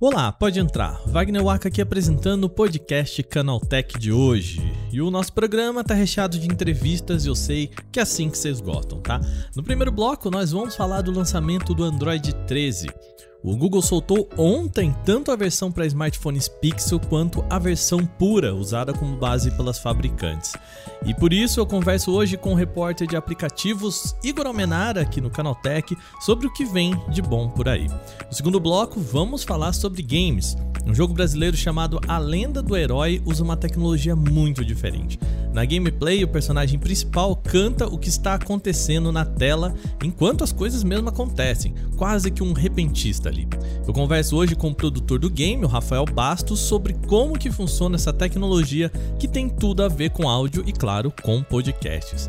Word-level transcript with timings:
Olá, 0.00 0.32
pode 0.32 0.58
entrar. 0.58 1.02
Wagner 1.06 1.44
Waka 1.44 1.68
aqui 1.68 1.82
apresentando 1.82 2.44
o 2.44 2.48
podcast 2.48 3.22
Canaltech 3.24 3.98
de 3.98 4.10
hoje. 4.10 4.60
E 4.92 5.02
o 5.02 5.10
nosso 5.10 5.32
programa 5.32 5.84
tá 5.84 5.92
recheado 5.92 6.38
de 6.38 6.46
entrevistas 6.46 7.24
e 7.24 7.28
eu 7.28 7.34
sei 7.34 7.70
que 7.92 7.98
é 7.98 8.02
assim 8.02 8.30
que 8.30 8.38
vocês 8.38 8.60
gostam, 8.60 9.00
tá? 9.00 9.20
No 9.54 9.62
primeiro 9.62 9.92
bloco, 9.92 10.30
nós 10.30 10.52
vamos 10.52 10.74
falar 10.74 11.02
do 11.02 11.10
lançamento 11.10 11.74
do 11.74 11.84
Android 11.84 12.32
13. 12.46 12.88
O 13.40 13.56
Google 13.56 13.80
soltou 13.80 14.28
ontem 14.36 14.92
tanto 15.04 15.30
a 15.30 15.36
versão 15.36 15.70
para 15.70 15.86
smartphones 15.86 16.48
Pixel 16.48 16.98
quanto 16.98 17.44
a 17.48 17.56
versão 17.56 18.04
pura, 18.04 18.52
usada 18.52 18.92
como 18.92 19.16
base 19.16 19.52
pelas 19.52 19.78
fabricantes. 19.78 20.54
E 21.06 21.14
por 21.14 21.32
isso 21.32 21.60
eu 21.60 21.66
converso 21.66 22.10
hoje 22.10 22.36
com 22.36 22.50
o 22.50 22.56
repórter 22.56 23.06
de 23.06 23.14
aplicativos 23.14 24.16
Igor 24.24 24.48
Almenara, 24.48 25.02
aqui 25.02 25.20
no 25.20 25.30
Canaltech, 25.30 25.96
sobre 26.20 26.48
o 26.48 26.52
que 26.52 26.64
vem 26.64 27.00
de 27.10 27.22
bom 27.22 27.48
por 27.48 27.68
aí. 27.68 27.86
No 27.86 28.32
segundo 28.32 28.58
bloco, 28.58 28.98
vamos 28.98 29.44
falar 29.44 29.72
sobre 29.72 30.02
games. 30.02 30.56
Um 30.84 30.94
jogo 30.94 31.14
brasileiro 31.14 31.56
chamado 31.56 32.00
A 32.08 32.18
Lenda 32.18 32.60
do 32.60 32.76
Herói 32.76 33.22
usa 33.24 33.44
uma 33.44 33.56
tecnologia 33.56 34.16
muito 34.16 34.64
diferente. 34.64 35.18
Na 35.52 35.64
gameplay, 35.64 36.24
o 36.24 36.28
personagem 36.28 36.78
principal 36.78 37.36
canta 37.36 37.86
o 37.86 37.98
que 37.98 38.08
está 38.08 38.34
acontecendo 38.34 39.12
na 39.12 39.24
tela 39.24 39.74
enquanto 40.02 40.44
as 40.44 40.52
coisas 40.52 40.82
mesmo 40.82 41.08
acontecem, 41.08 41.74
quase 41.96 42.30
que 42.30 42.42
um 42.42 42.52
repentista 42.52 43.27
ali. 43.28 43.48
Eu 43.86 43.92
converso 43.92 44.36
hoje 44.36 44.54
com 44.54 44.70
o 44.70 44.74
produtor 44.74 45.18
do 45.18 45.30
game, 45.30 45.64
o 45.64 45.68
Rafael 45.68 46.04
Bastos, 46.04 46.60
sobre 46.60 46.94
como 47.06 47.38
que 47.38 47.50
funciona 47.50 47.96
essa 47.96 48.12
tecnologia 48.12 48.90
que 49.18 49.28
tem 49.28 49.48
tudo 49.48 49.82
a 49.82 49.88
ver 49.88 50.10
com 50.10 50.28
áudio 50.28 50.64
e 50.66 50.72
claro, 50.72 51.12
com 51.22 51.42
podcasts. 51.42 52.28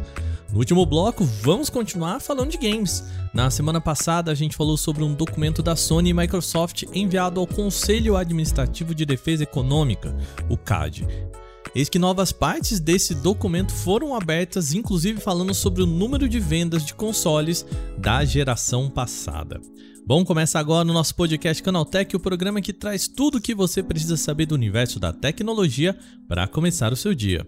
No 0.52 0.60
último 0.60 0.86
bloco, 0.86 1.24
vamos 1.24 1.70
continuar 1.70 2.20
falando 2.20 2.50
de 2.50 2.58
games. 2.58 3.04
Na 3.32 3.52
semana 3.52 3.80
passada, 3.80 4.32
a 4.32 4.36
gente 4.36 4.58
falou 4.58 4.78
sobre 4.78 5.04
um 5.04 5.14
documento 5.14 5.62
da 5.62 5.76
Sony 5.76 6.10
e 6.10 6.14
Microsoft 6.14 6.84
enviado 6.94 7.40
ao 7.40 7.46
Conselho 7.46 8.18
Administrativo 8.18 8.96
de 8.96 9.06
Defesa 9.06 9.44
Econômica, 9.44 10.16
o 10.50 10.58
CAD. 10.58 11.08
Eis 11.76 11.90
que 11.90 12.00
novas 12.00 12.32
partes 12.32 12.80
desse 12.80 13.14
documento 13.14 13.72
foram 13.72 14.16
abertas, 14.16 14.74
inclusive 14.74 15.22
falando 15.22 15.54
sobre 15.54 15.84
o 15.84 15.86
número 15.86 16.28
de 16.28 16.40
vendas 16.40 16.84
de 16.86 16.94
consoles 16.94 17.66
da 17.98 18.26
geração 18.26 18.90
passada. 18.90 19.62
Bom, 20.06 20.26
começa 20.26 20.58
agora 20.58 20.84
no 20.84 20.94
nosso 20.94 21.14
podcast 21.14 21.62
Canaltech, 21.62 22.16
o 22.16 22.20
programa 22.20 22.62
que 22.62 22.74
traz 22.74 23.08
tudo 23.08 23.38
o 23.38 23.42
que 23.42 23.54
você 23.54 23.84
precisa 23.84 24.18
saber 24.18 24.48
do 24.48 24.56
universo 24.56 25.00
da 25.00 25.14
tecnologia 25.14 25.96
para 26.28 26.48
começar 26.48 26.92
o 26.92 26.96
seu 26.96 27.14
dia. 27.14 27.46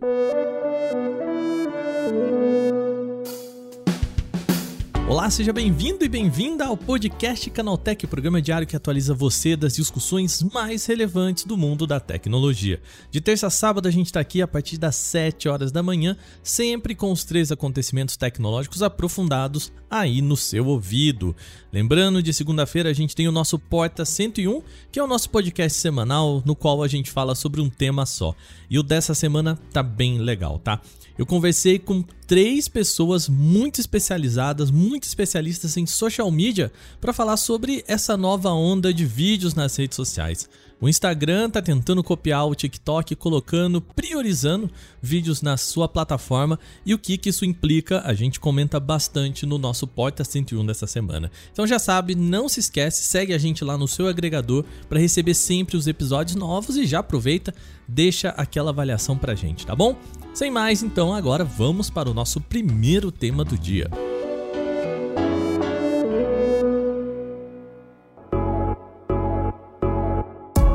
Olá, 5.12 5.30
seja 5.30 5.52
bem-vindo 5.52 6.06
e 6.06 6.08
bem-vinda 6.08 6.66
ao 6.66 6.78
podcast 6.78 7.50
Canaltech, 7.50 8.08
programa 8.08 8.42
diário 8.42 8.66
que 8.66 8.78
atualiza 8.78 9.14
você 9.14 9.58
das 9.58 9.76
discussões 9.76 10.42
mais 10.42 10.86
relevantes 10.86 11.44
do 11.44 11.58
mundo 11.58 11.86
da 11.86 12.00
tecnologia. 12.00 12.81
De 13.09 13.20
terça 13.20 13.48
a 13.48 13.50
sábado 13.50 13.90
a 13.90 13.92
gente 13.92 14.06
está 14.06 14.22
aqui 14.22 14.42
a 14.42 14.48
partir 14.48 14.78
das 14.78 14.95
7 14.95 15.50
horas 15.50 15.70
da 15.70 15.84
manhã, 15.84 16.16
sempre 16.42 16.95
com 16.95 17.12
os 17.12 17.26
três 17.26 17.52
acontecimentos 17.52 18.16
tecnológicos 18.16 18.81
aprofundados 18.81 19.73
aí 19.90 20.22
no 20.22 20.38
seu 20.38 20.68
ouvido. 20.68 21.36
Lembrando, 21.73 22.22
de 22.22 22.33
segunda-feira 22.33 22.89
a 22.89 22.94
gente 22.94 23.16
tem 23.16 23.30
o 23.30 23.31
nosso 23.31 23.58
Porta 23.58 24.03
101, 24.03 24.61
que 24.91 25.00
é 25.00 25.03
o 25.03 25.08
nosso 25.08 25.30
podcast 25.30 25.80
semanal 25.80 26.44
no 26.45 26.53
qual 26.53 26.83
a 26.83 26.88
gente 26.88 27.09
fala 27.09 27.33
sobre 27.33 27.61
um 27.61 27.69
tema 27.69 28.05
só. 28.05 28.36
E 28.69 28.78
o 28.78 28.83
dessa 28.83 29.13
semana 29.13 29.58
tá 29.72 29.81
bem 29.81 30.19
legal, 30.19 30.59
tá? 30.59 30.81
Eu 31.17 31.25
conversei 31.25 31.80
com 31.80 32.03
três 32.28 32.67
pessoas 32.67 33.30
muito 33.30 33.80
especializadas, 33.80 34.69
muito 34.69 35.03
especialistas 35.03 35.78
em 35.78 35.86
social 35.86 36.30
media, 36.30 36.73
para 37.00 37.13
falar 37.13 37.38
sobre 37.38 37.85
essa 37.88 38.17
nova 38.17 38.50
onda 38.52 38.94
de 38.94 39.06
vídeos 39.06 39.53
nas 39.53 39.75
redes 39.78 39.95
sociais. 39.95 40.50
O 40.82 40.90
Instagram 40.90 41.48
está 41.48 41.62
tentando 41.62 42.03
copiar 42.03 42.47
o 42.47 42.56
TikTok, 42.56 43.16
colocando, 43.16 43.80
priorizando 43.80 44.68
vídeos 45.00 45.44
na 45.44 45.56
sua 45.56 45.88
plataforma 45.88 46.59
e 46.84 46.92
o 46.92 46.97
que, 46.97 47.19
que 47.19 47.30
isso 47.30 47.46
implica, 47.46 48.02
a 48.03 48.16
gente 48.16 48.40
comenta 48.40 48.80
bastante 48.80 49.46
no 49.46 49.59
nosso 49.59 49.86
Porta 49.86 50.24
101 50.24 50.66
dessa 50.66 50.88
semana. 50.88 51.31
Então 51.52 51.68
já 51.68 51.78
sabe, 51.78 52.16
não 52.16 52.50
se 52.50 52.62
esquece, 52.62 53.03
segue 53.03 53.31
a 53.31 53.38
gente 53.38 53.64
lá 53.64 53.78
no 53.78 53.88
seu 53.88 54.08
agregador 54.08 54.66
para 54.90 55.00
receber 55.00 55.36
sempre 55.36 55.78
os 55.78 55.86
episódios 55.86 56.36
novos 56.36 56.75
e 56.75 56.88
já 56.88 56.97
aproveita, 57.00 57.53
deixa 57.88 58.30
aquela 58.30 58.72
avaliação 58.72 59.16
pra 59.16 59.36
gente, 59.36 59.68
tá 59.68 59.75
bom? 59.75 59.96
Sem 60.34 60.50
mais, 60.50 60.81
então 60.81 61.14
agora 61.14 61.44
vamos 61.44 61.91
para 61.91 62.09
o 62.09 62.14
nosso 62.14 62.41
primeiro 62.41 63.12
tema 63.12 63.46
do 63.46 63.56
dia. 63.56 63.88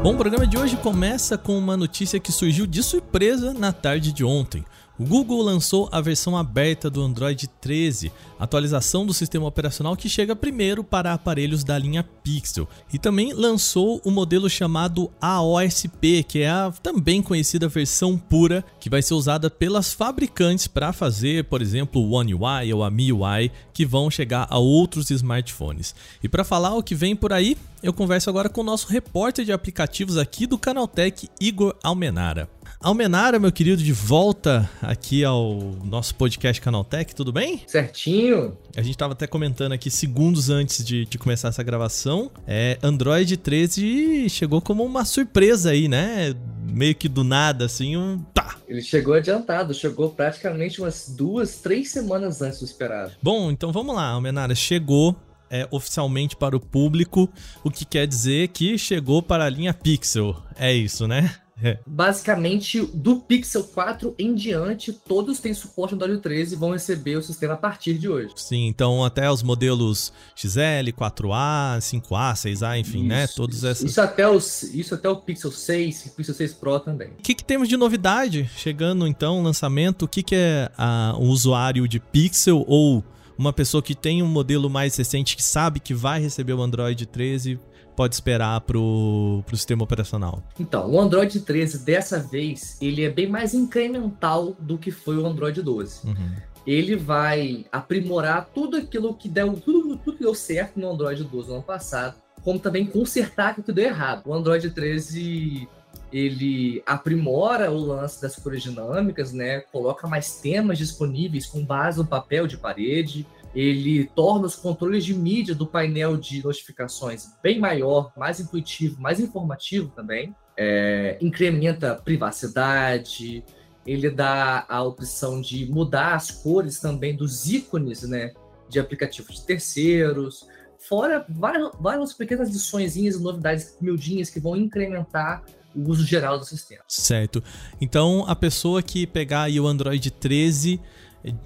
Bom, 0.06 0.14
o 0.14 0.16
programa 0.16 0.46
de 0.46 0.56
hoje 0.56 0.76
começa 0.76 1.36
com 1.36 1.58
uma 1.58 1.76
notícia 1.76 2.20
que 2.20 2.30
surgiu 2.30 2.64
de 2.64 2.80
surpresa 2.80 3.52
na 3.52 3.72
tarde 3.72 4.12
de 4.12 4.22
ontem. 4.22 4.64
O 4.96 5.04
Google 5.04 5.42
lançou 5.42 5.88
a 5.90 6.00
versão 6.00 6.36
aberta 6.36 6.88
do 6.88 7.02
Android 7.02 7.48
13, 7.60 8.12
atualização 8.38 9.04
do 9.04 9.12
sistema 9.12 9.46
operacional 9.46 9.96
que 9.96 10.08
chega 10.08 10.36
primeiro 10.36 10.84
para 10.84 11.12
aparelhos 11.12 11.64
da 11.64 11.76
linha 11.76 12.04
Pixel, 12.22 12.68
e 12.92 12.98
também 12.98 13.34
lançou 13.34 14.00
o 14.04 14.10
modelo 14.12 14.48
chamado 14.48 15.10
AOSP, 15.20 16.22
que 16.22 16.38
é 16.38 16.48
a 16.48 16.72
também 16.82 17.20
conhecida 17.20 17.68
versão 17.68 18.16
pura 18.16 18.64
que 18.78 18.88
vai 18.88 19.02
ser 19.02 19.14
usada 19.14 19.50
pelas 19.50 19.92
fabricantes 19.92 20.68
para 20.68 20.92
fazer, 20.92 21.44
por 21.44 21.60
exemplo, 21.60 22.00
o 22.00 22.12
One 22.12 22.32
UI 22.32 22.72
ou 22.72 22.84
a 22.84 22.90
MIUI, 22.90 23.50
que 23.74 23.84
vão 23.84 24.10
chegar 24.10 24.46
a 24.48 24.56
outros 24.56 25.10
smartphones. 25.10 25.94
E 26.22 26.28
para 26.28 26.44
falar 26.44 26.74
o 26.74 26.82
que 26.82 26.94
vem 26.94 27.14
por 27.14 27.32
aí, 27.34 27.56
eu 27.82 27.92
converso 27.92 28.30
agora 28.30 28.48
com 28.48 28.60
o 28.60 28.64
nosso 28.64 28.88
repórter 28.88 29.44
de 29.44 29.52
aplicativos 29.52 30.16
aqui 30.16 30.46
do 30.46 30.58
Canaltech, 30.58 31.28
Igor 31.40 31.74
Almenara. 31.82 32.48
Almenara, 32.80 33.38
meu 33.38 33.50
querido, 33.50 33.82
de 33.82 33.92
volta 33.92 34.68
aqui 34.82 35.24
ao 35.24 35.58
nosso 35.84 36.14
podcast 36.14 36.60
Canaltech, 36.60 37.14
tudo 37.14 37.32
bem? 37.32 37.62
Certinho. 37.66 38.56
A 38.76 38.82
gente 38.82 38.92
estava 38.92 39.12
até 39.12 39.26
comentando 39.26 39.72
aqui 39.72 39.90
segundos 39.90 40.50
antes 40.50 40.84
de, 40.84 41.04
de, 41.06 41.18
começar 41.18 41.48
essa 41.48 41.62
gravação. 41.62 42.30
É, 42.46 42.78
Android 42.82 43.36
13 43.36 44.28
chegou 44.28 44.60
como 44.60 44.84
uma 44.84 45.04
surpresa 45.04 45.70
aí, 45.70 45.88
né? 45.88 46.34
Meio 46.70 46.94
que 46.94 47.08
do 47.08 47.24
nada, 47.24 47.64
assim, 47.64 47.96
um 47.96 48.18
tá. 48.34 48.56
Ele 48.68 48.82
chegou 48.82 49.14
adiantado, 49.14 49.72
chegou 49.72 50.10
praticamente 50.10 50.80
umas 50.80 51.08
duas, 51.08 51.56
três 51.56 51.90
semanas 51.90 52.42
antes 52.42 52.58
do 52.58 52.64
esperado. 52.64 53.12
Bom, 53.22 53.50
então 53.50 53.72
vamos 53.72 53.94
lá, 53.94 54.10
Almenara, 54.10 54.54
chegou 54.54 55.16
é, 55.50 55.66
oficialmente 55.70 56.36
para 56.36 56.56
o 56.56 56.60
público, 56.60 57.30
o 57.62 57.70
que 57.70 57.84
quer 57.84 58.06
dizer 58.06 58.48
que 58.48 58.78
chegou 58.78 59.22
para 59.22 59.44
a 59.44 59.50
linha 59.50 59.74
Pixel. 59.74 60.36
É 60.56 60.72
isso, 60.72 61.06
né? 61.06 61.34
É. 61.62 61.78
Basicamente, 61.86 62.82
do 62.92 63.16
Pixel 63.16 63.64
4 63.64 64.14
em 64.18 64.34
diante, 64.34 64.92
todos 64.92 65.40
têm 65.40 65.54
suporte 65.54 65.94
no 65.94 66.04
Android 66.04 66.20
13 66.20 66.54
e 66.54 66.58
vão 66.58 66.72
receber 66.72 67.16
o 67.16 67.22
sistema 67.22 67.54
a 67.54 67.56
partir 67.56 67.94
de 67.94 68.08
hoje. 68.08 68.32
Sim, 68.36 68.66
então 68.66 69.02
até 69.02 69.30
os 69.30 69.42
modelos 69.42 70.12
XL, 70.34 70.92
4A, 70.94 71.78
5A, 71.78 72.34
6A, 72.34 72.78
enfim, 72.78 72.98
isso, 72.98 73.08
né? 73.08 73.26
Todos 73.28 73.56
isso, 73.56 73.66
essas. 73.66 73.90
Isso 73.90 74.00
até, 74.00 74.28
os, 74.28 74.62
isso 74.64 74.94
até 74.94 75.08
o 75.08 75.16
Pixel 75.16 75.50
6, 75.50 76.12
Pixel 76.14 76.34
6 76.34 76.54
Pro 76.54 76.78
também. 76.78 77.08
O 77.08 77.22
que, 77.22 77.34
que 77.34 77.44
temos 77.44 77.68
de 77.68 77.76
novidade 77.76 78.50
chegando 78.54 79.06
então, 79.06 79.42
lançamento? 79.42 80.02
O 80.02 80.08
que, 80.08 80.22
que 80.22 80.34
é 80.34 80.70
a, 80.76 81.16
um 81.18 81.28
usuário 81.28 81.88
de 81.88 81.98
Pixel 81.98 82.64
ou 82.68 83.02
uma 83.38 83.52
pessoa 83.52 83.82
que 83.82 83.94
tem 83.94 84.22
um 84.22 84.26
modelo 84.26 84.68
mais 84.70 84.96
recente 84.96 85.36
que 85.36 85.42
sabe 85.42 85.80
que 85.80 85.94
vai 85.94 86.20
receber 86.20 86.52
o 86.52 86.62
Android 86.62 87.06
13? 87.06 87.58
pode 87.96 88.14
esperar 88.14 88.60
pro, 88.60 89.42
pro 89.46 89.56
sistema 89.56 89.82
operacional? 89.82 90.42
Então, 90.60 90.88
o 90.88 91.00
Android 91.00 91.40
13 91.40 91.78
dessa 91.78 92.20
vez, 92.20 92.76
ele 92.80 93.02
é 93.02 93.10
bem 93.10 93.26
mais 93.26 93.54
incremental 93.54 94.54
do 94.60 94.76
que 94.76 94.90
foi 94.90 95.16
o 95.16 95.26
Android 95.26 95.62
12. 95.62 96.06
Uhum. 96.06 96.36
Ele 96.66 96.94
vai 96.94 97.64
aprimorar 97.72 98.50
tudo 98.54 98.76
aquilo 98.76 99.14
que 99.14 99.28
deu, 99.28 99.54
tudo, 99.54 99.96
tudo 99.96 100.18
que 100.18 100.24
deu 100.24 100.34
certo 100.34 100.78
no 100.78 100.90
Android 100.90 101.24
12 101.24 101.48
no 101.48 101.54
ano 101.54 101.62
passado, 101.62 102.16
como 102.42 102.58
também 102.58 102.84
consertar 102.84 103.50
aquilo 103.50 103.64
que 103.64 103.72
deu 103.72 103.86
errado. 103.86 104.22
O 104.26 104.34
Android 104.34 104.68
13 104.70 105.66
ele 106.12 106.82
aprimora 106.86 107.70
o 107.70 107.78
lance 107.78 108.20
das 108.22 108.36
cores 108.36 108.62
dinâmicas, 108.62 109.32
né? 109.32 109.60
Coloca 109.60 110.06
mais 110.06 110.40
temas 110.40 110.78
disponíveis 110.78 111.46
com 111.46 111.64
base 111.64 111.98
no 111.98 112.06
papel 112.06 112.46
de 112.46 112.56
parede, 112.56 113.26
ele 113.54 114.04
torna 114.14 114.46
os 114.46 114.54
controles 114.54 115.04
de 115.04 115.14
mídia 115.14 115.54
do 115.54 115.66
painel 115.66 116.16
de 116.16 116.44
notificações 116.44 117.28
bem 117.42 117.58
maior, 117.58 118.12
mais 118.16 118.38
intuitivo, 118.38 119.00
mais 119.00 119.18
informativo 119.18 119.90
também. 119.96 120.34
É, 120.58 121.16
incrementa 121.20 121.94
privacidade, 121.94 123.42
ele 123.86 124.10
dá 124.10 124.66
a 124.68 124.82
opção 124.82 125.40
de 125.40 125.70
mudar 125.70 126.14
as 126.14 126.30
cores 126.30 126.80
também 126.80 127.16
dos 127.16 127.50
ícones 127.50 128.02
né, 128.02 128.32
de 128.68 128.78
aplicativos 128.78 129.36
de 129.36 129.46
terceiros, 129.46 130.46
fora 130.78 131.24
várias, 131.28 131.70
várias 131.80 132.12
pequenas 132.12 132.48
adições 132.48 132.96
e 132.96 133.08
novidades 133.18 133.76
miudinhas 133.80 134.28
que 134.28 134.40
vão 134.40 134.56
incrementar 134.56 135.44
o 135.76 135.90
uso 135.90 136.04
geral 136.04 136.38
do 136.38 136.44
sistema. 136.44 136.82
Certo. 136.88 137.42
Então, 137.80 138.24
a 138.26 138.34
pessoa 138.34 138.82
que 138.82 139.06
pegar 139.06 139.42
aí 139.42 139.60
o 139.60 139.66
Android 139.66 140.10
13 140.10 140.80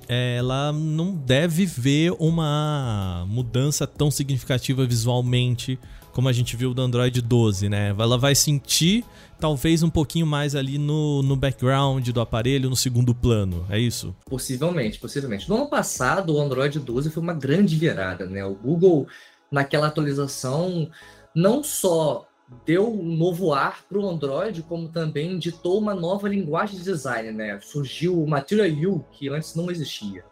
é, 0.08 0.36
ela 0.36 0.72
não 0.72 1.14
deve 1.14 1.64
ver 1.64 2.12
uma 2.18 3.24
mudança 3.28 3.86
tão 3.86 4.10
significativa 4.10 4.86
visualmente 4.86 5.78
como 6.12 6.28
a 6.28 6.32
gente 6.32 6.56
viu 6.56 6.74
do 6.74 6.82
Android 6.82 7.22
12, 7.22 7.68
né? 7.68 7.94
Ela 7.96 8.18
vai 8.18 8.34
sentir 8.34 9.04
talvez 9.38 9.82
um 9.82 9.88
pouquinho 9.88 10.26
mais 10.26 10.54
ali 10.54 10.76
no, 10.76 11.22
no 11.22 11.36
background 11.36 12.06
do 12.08 12.20
aparelho, 12.20 12.68
no 12.68 12.76
segundo 12.76 13.14
plano, 13.14 13.64
é 13.70 13.78
isso? 13.78 14.14
Possivelmente, 14.26 14.98
possivelmente. 14.98 15.48
No 15.48 15.56
ano 15.56 15.70
passado, 15.70 16.34
o 16.34 16.40
Android 16.40 16.78
12 16.78 17.10
foi 17.10 17.22
uma 17.22 17.32
grande 17.32 17.76
virada, 17.76 18.26
né? 18.26 18.44
O 18.44 18.54
Google, 18.54 19.06
naquela 19.50 19.86
atualização, 19.86 20.90
não 21.34 21.62
só 21.62 22.26
deu 22.64 22.92
um 22.92 23.16
novo 23.16 23.52
ar 23.52 23.84
para 23.88 23.98
o 23.98 24.08
Android, 24.08 24.62
como 24.62 24.88
também 24.88 25.38
ditou 25.38 25.78
uma 25.78 25.94
nova 25.94 26.28
linguagem 26.28 26.78
de 26.78 26.84
design, 26.84 27.32
né? 27.32 27.58
Surgiu 27.60 28.22
o 28.22 28.28
Material 28.28 28.92
U, 28.92 29.04
que 29.12 29.28
antes 29.28 29.54
não 29.54 29.70
existia. 29.70 30.24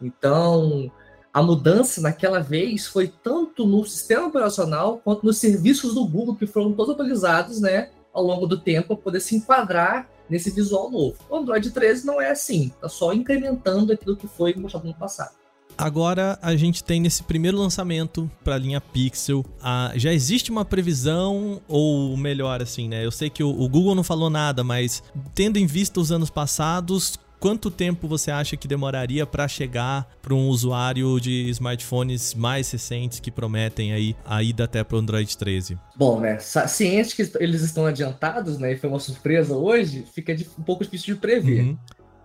Então, 0.00 0.90
a 1.32 1.42
mudança 1.42 2.00
naquela 2.00 2.40
vez 2.40 2.86
foi 2.86 3.08
tanto 3.08 3.66
no 3.66 3.84
sistema 3.84 4.26
operacional 4.26 4.98
quanto 5.04 5.24
nos 5.24 5.38
serviços 5.38 5.94
do 5.94 6.06
Google, 6.06 6.36
que 6.36 6.46
foram 6.46 6.72
todos 6.72 6.94
atualizados, 6.94 7.60
né? 7.60 7.90
Ao 8.12 8.22
longo 8.22 8.46
do 8.46 8.58
tempo, 8.58 8.88
para 8.88 8.96
poder 8.96 9.20
se 9.20 9.36
enquadrar 9.36 10.08
nesse 10.28 10.50
visual 10.50 10.90
novo. 10.90 11.16
O 11.28 11.36
Android 11.36 11.70
13 11.70 12.06
não 12.06 12.20
é 12.20 12.30
assim, 12.30 12.66
está 12.66 12.88
só 12.88 13.12
incrementando 13.12 13.92
aquilo 13.92 14.16
que 14.16 14.26
foi 14.26 14.54
mostrado 14.54 14.86
no 14.86 14.94
passado. 14.94 15.37
Agora 15.78 16.36
a 16.42 16.56
gente 16.56 16.82
tem 16.82 17.00
nesse 17.00 17.22
primeiro 17.22 17.56
lançamento 17.56 18.28
para 18.42 18.56
a 18.56 18.58
linha 18.58 18.80
Pixel, 18.80 19.44
a, 19.62 19.92
já 19.94 20.12
existe 20.12 20.50
uma 20.50 20.64
previsão 20.64 21.62
ou 21.68 22.16
melhor 22.16 22.60
assim, 22.60 22.88
né? 22.88 23.04
Eu 23.06 23.12
sei 23.12 23.30
que 23.30 23.44
o, 23.44 23.48
o 23.48 23.68
Google 23.68 23.94
não 23.94 24.02
falou 24.02 24.28
nada, 24.28 24.64
mas 24.64 25.04
tendo 25.36 25.56
em 25.56 25.66
vista 25.66 26.00
os 26.00 26.10
anos 26.10 26.30
passados, 26.30 27.16
quanto 27.38 27.70
tempo 27.70 28.08
você 28.08 28.30
acha 28.30 28.56
que 28.56 28.66
demoraria 28.66 29.24
para 29.24 29.46
chegar 29.46 30.08
para 30.20 30.34
um 30.34 30.48
usuário 30.48 31.20
de 31.20 31.48
smartphones 31.50 32.34
mais 32.34 32.70
recentes 32.70 33.20
que 33.20 33.30
prometem 33.30 33.92
aí 33.92 34.16
a 34.24 34.42
ida 34.42 34.64
até 34.64 34.82
para 34.82 34.96
o 34.96 34.98
Android 34.98 35.36
13? 35.36 35.78
Bom, 35.96 36.20
né, 36.20 36.38
ciente 36.40 37.14
que 37.14 37.30
eles 37.38 37.62
estão 37.62 37.86
adiantados, 37.86 38.58
né, 38.58 38.72
e 38.72 38.76
foi 38.76 38.90
uma 38.90 38.98
surpresa 38.98 39.54
hoje, 39.56 40.04
fica 40.12 40.34
um 40.58 40.62
pouco 40.62 40.84
difícil 40.84 41.14
de 41.14 41.20
prever. 41.20 41.64
Uhum. 41.64 41.78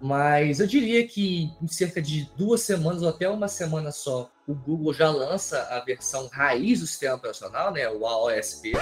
Mas 0.04 0.60
eu 0.60 0.68
diria 0.68 1.08
que 1.08 1.50
em 1.62 1.68
cerca 1.70 2.02
de 2.02 2.28
duas 2.38 2.60
semanas 2.60 3.02
ou 3.02 3.08
até 3.08 3.30
uma 3.30 3.48
semana 3.48 3.90
só, 3.90 4.30
o 4.46 4.54
Google 4.54 4.94
já 4.94 5.10
lança 5.10 5.58
a 5.72 5.80
versão 5.80 6.28
raiz 6.30 6.82
do 6.82 6.88
sistema 6.88 7.16
operacional, 7.16 7.72
né, 7.72 7.88
o 7.88 8.06
AOSP. 8.06 8.74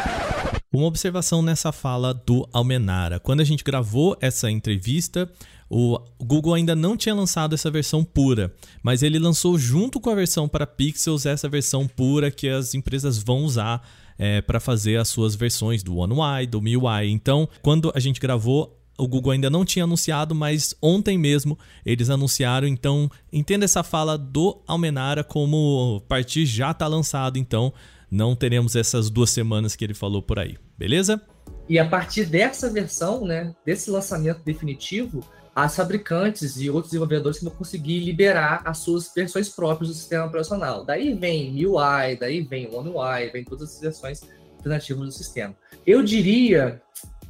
Uma 0.73 0.87
observação 0.87 1.43
nessa 1.43 1.71
fala 1.71 2.11
do 2.11 2.49
Almenara. 2.51 3.19
Quando 3.19 3.41
a 3.41 3.43
gente 3.43 3.63
gravou 3.63 4.17
essa 4.19 4.49
entrevista, 4.49 5.31
o 5.69 5.99
Google 6.19 6.55
ainda 6.55 6.75
não 6.75 6.97
tinha 6.97 7.13
lançado 7.13 7.53
essa 7.53 7.69
versão 7.69 8.03
pura, 8.03 8.51
mas 8.81 9.03
ele 9.03 9.19
lançou 9.19 9.59
junto 9.59 9.99
com 9.99 10.09
a 10.09 10.15
versão 10.15 10.49
para 10.49 10.65
Pixels 10.65 11.27
essa 11.27 11.47
versão 11.47 11.87
pura 11.87 12.31
que 12.31 12.49
as 12.49 12.73
empresas 12.73 13.19
vão 13.19 13.43
usar 13.43 13.87
é, 14.17 14.41
para 14.41 14.59
fazer 14.59 14.97
as 14.97 15.09
suas 15.09 15.35
versões 15.35 15.83
do 15.83 15.97
One 15.97 16.13
UI, 16.13 16.47
do 16.47 16.59
MIUI. 16.59 17.11
Então, 17.11 17.47
quando 17.61 17.91
a 17.93 17.99
gente 17.99 18.19
gravou, 18.19 18.80
o 19.01 19.07
Google 19.07 19.31
ainda 19.31 19.49
não 19.49 19.65
tinha 19.65 19.83
anunciado, 19.83 20.35
mas 20.35 20.75
ontem 20.79 21.17
mesmo 21.17 21.57
eles 21.83 22.07
anunciaram. 22.11 22.67
Então, 22.67 23.09
entenda 23.33 23.65
essa 23.65 23.81
fala 23.81 24.15
do 24.15 24.61
Almenara 24.67 25.23
como 25.23 26.03
partir 26.07 26.45
já 26.45 26.69
está 26.69 26.85
lançado. 26.85 27.39
Então, 27.39 27.73
não 28.11 28.35
teremos 28.35 28.75
essas 28.75 29.09
duas 29.09 29.31
semanas 29.31 29.75
que 29.75 29.83
ele 29.83 29.95
falou 29.95 30.21
por 30.21 30.37
aí, 30.37 30.55
beleza? 30.77 31.19
E 31.67 31.79
a 31.79 31.87
partir 31.87 32.25
dessa 32.25 32.69
versão, 32.69 33.25
né, 33.25 33.55
desse 33.65 33.89
lançamento 33.89 34.43
definitivo, 34.45 35.23
as 35.55 35.75
fabricantes 35.75 36.57
e 36.61 36.69
outros 36.69 36.91
desenvolvedores 36.91 37.41
vão 37.41 37.51
conseguir 37.51 38.01
liberar 38.01 38.61
as 38.63 38.77
suas 38.77 39.11
versões 39.15 39.49
próprias 39.49 39.89
do 39.89 39.95
sistema 39.95 40.25
operacional. 40.25 40.85
Daí 40.85 41.15
vem 41.15 41.51
MIUI, 41.51 42.17
daí 42.19 42.41
vem 42.41 42.69
One 42.71 42.89
UI, 42.89 43.31
vem 43.31 43.43
todas 43.43 43.73
as 43.73 43.81
versões 43.81 44.21
alternativas 44.57 45.05
do 45.05 45.11
sistema. 45.11 45.55
Eu 45.87 46.03
diria 46.03 46.79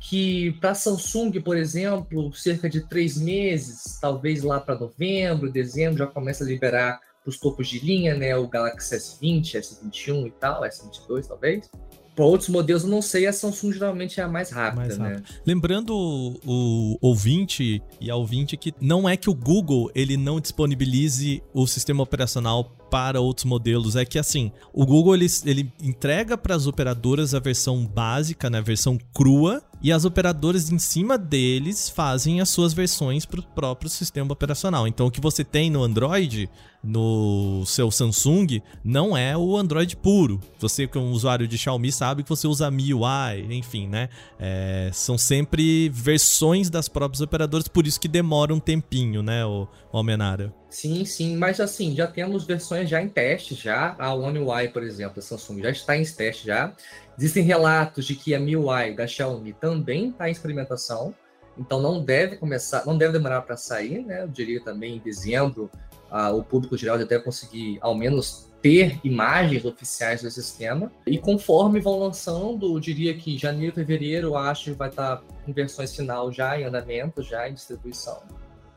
que 0.01 0.53
para 0.53 0.74
Samsung, 0.74 1.39
por 1.42 1.56
exemplo, 1.56 2.33
cerca 2.33 2.68
de 2.68 2.81
três 2.81 3.18
meses, 3.18 4.00
talvez 4.01 4.42
lá 4.42 4.59
para 4.59 4.77
novembro, 4.77 5.51
dezembro, 5.51 6.00
já 6.00 6.07
começa 6.07 6.44
a 6.44 6.48
liberar 6.48 7.00
para 7.24 7.30
os 7.30 7.38
topos 7.38 7.68
de 7.68 7.77
linha, 7.80 8.15
né? 8.15 8.36
O 8.36 8.48
Galaxy 8.48 8.95
S20, 8.95 9.59
S21 9.59 10.27
e 10.27 10.31
tal, 10.31 10.63
S22 10.63 11.27
talvez. 11.27 11.69
Para 12.15 12.25
outros 12.25 12.50
modelos, 12.50 12.83
eu 12.83 12.89
não 12.89 13.01
sei, 13.01 13.27
a 13.27 13.31
Samsung 13.31 13.74
geralmente 13.74 14.19
é 14.19 14.24
a 14.24 14.27
mais 14.27 14.50
rápida, 14.50 14.98
mais 14.98 14.98
né? 14.98 15.24
Lembrando 15.45 15.95
o, 15.95 16.39
o 16.44 16.98
ouvinte 17.00 17.81
e 18.01 18.09
a 18.09 18.15
ouvinte 18.15 18.57
que 18.57 18.74
não 18.81 19.07
é 19.07 19.15
que 19.15 19.30
o 19.30 19.36
Google 19.36 19.92
ele 19.94 20.18
não 20.18 20.42
disponibilize 20.42 21.44
o 21.53 21.68
sistema 21.68 22.01
operacional 22.01 22.75
para 22.89 23.21
outros 23.21 23.45
modelos 23.45 23.95
é 23.95 24.03
que 24.03 24.19
assim, 24.19 24.51
o 24.74 24.86
Google 24.86 25.15
ele, 25.15 25.27
ele 25.45 25.71
entrega 25.81 26.38
para 26.38 26.56
as 26.56 26.65
operadoras 26.68 27.33
a 27.33 27.39
versão 27.39 27.86
básica, 27.86 28.50
né, 28.50 28.57
a 28.57 28.62
versão 28.62 28.98
crua, 29.13 29.63
e 29.81 29.92
as 29.92 30.06
operadoras 30.06 30.72
em 30.72 30.78
cima 30.78 31.18
deles 31.18 31.89
fazem 31.89 32.39
as 32.39 32.50
suas 32.50 32.74
versões 32.74 33.25
para 33.25 33.39
o 33.39 33.44
próprio 33.44 33.89
sistema 33.89 34.31
operacional. 34.31 34.88
Então 34.88 35.07
o 35.07 35.12
que 35.12 35.19
você 35.19 35.44
tem 35.44 35.69
no 35.69 35.83
Android, 35.83 36.50
no 36.83 37.63
seu 37.66 37.89
Samsung, 37.89 38.62
não 38.83 39.16
é 39.16 39.36
o 39.36 39.57
Android 39.57 39.95
puro. 39.98 40.39
Você 40.60 40.88
que 40.88 40.98
é 40.98 41.01
um 41.01 41.12
usuário 41.12 41.48
de 41.48 41.57
Xiaomi 41.57 41.92
sabe 41.92 42.24
que 42.24 42.30
você 42.30 42.48
usa 42.48 42.69
MIUI, 42.69 43.48
enfim, 43.51 43.88
né? 43.88 44.10
É, 44.39 44.89
são 44.94 45.18
sempre 45.18 45.89
versões 45.89 46.69
das 46.69 46.88
próprias 46.88 47.22
operadoras, 47.22 47.68
por 47.68 47.88
isso 47.88 48.00
que 48.00 48.07
demora 48.07 48.54
um 48.54 48.60
tempinho, 48.60 49.24
né, 49.24 49.45
o, 49.45 49.68
o 49.92 49.98
Almenara. 49.98 50.61
Sim, 50.71 51.03
sim, 51.03 51.35
mas 51.35 51.59
assim, 51.59 51.94
já 51.94 52.07
temos 52.07 52.45
versões 52.45 52.89
já 52.89 53.01
em 53.01 53.09
teste 53.09 53.56
já. 53.56 53.94
A 54.00 54.13
One 54.13 54.39
UI, 54.39 54.69
por 54.69 54.81
exemplo, 54.83 55.18
da 55.18 55.21
Samsung 55.21 55.62
já 55.62 55.69
está 55.69 55.97
em 55.97 56.03
teste 56.06 56.47
já. 56.47 56.73
Existem 57.18 57.44
relatos 57.44 58.06
de 58.06 58.15
que 58.15 58.33
a 58.33 58.39
MIUI 58.39 58.95
da 58.95 59.06
Xiaomi 59.06 59.51
também 59.51 60.12
está 60.12 60.29
em 60.29 60.31
experimentação. 60.31 61.13
Então 61.57 61.81
não 61.81 62.01
deve 62.01 62.38
começar, 62.38 62.85
não 62.85 62.97
deve 62.97 63.12
demorar 63.12 63.41
para 63.41 63.57
sair, 63.57 64.01
né? 64.06 64.23
Eu 64.23 64.29
diria 64.29 64.63
também 64.63 64.95
em 64.95 65.00
dezembro, 65.00 65.69
uh, 66.09 66.33
o 66.33 66.41
público 66.41 66.77
geral 66.77 66.97
já 66.97 67.03
deve 67.03 67.25
conseguir 67.25 67.77
ao 67.81 67.94
menos 67.94 68.50
ter 68.62 68.97
imagens 69.03 69.65
oficiais 69.65 70.21
do 70.21 70.31
sistema. 70.31 70.89
E 71.06 71.17
conforme 71.17 71.81
vão 71.81 72.00
lançando, 72.00 72.74
eu 72.74 72.79
diria 72.79 73.13
que 73.13 73.38
janeiro, 73.38 73.75
fevereiro, 73.75 74.38
acho 74.38 74.71
que 74.71 74.77
vai 74.77 74.88
estar 74.88 75.21
com 75.45 75.51
versões 75.51 75.94
final 75.94 76.31
já 76.31 76.57
em 76.57 76.63
andamento, 76.63 77.21
já 77.21 77.50
em 77.50 77.53
distribuição. 77.53 78.24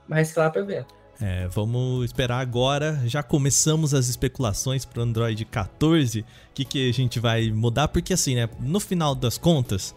Mas 0.09 0.33
claro 0.33 0.53
para 0.53 0.63
ver. 0.63 0.87
É, 1.21 1.49
vamos 1.49 2.05
esperar 2.05 2.41
agora. 2.41 3.03
Já 3.07 3.23
começamos 3.23 3.95
as 3.95 4.09
especulações 4.09 4.85
para 4.85 5.01
o 5.01 5.03
Android 5.03 5.45
14. 5.45 6.21
O 6.21 6.25
que, 6.55 6.65
que 6.65 6.89
a 6.89 6.93
gente 6.93 7.21
vai 7.21 7.51
mudar? 7.51 7.89
Porque 7.89 8.13
assim, 8.13 8.35
né? 8.35 8.49
No 8.61 8.81
final 8.81 9.15
das 9.15 9.39
contas, 9.39 9.95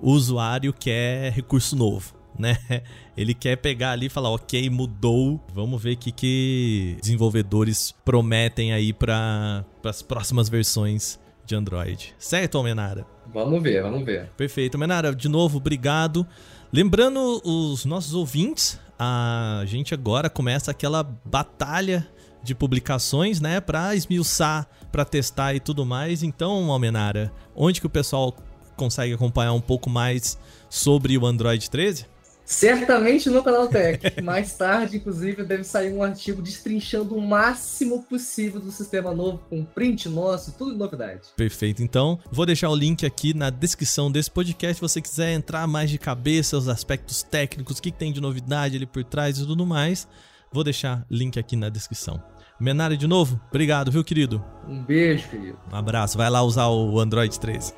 o 0.00 0.10
usuário 0.10 0.72
quer 0.72 1.32
recurso 1.32 1.76
novo, 1.76 2.14
né? 2.38 2.58
Ele 3.16 3.34
quer 3.34 3.56
pegar 3.56 3.92
ali 3.92 4.06
e 4.06 4.10
falar, 4.10 4.30
ok, 4.30 4.68
mudou. 4.70 5.40
Vamos 5.54 5.82
ver 5.82 5.94
o 5.94 5.96
que, 5.96 6.10
que 6.10 6.96
desenvolvedores 7.00 7.94
prometem 8.04 8.72
aí 8.72 8.92
para 8.92 9.64
as 9.84 10.02
próximas 10.02 10.48
versões 10.48 11.20
de 11.44 11.54
Android. 11.54 12.14
Certo, 12.18 12.56
Almenara? 12.56 13.06
Vamos 13.32 13.62
ver, 13.62 13.82
vamos 13.82 14.04
ver. 14.04 14.30
Perfeito. 14.36 14.76
Almenara, 14.76 15.14
de 15.14 15.28
novo, 15.28 15.58
obrigado. 15.58 16.26
Lembrando 16.72 17.42
os 17.44 17.84
nossos 17.84 18.14
ouvintes, 18.14 18.80
a 18.98 19.62
gente 19.66 19.94
agora 19.94 20.30
começa 20.30 20.70
aquela 20.70 21.02
batalha 21.02 22.08
de 22.42 22.54
publicações, 22.54 23.40
né, 23.40 23.60
para 23.60 23.94
esmiuçar, 23.94 24.66
para 24.90 25.04
testar 25.04 25.54
e 25.54 25.60
tudo 25.60 25.86
mais. 25.86 26.22
Então, 26.22 26.70
Almenara, 26.70 27.32
onde 27.54 27.80
que 27.80 27.86
o 27.86 27.90
pessoal 27.90 28.34
consegue 28.76 29.14
acompanhar 29.14 29.52
um 29.52 29.60
pouco 29.60 29.88
mais 29.88 30.38
sobre 30.68 31.16
o 31.16 31.26
Android 31.26 31.70
13? 31.70 32.11
Certamente 32.44 33.30
no 33.30 33.42
canal 33.42 33.68
Tech. 33.68 34.00
Mais 34.22 34.54
tarde, 34.54 34.96
inclusive, 34.96 35.42
deve 35.44 35.64
sair 35.64 35.92
um 35.92 36.02
artigo 36.02 36.42
destrinchando 36.42 37.16
o 37.16 37.20
máximo 37.20 38.02
possível 38.02 38.60
do 38.60 38.70
sistema 38.70 39.14
novo, 39.14 39.42
com 39.48 39.64
print 39.64 40.08
nosso, 40.08 40.52
tudo 40.52 40.76
novidade. 40.76 41.20
Perfeito. 41.36 41.82
Então, 41.82 42.18
vou 42.30 42.46
deixar 42.46 42.68
o 42.68 42.76
link 42.76 43.06
aqui 43.06 43.32
na 43.34 43.50
descrição 43.50 44.10
desse 44.10 44.30
podcast. 44.30 44.76
Se 44.76 44.80
você 44.80 45.00
quiser 45.00 45.32
entrar 45.32 45.66
mais 45.66 45.90
de 45.90 45.98
cabeça, 45.98 46.56
os 46.56 46.68
aspectos 46.68 47.22
técnicos, 47.22 47.78
o 47.78 47.82
que 47.82 47.92
tem 47.92 48.12
de 48.12 48.20
novidade 48.20 48.76
ali 48.76 48.86
por 48.86 49.04
trás 49.04 49.38
e 49.38 49.46
tudo 49.46 49.64
mais, 49.64 50.06
vou 50.52 50.64
deixar 50.64 51.06
link 51.10 51.38
aqui 51.38 51.56
na 51.56 51.68
descrição. 51.68 52.22
Menari, 52.60 52.96
de 52.96 53.08
novo, 53.08 53.40
obrigado, 53.48 53.90
viu, 53.90 54.04
querido? 54.04 54.44
Um 54.68 54.84
beijo, 54.84 55.28
querido. 55.28 55.58
Um 55.72 55.76
abraço. 55.76 56.16
Vai 56.16 56.30
lá 56.30 56.42
usar 56.42 56.68
o 56.68 57.00
Android 57.00 57.38
13. 57.40 57.74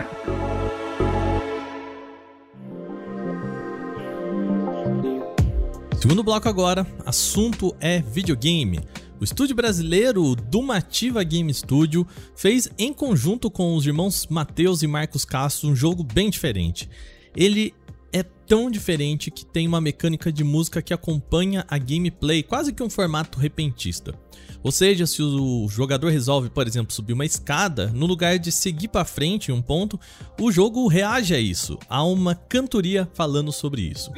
Segundo 6.00 6.22
bloco 6.22 6.48
agora, 6.48 6.86
assunto 7.04 7.76
é 7.78 8.00
videogame. 8.00 8.80
O 9.20 9.24
estúdio 9.24 9.54
brasileiro 9.54 10.34
Dumativa 10.34 11.22
Game 11.22 11.52
Studio 11.52 12.06
fez 12.34 12.70
em 12.78 12.90
conjunto 12.90 13.50
com 13.50 13.76
os 13.76 13.84
irmãos 13.84 14.26
Matheus 14.26 14.82
e 14.82 14.86
Marcos 14.86 15.26
Castro 15.26 15.68
um 15.68 15.76
jogo 15.76 16.02
bem 16.02 16.30
diferente. 16.30 16.88
Ele 17.36 17.74
é 18.14 18.22
tão 18.22 18.70
diferente 18.70 19.30
que 19.30 19.44
tem 19.44 19.68
uma 19.68 19.78
mecânica 19.78 20.32
de 20.32 20.42
música 20.42 20.80
que 20.80 20.94
acompanha 20.94 21.66
a 21.68 21.76
gameplay, 21.76 22.42
quase 22.42 22.72
que 22.72 22.82
um 22.82 22.88
formato 22.88 23.38
repentista. 23.38 24.18
Ou 24.62 24.72
seja, 24.72 25.06
se 25.06 25.22
o 25.22 25.68
jogador 25.68 26.08
resolve, 26.08 26.48
por 26.48 26.66
exemplo, 26.66 26.94
subir 26.94 27.12
uma 27.12 27.26
escada, 27.26 27.88
no 27.88 28.06
lugar 28.06 28.38
de 28.38 28.50
seguir 28.50 28.88
para 28.88 29.04
frente 29.04 29.50
em 29.50 29.54
um 29.54 29.60
ponto, 29.60 30.00
o 30.40 30.50
jogo 30.50 30.88
reage 30.88 31.34
a 31.34 31.38
isso. 31.38 31.78
Há 31.90 32.02
uma 32.04 32.34
cantoria 32.34 33.06
falando 33.12 33.52
sobre 33.52 33.82
isso. 33.82 34.10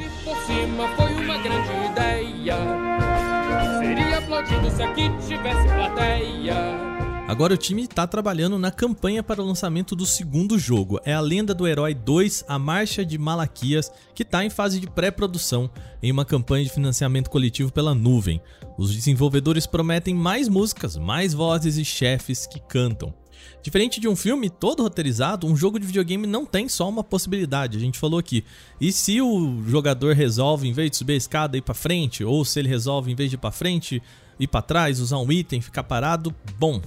Seria 3.79 4.19
aplaudido 4.19 4.71
se 4.71 4.83
aqui 4.83 5.09
tivesse 5.27 5.69
plateia. 5.69 6.93
Agora 7.29 7.55
o 7.55 7.57
time 7.57 7.83
está 7.83 8.07
trabalhando 8.07 8.59
na 8.59 8.71
campanha 8.71 9.23
para 9.23 9.41
o 9.41 9.47
lançamento 9.47 9.95
do 9.95 10.05
segundo 10.05 10.59
jogo. 10.59 11.01
É 11.05 11.15
a 11.15 11.21
Lenda 11.21 11.55
do 11.55 11.67
Herói 11.67 11.95
2, 11.95 12.45
a 12.49 12.59
Marcha 12.59 13.05
de 13.05 13.17
Malaquias, 13.17 13.93
que 14.15 14.23
está 14.23 14.45
em 14.45 14.51
fase 14.51 14.81
de 14.81 14.91
pré-produção 14.91 15.71
em 16.03 16.11
uma 16.11 16.25
campanha 16.25 16.65
de 16.65 16.71
financiamento 16.71 17.31
coletivo 17.31 17.73
pela 17.73 17.95
nuvem. 17.95 18.41
Os 18.77 18.93
desenvolvedores 18.93 19.67
prometem 19.67 20.15
mais 20.15 20.49
músicas, 20.49 20.97
mais 20.97 21.33
vozes 21.33 21.77
e 21.79 21.85
chefes 21.85 22.45
que 22.47 22.61
cantam. 22.61 23.15
Diferente 23.63 24.01
de 24.01 24.09
um 24.09 24.17
filme 24.17 24.51
todo 24.51 24.83
roteirizado, 24.83 25.47
um 25.47 25.57
jogo 25.57 25.79
de 25.79 25.87
videogame 25.87 26.27
não 26.27 26.45
tem 26.45 26.69
só 26.69 26.89
uma 26.89 27.05
possibilidade, 27.05 27.77
a 27.77 27.81
gente 27.81 27.99
falou 27.99 28.19
aqui. 28.19 28.45
E 28.81 28.93
se 28.93 29.21
o 29.21 29.63
jogador 29.67 30.15
resolve, 30.15 30.69
em 30.69 30.73
vez 30.73 30.91
de 30.91 30.97
subir 30.97 31.15
a 31.15 31.17
escada, 31.17 31.57
ir 31.57 31.63
para 31.63 31.75
frente, 31.75 32.25
ou 32.25 32.45
se 32.45 32.59
ele 32.59 32.69
resolve, 32.69 33.13
em 33.13 33.15
vez 33.15 33.31
de 33.31 33.37
ir 33.37 33.39
para 33.39 33.53
frente, 33.53 34.03
ir 34.39 34.47
para 34.47 34.63
trás, 34.63 35.01
usar 35.01 35.19
um 35.19 35.31
item, 35.31 35.61
ficar 35.61 35.85
parado, 35.85 36.35
bom, 36.59 36.81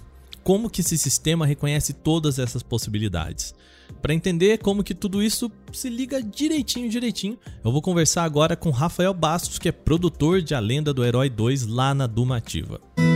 como 0.43 0.69
que 0.69 0.81
esse 0.81 0.97
sistema 0.97 1.45
reconhece 1.45 1.93
todas 1.93 2.37
essas 2.37 2.61
possibilidades. 2.61 3.55
Para 4.01 4.13
entender 4.13 4.59
como 4.59 4.83
que 4.83 4.93
tudo 4.93 5.23
isso 5.23 5.51
se 5.71 5.89
liga 5.89 6.21
direitinho, 6.21 6.89
direitinho, 6.89 7.37
eu 7.63 7.71
vou 7.71 7.81
conversar 7.81 8.23
agora 8.23 8.55
com 8.55 8.69
Rafael 8.69 9.13
Bastos, 9.13 9.57
que 9.57 9.69
é 9.69 9.71
produtor 9.71 10.41
de 10.41 10.53
A 10.53 10.59
Lenda 10.59 10.93
do 10.93 11.03
Herói 11.03 11.29
2 11.29 11.65
lá 11.65 11.93
na 11.93 12.05
Dumativa. 12.05 12.79
Eu 12.97 13.14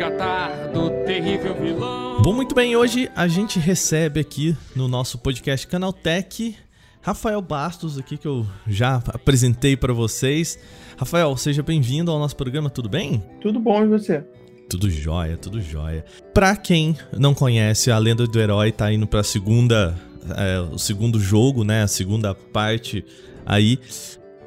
resgatar 0.00 0.68
do 0.72 0.88
terrível 1.04 1.54
vilão. 1.54 2.22
Bom, 2.22 2.32
muito 2.32 2.54
bem, 2.54 2.74
hoje 2.74 3.10
a 3.14 3.28
gente 3.28 3.58
recebe 3.58 4.18
aqui 4.18 4.56
no 4.74 4.88
nosso 4.88 5.18
podcast 5.18 5.66
Canaltech 5.66 6.56
Rafael 7.02 7.42
Bastos 7.42 7.98
aqui 7.98 8.16
que 8.16 8.26
eu 8.26 8.46
já 8.66 8.96
apresentei 9.08 9.76
para 9.76 9.92
vocês. 9.92 10.58
Rafael, 10.96 11.36
seja 11.36 11.62
bem-vindo 11.62 12.10
ao 12.10 12.18
nosso 12.18 12.34
programa, 12.34 12.70
tudo 12.70 12.88
bem? 12.88 13.22
Tudo 13.42 13.60
bom 13.60 13.84
e 13.84 13.88
você? 13.88 14.24
Tudo 14.70 14.88
jóia, 14.88 15.36
tudo 15.36 15.60
jóia. 15.60 16.02
Pra 16.32 16.56
quem 16.56 16.96
não 17.12 17.34
conhece, 17.34 17.90
a 17.90 17.98
Lenda 17.98 18.26
do 18.26 18.40
Herói 18.40 18.72
tá 18.72 18.90
indo 18.90 19.06
pra 19.06 19.22
segunda, 19.22 19.94
é, 20.34 20.60
o 20.60 20.78
segundo 20.78 21.20
jogo, 21.20 21.62
né, 21.62 21.82
a 21.82 21.88
segunda 21.88 22.34
parte 22.34 23.04
aí. 23.44 23.78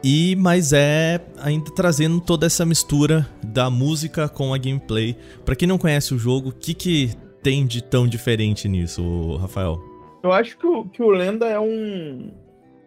E 0.03 0.35
mas 0.35 0.73
é 0.73 1.21
ainda 1.37 1.71
trazendo 1.73 2.19
toda 2.19 2.45
essa 2.45 2.65
mistura 2.65 3.27
da 3.41 3.69
música 3.69 4.27
com 4.27 4.53
a 4.53 4.57
gameplay. 4.57 5.15
Para 5.45 5.55
quem 5.55 5.67
não 5.67 5.77
conhece 5.77 6.13
o 6.13 6.17
jogo, 6.17 6.49
o 6.49 6.53
que 6.53 6.73
que 6.73 7.11
tem 7.41 7.65
de 7.65 7.81
tão 7.81 8.07
diferente 8.07 8.67
nisso, 8.67 9.37
Rafael? 9.37 9.79
Eu 10.21 10.31
acho 10.31 10.57
que 10.57 10.65
o, 10.65 10.85
que 10.85 11.01
o 11.01 11.09
Lenda 11.09 11.47
é 11.47 11.59
um, 11.59 12.31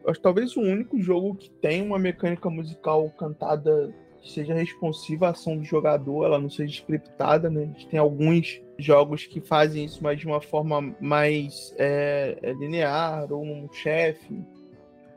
acho 0.07 0.21
talvez 0.21 0.57
o 0.57 0.61
único 0.61 1.01
jogo 1.01 1.35
que 1.35 1.51
tem 1.51 1.83
uma 1.83 1.99
mecânica 1.99 2.49
musical 2.49 3.09
cantada 3.11 3.95
que 4.23 4.33
seja 4.33 4.55
responsiva 4.55 5.29
à 5.29 5.31
ação 5.31 5.57
do 5.57 5.65
jogador, 5.65 6.25
ela 6.25 6.39
não 6.39 6.51
seja 6.51 6.73
scriptada, 6.73 7.49
né? 7.49 7.63
A 7.63 7.67
gente 7.67 7.89
tem 7.89 8.01
alguns 8.01 8.61
jogos 8.79 9.25
que 9.25 9.41
fazem 9.41 9.85
isso, 9.85 10.03
mas 10.03 10.19
de 10.19 10.27
uma 10.27 10.41
forma 10.41 10.95
mais 11.01 11.75
é, 11.79 12.39
é 12.43 12.53
linear, 12.53 13.33
ou 13.33 13.45
um 13.45 13.69
chefe. 13.73 14.43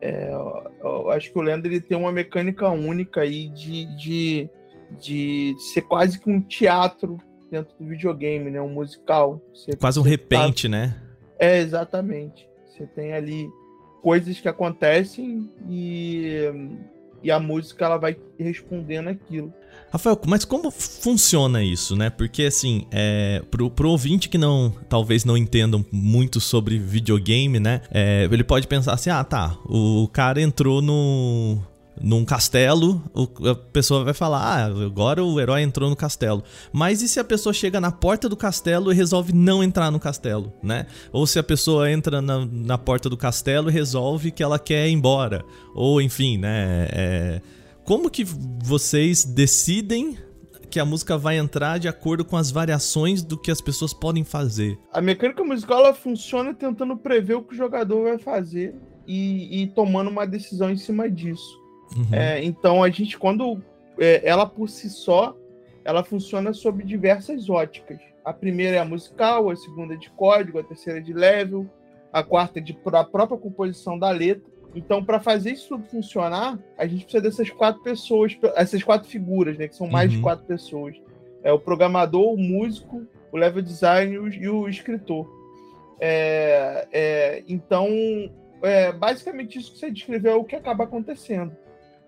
É, 0.01 0.31
eu 0.81 1.09
acho 1.11 1.31
que 1.31 1.37
o 1.37 1.41
Lendo 1.41 1.65
ele 1.65 1.81
tem 1.81 1.97
uma 1.97 2.11
mecânica 2.11 2.69
única 2.69 3.21
aí 3.21 3.49
de, 3.49 3.85
de, 3.97 4.49
de 4.99 5.55
ser 5.73 5.81
quase 5.81 6.19
que 6.19 6.29
um 6.29 6.41
teatro 6.41 7.17
dentro 7.51 7.75
do 7.77 7.85
videogame, 7.85 8.49
né? 8.49 8.61
Um 8.61 8.69
musical. 8.69 9.41
Você, 9.53 9.75
quase 9.75 9.99
um 9.99 10.03
repente, 10.03 10.69
tá... 10.69 10.69
né? 10.69 11.01
É, 11.37 11.57
exatamente. 11.59 12.47
Você 12.67 12.85
tem 12.87 13.13
ali 13.13 13.49
coisas 14.01 14.39
que 14.39 14.47
acontecem 14.47 15.49
e, 15.67 16.45
e 17.21 17.31
a 17.31 17.39
música 17.39 17.85
ela 17.85 17.97
vai 17.97 18.17
respondendo 18.37 19.09
aquilo. 19.09 19.53
Rafael, 19.91 20.19
mas 20.27 20.45
como 20.45 20.69
funciona 20.71 21.63
isso, 21.63 21.95
né? 21.95 22.09
Porque 22.09 22.43
assim, 22.43 22.85
é, 22.91 23.41
pro, 23.49 23.69
pro 23.69 23.89
ouvinte 23.89 24.29
que 24.29 24.37
não 24.37 24.73
talvez 24.87 25.25
não 25.25 25.35
entendam 25.35 25.85
muito 25.91 26.39
sobre 26.39 26.77
videogame, 26.77 27.59
né? 27.59 27.81
É, 27.91 28.27
ele 28.31 28.43
pode 28.43 28.67
pensar 28.67 28.93
assim: 28.93 29.09
ah, 29.09 29.23
tá, 29.23 29.57
o 29.65 30.07
cara 30.11 30.41
entrou 30.41 30.81
no, 30.81 31.59
num 32.01 32.23
castelo, 32.23 33.03
a 33.49 33.55
pessoa 33.55 34.03
vai 34.03 34.13
falar: 34.13 34.39
Ah, 34.39 34.65
agora 34.65 35.23
o 35.23 35.39
herói 35.39 35.61
entrou 35.61 35.89
no 35.89 35.95
castelo. 35.95 36.43
Mas 36.71 37.01
e 37.01 37.09
se 37.09 37.19
a 37.19 37.23
pessoa 37.23 37.53
chega 37.53 37.81
na 37.81 37.91
porta 37.91 38.29
do 38.29 38.37
castelo 38.37 38.91
e 38.91 38.95
resolve 38.95 39.33
não 39.33 39.63
entrar 39.63 39.91
no 39.91 39.99
castelo, 39.99 40.53
né? 40.63 40.85
Ou 41.11 41.27
se 41.27 41.37
a 41.37 41.43
pessoa 41.43 41.91
entra 41.91 42.21
na, 42.21 42.45
na 42.45 42.77
porta 42.77 43.09
do 43.09 43.17
castelo 43.17 43.69
e 43.69 43.73
resolve 43.73 44.31
que 44.31 44.43
ela 44.43 44.57
quer 44.57 44.87
ir 44.87 44.93
embora. 44.93 45.43
Ou 45.75 46.01
enfim, 46.01 46.37
né? 46.37 46.87
É... 46.91 47.41
Como 47.89 48.07
que 48.07 48.23
vocês 48.23 49.25
decidem 49.25 50.15
que 50.69 50.79
a 50.79 50.85
música 50.85 51.17
vai 51.17 51.39
entrar 51.39 51.79
de 51.79 51.87
acordo 51.87 52.23
com 52.23 52.37
as 52.37 52.51
variações 52.51 53.23
do 53.23 53.35
que 53.35 53.49
as 53.49 53.59
pessoas 53.59 53.95
podem 53.95 54.23
fazer? 54.23 54.77
A 54.93 55.01
mecânica 55.01 55.43
musical 55.43 55.79
ela 55.79 55.93
funciona 55.95 56.53
tentando 56.53 56.95
prever 56.95 57.33
o 57.33 57.41
que 57.41 57.55
o 57.55 57.57
jogador 57.57 58.03
vai 58.03 58.19
fazer 58.19 58.75
e, 59.07 59.63
e 59.63 59.67
tomando 59.69 60.07
uma 60.07 60.27
decisão 60.27 60.69
em 60.69 60.77
cima 60.77 61.09
disso. 61.09 61.59
Uhum. 61.97 62.13
É, 62.13 62.43
então 62.43 62.83
a 62.83 62.91
gente, 62.91 63.17
quando 63.17 63.59
é, 63.97 64.21
ela 64.23 64.45
por 64.45 64.69
si 64.69 64.87
só, 64.87 65.35
ela 65.83 66.03
funciona 66.03 66.53
sob 66.53 66.83
diversas 66.83 67.49
óticas. 67.49 67.97
A 68.23 68.31
primeira 68.31 68.77
é 68.77 68.79
a 68.79 68.85
musical, 68.85 69.49
a 69.49 69.55
segunda 69.55 69.95
é 69.95 69.97
de 69.97 70.11
código, 70.11 70.59
a 70.59 70.63
terceira 70.63 70.99
é 70.99 71.01
de 71.01 71.11
level, 71.11 71.67
a 72.13 72.21
quarta 72.21 72.59
é 72.59 72.61
de 72.61 72.77
a 72.85 73.03
própria 73.03 73.39
composição 73.39 73.97
da 73.97 74.11
letra. 74.11 74.58
Então, 74.75 75.03
para 75.03 75.19
fazer 75.19 75.51
isso 75.51 75.69
tudo 75.69 75.85
funcionar, 75.85 76.59
a 76.77 76.85
gente 76.85 77.03
precisa 77.03 77.23
dessas 77.23 77.49
quatro 77.49 77.81
pessoas, 77.81 78.37
essas 78.55 78.83
quatro 78.83 79.09
figuras, 79.09 79.57
né? 79.57 79.67
Que 79.67 79.75
são 79.75 79.87
mais 79.87 80.09
uhum. 80.09 80.17
de 80.17 80.23
quatro 80.23 80.45
pessoas. 80.45 80.95
É 81.43 81.51
o 81.51 81.59
programador, 81.59 82.33
o 82.33 82.37
músico, 82.37 83.05
o 83.31 83.37
level 83.37 83.61
design 83.61 84.13
e 84.13 84.49
o 84.49 84.67
escritor. 84.67 85.27
É, 85.99 86.87
é, 86.91 87.43
então, 87.47 87.87
é, 88.61 88.91
basicamente 88.91 89.57
isso 89.57 89.73
que 89.73 89.79
você 89.79 89.91
descreveu 89.91 90.33
é 90.33 90.35
o 90.35 90.43
que 90.43 90.55
acaba 90.55 90.83
acontecendo 90.83 91.55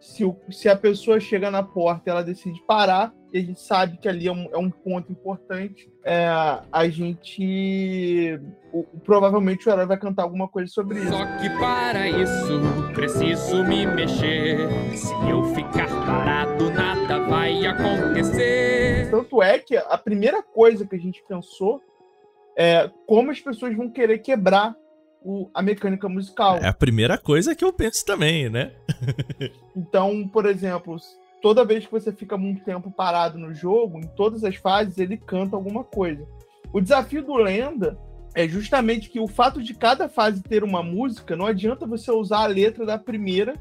se, 0.01 0.25
o, 0.25 0.35
se 0.49 0.67
a 0.67 0.75
pessoa 0.75 1.19
chega 1.19 1.51
na 1.51 1.61
porta 1.61 2.09
ela 2.09 2.23
decide 2.23 2.59
parar, 2.65 3.13
e 3.31 3.37
a 3.37 3.41
gente 3.41 3.61
sabe 3.61 3.97
que 3.97 4.09
ali 4.09 4.27
é 4.27 4.31
um, 4.31 4.49
é 4.51 4.57
um 4.57 4.69
ponto 4.69 5.11
importante, 5.11 5.89
é, 6.03 6.27
a 6.71 6.89
gente. 6.89 8.39
O, 8.73 8.83
provavelmente 9.05 9.67
o 9.67 9.71
herói 9.71 9.85
vai 9.85 9.97
cantar 9.97 10.23
alguma 10.23 10.47
coisa 10.47 10.69
sobre 10.69 10.99
isso. 10.99 11.09
Só 11.09 11.25
que 11.37 11.49
para 11.57 12.09
isso 12.09 12.61
preciso 12.93 13.63
me 13.63 13.85
mexer. 13.85 14.67
Se 14.97 15.13
eu 15.29 15.43
ficar 15.53 15.87
parado, 15.87 16.71
nada 16.71 17.19
vai 17.19 17.65
acontecer. 17.65 19.09
Tanto 19.11 19.41
é 19.41 19.59
que 19.59 19.77
a 19.77 19.97
primeira 19.97 20.41
coisa 20.41 20.85
que 20.85 20.95
a 20.95 20.99
gente 20.99 21.23
pensou 21.27 21.81
é 22.57 22.89
como 23.05 23.31
as 23.31 23.39
pessoas 23.39 23.75
vão 23.77 23.89
querer 23.89 24.17
quebrar 24.19 24.75
o, 25.21 25.49
a 25.53 25.61
mecânica 25.61 26.09
musical. 26.09 26.57
É 26.57 26.67
a 26.67 26.73
primeira 26.73 27.17
coisa 27.17 27.55
que 27.55 27.63
eu 27.63 27.71
penso 27.71 28.05
também, 28.05 28.49
né? 28.49 28.71
então, 29.75 30.27
por 30.27 30.45
exemplo, 30.45 30.97
toda 31.41 31.65
vez 31.65 31.85
que 31.85 31.91
você 31.91 32.11
fica 32.11 32.37
muito 32.37 32.63
tempo 32.63 32.91
parado 32.91 33.37
no 33.37 33.53
jogo, 33.53 33.99
em 33.99 34.07
todas 34.07 34.43
as 34.43 34.55
fases, 34.55 34.97
ele 34.97 35.17
canta 35.17 35.55
alguma 35.55 35.83
coisa. 35.83 36.25
O 36.73 36.81
desafio 36.81 37.23
do 37.23 37.35
Lenda 37.35 37.97
é 38.33 38.47
justamente 38.47 39.09
que 39.09 39.19
o 39.19 39.27
fato 39.27 39.61
de 39.61 39.73
cada 39.73 40.07
fase 40.07 40.41
ter 40.41 40.63
uma 40.63 40.81
música, 40.81 41.35
não 41.35 41.45
adianta 41.45 41.85
você 41.85 42.11
usar 42.11 42.43
a 42.43 42.47
letra 42.47 42.85
da 42.85 42.97
primeira 42.97 43.55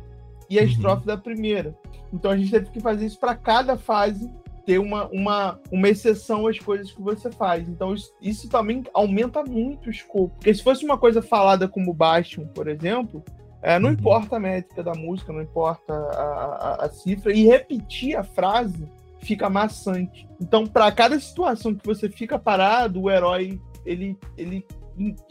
e 0.48 0.58
a 0.58 0.62
uhum. 0.62 0.68
estrofe 0.68 1.06
da 1.06 1.16
primeira. 1.16 1.76
Então 2.12 2.30
a 2.30 2.36
gente 2.36 2.50
teve 2.50 2.70
que 2.70 2.80
fazer 2.80 3.06
isso 3.06 3.18
para 3.18 3.34
cada 3.34 3.76
fase 3.76 4.30
ter 4.64 4.78
uma, 4.78 5.08
uma, 5.08 5.60
uma 5.70 5.88
exceção 5.88 6.46
às 6.46 6.58
coisas 6.58 6.92
que 6.92 7.00
você 7.00 7.30
faz. 7.30 7.68
Então, 7.68 7.94
isso, 7.94 8.12
isso 8.20 8.48
também 8.48 8.82
aumenta 8.92 9.42
muito 9.42 9.88
o 9.88 9.90
escopo. 9.90 10.34
Porque 10.36 10.54
se 10.54 10.62
fosse 10.62 10.84
uma 10.84 10.98
coisa 10.98 11.22
falada 11.22 11.68
como 11.68 11.94
Bastion, 11.94 12.46
por 12.46 12.68
exemplo, 12.68 13.24
é, 13.62 13.78
não 13.78 13.88
uhum. 13.88 13.94
importa 13.94 14.36
a 14.36 14.40
métrica 14.40 14.82
da 14.82 14.94
música, 14.94 15.32
não 15.32 15.42
importa 15.42 15.92
a, 15.92 16.78
a, 16.82 16.84
a 16.86 16.88
cifra, 16.90 17.32
e 17.32 17.44
repetir 17.44 18.16
a 18.16 18.22
frase 18.22 18.88
fica 19.20 19.50
maçante. 19.50 20.26
Então, 20.40 20.66
para 20.66 20.90
cada 20.92 21.18
situação 21.20 21.74
que 21.74 21.86
você 21.86 22.08
fica 22.08 22.38
parado, 22.38 23.02
o 23.02 23.10
herói 23.10 23.60
ele, 23.84 24.16
ele 24.36 24.66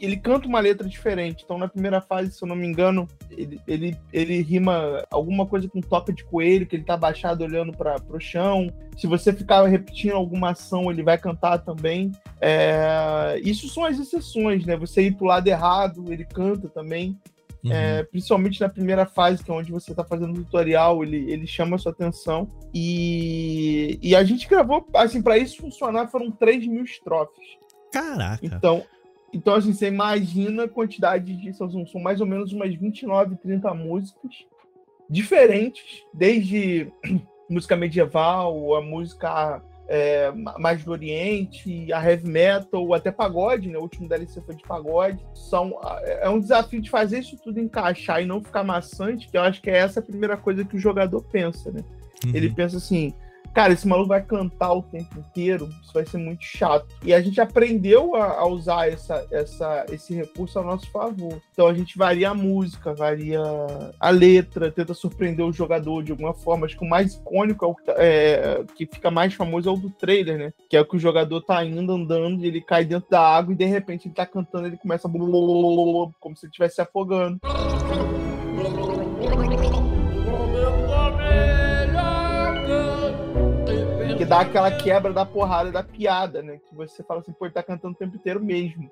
ele 0.00 0.16
canta 0.16 0.48
uma 0.48 0.58
letra 0.58 0.88
diferente. 0.88 1.44
Então, 1.44 1.56
na 1.56 1.68
primeira 1.68 2.00
fase, 2.00 2.32
se 2.32 2.42
eu 2.42 2.48
não 2.48 2.56
me 2.56 2.66
engano, 2.66 3.06
ele, 3.30 3.60
ele, 3.66 3.96
ele 4.12 4.42
rima 4.42 5.04
alguma 5.10 5.46
coisa 5.46 5.68
com 5.68 5.80
toca 5.80 6.12
de 6.12 6.24
coelho, 6.24 6.66
que 6.66 6.74
ele 6.74 6.84
tá 6.84 6.94
abaixado 6.94 7.44
olhando 7.44 7.72
para 7.72 8.02
o 8.08 8.18
chão. 8.18 8.68
Se 8.96 9.06
você 9.06 9.32
ficar 9.32 9.64
repetindo 9.66 10.14
alguma 10.14 10.50
ação, 10.50 10.90
ele 10.90 11.02
vai 11.02 11.16
cantar 11.16 11.58
também. 11.58 12.10
É, 12.40 13.40
isso 13.44 13.68
são 13.68 13.84
as 13.84 13.98
exceções, 13.98 14.66
né? 14.66 14.76
Você 14.76 15.02
ir 15.02 15.12
pro 15.12 15.26
lado 15.26 15.46
errado, 15.46 16.12
ele 16.12 16.24
canta 16.24 16.68
também. 16.68 17.16
Uhum. 17.62 17.72
É, 17.72 18.02
principalmente 18.04 18.60
na 18.60 18.70
primeira 18.70 19.04
fase, 19.06 19.44
que 19.44 19.50
é 19.50 19.54
onde 19.54 19.70
você 19.70 19.90
está 19.92 20.02
fazendo 20.02 20.32
o 20.32 20.44
tutorial, 20.44 21.04
ele, 21.04 21.30
ele 21.30 21.46
chama 21.46 21.76
a 21.76 21.78
sua 21.78 21.92
atenção. 21.92 22.50
E, 22.74 23.98
e 24.02 24.16
a 24.16 24.24
gente 24.24 24.48
gravou, 24.48 24.86
assim, 24.94 25.22
para 25.22 25.38
isso 25.38 25.58
funcionar, 25.58 26.08
foram 26.08 26.30
3 26.30 26.66
mil 26.66 26.82
estrofes. 26.82 27.46
Caraca! 27.92 28.44
Então, 28.44 28.84
então 29.32 29.54
assim, 29.54 29.72
você 29.72 29.88
imagina 29.88 30.64
a 30.64 30.68
quantidade 30.68 31.36
de. 31.36 31.52
São, 31.54 31.86
são 31.86 32.00
mais 32.00 32.20
ou 32.20 32.26
menos 32.26 32.52
umas 32.52 32.74
29, 32.74 33.36
30 33.36 33.72
músicas 33.74 34.46
diferentes, 35.08 36.04
desde 36.12 36.92
música 37.48 37.76
medieval, 37.76 38.74
a 38.74 38.80
música 38.80 39.62
é, 39.90 40.30
mais 40.56 40.84
do 40.84 40.92
Oriente, 40.92 41.92
a 41.92 42.08
heavy 42.08 42.28
metal, 42.28 42.94
até 42.94 43.10
pagode, 43.10 43.68
né? 43.68 43.76
O 43.76 43.82
último 43.82 44.08
DLC 44.08 44.40
foi 44.40 44.54
de 44.54 44.62
pagode. 44.62 45.18
São, 45.34 45.76
é 46.04 46.28
um 46.28 46.38
desafio 46.38 46.80
de 46.80 46.88
fazer 46.88 47.18
isso 47.18 47.36
tudo 47.42 47.58
encaixar 47.58 48.22
e 48.22 48.26
não 48.26 48.40
ficar 48.40 48.62
maçante, 48.62 49.28
que 49.28 49.36
eu 49.36 49.42
acho 49.42 49.60
que 49.60 49.68
é 49.68 49.78
essa 49.78 49.98
a 49.98 50.02
primeira 50.02 50.36
coisa 50.36 50.64
que 50.64 50.76
o 50.76 50.78
jogador 50.78 51.20
pensa, 51.22 51.72
né? 51.72 51.82
Uhum. 52.24 52.32
Ele 52.32 52.50
pensa 52.50 52.76
assim, 52.76 53.12
cara, 53.52 53.72
esse 53.72 53.86
maluco 53.86 54.08
vai 54.08 54.22
cantar 54.22 54.72
o 54.72 54.82
tempo 54.82 55.18
inteiro, 55.18 55.68
isso 55.82 55.92
vai 55.92 56.04
ser 56.04 56.18
muito 56.18 56.44
chato. 56.44 56.86
E 57.04 57.12
a 57.12 57.20
gente 57.20 57.40
aprendeu 57.40 58.14
a, 58.14 58.40
a, 58.40 58.46
usar 58.46 58.88
essa, 58.88 59.26
essa, 59.30 59.86
esse 59.90 60.14
recurso 60.14 60.58
a 60.58 60.62
nosso 60.62 60.90
favor. 60.90 61.40
Então 61.52 61.66
a 61.66 61.74
gente 61.74 61.96
varia 61.96 62.30
a 62.30 62.34
música, 62.34 62.94
varia 62.94 63.40
a 63.98 64.10
letra, 64.10 64.70
tenta 64.70 64.94
surpreender 64.94 65.44
o 65.44 65.52
jogador 65.52 66.02
de 66.02 66.12
alguma 66.12 66.34
forma. 66.34 66.66
Acho 66.66 66.78
que 66.78 66.84
o 66.84 66.88
mais 66.88 67.14
icônico 67.14 67.64
é 67.64 67.68
o 67.68 67.74
que, 67.74 67.84
tá, 67.84 67.94
é, 67.96 68.64
que 68.76 68.86
fica 68.86 69.10
mais 69.10 69.34
famoso 69.34 69.68
é 69.68 69.72
o 69.72 69.76
do 69.76 69.90
trailer, 69.90 70.38
né? 70.38 70.52
Que 70.68 70.76
é 70.76 70.80
o 70.80 70.86
que 70.86 70.96
o 70.96 71.00
jogador 71.00 71.40
tá 71.42 71.64
indo 71.64 71.92
andando, 71.92 72.44
ele 72.44 72.60
cai 72.60 72.84
dentro 72.84 73.10
da 73.10 73.20
água 73.20 73.52
e 73.52 73.56
de 73.56 73.64
repente 73.64 74.06
ele 74.06 74.14
tá 74.14 74.26
cantando, 74.26 74.66
ele 74.66 74.76
começa 74.76 75.08
a 75.08 75.10
como 75.10 76.36
se 76.36 76.46
ele 76.46 76.50
estivesse 76.50 76.76
se 76.76 76.80
afogando. 76.80 77.40
Dá 84.30 84.42
aquela 84.42 84.70
quebra 84.70 85.12
da 85.12 85.26
porrada 85.26 85.72
da 85.72 85.82
piada, 85.82 86.40
né? 86.40 86.60
Que 86.68 86.72
você 86.72 87.02
fala 87.02 87.18
assim, 87.18 87.32
pô, 87.32 87.46
ele 87.46 87.52
tá 87.52 87.64
cantando 87.64 87.94
o 87.94 87.98
tempo 87.98 88.14
inteiro 88.14 88.38
mesmo. 88.38 88.88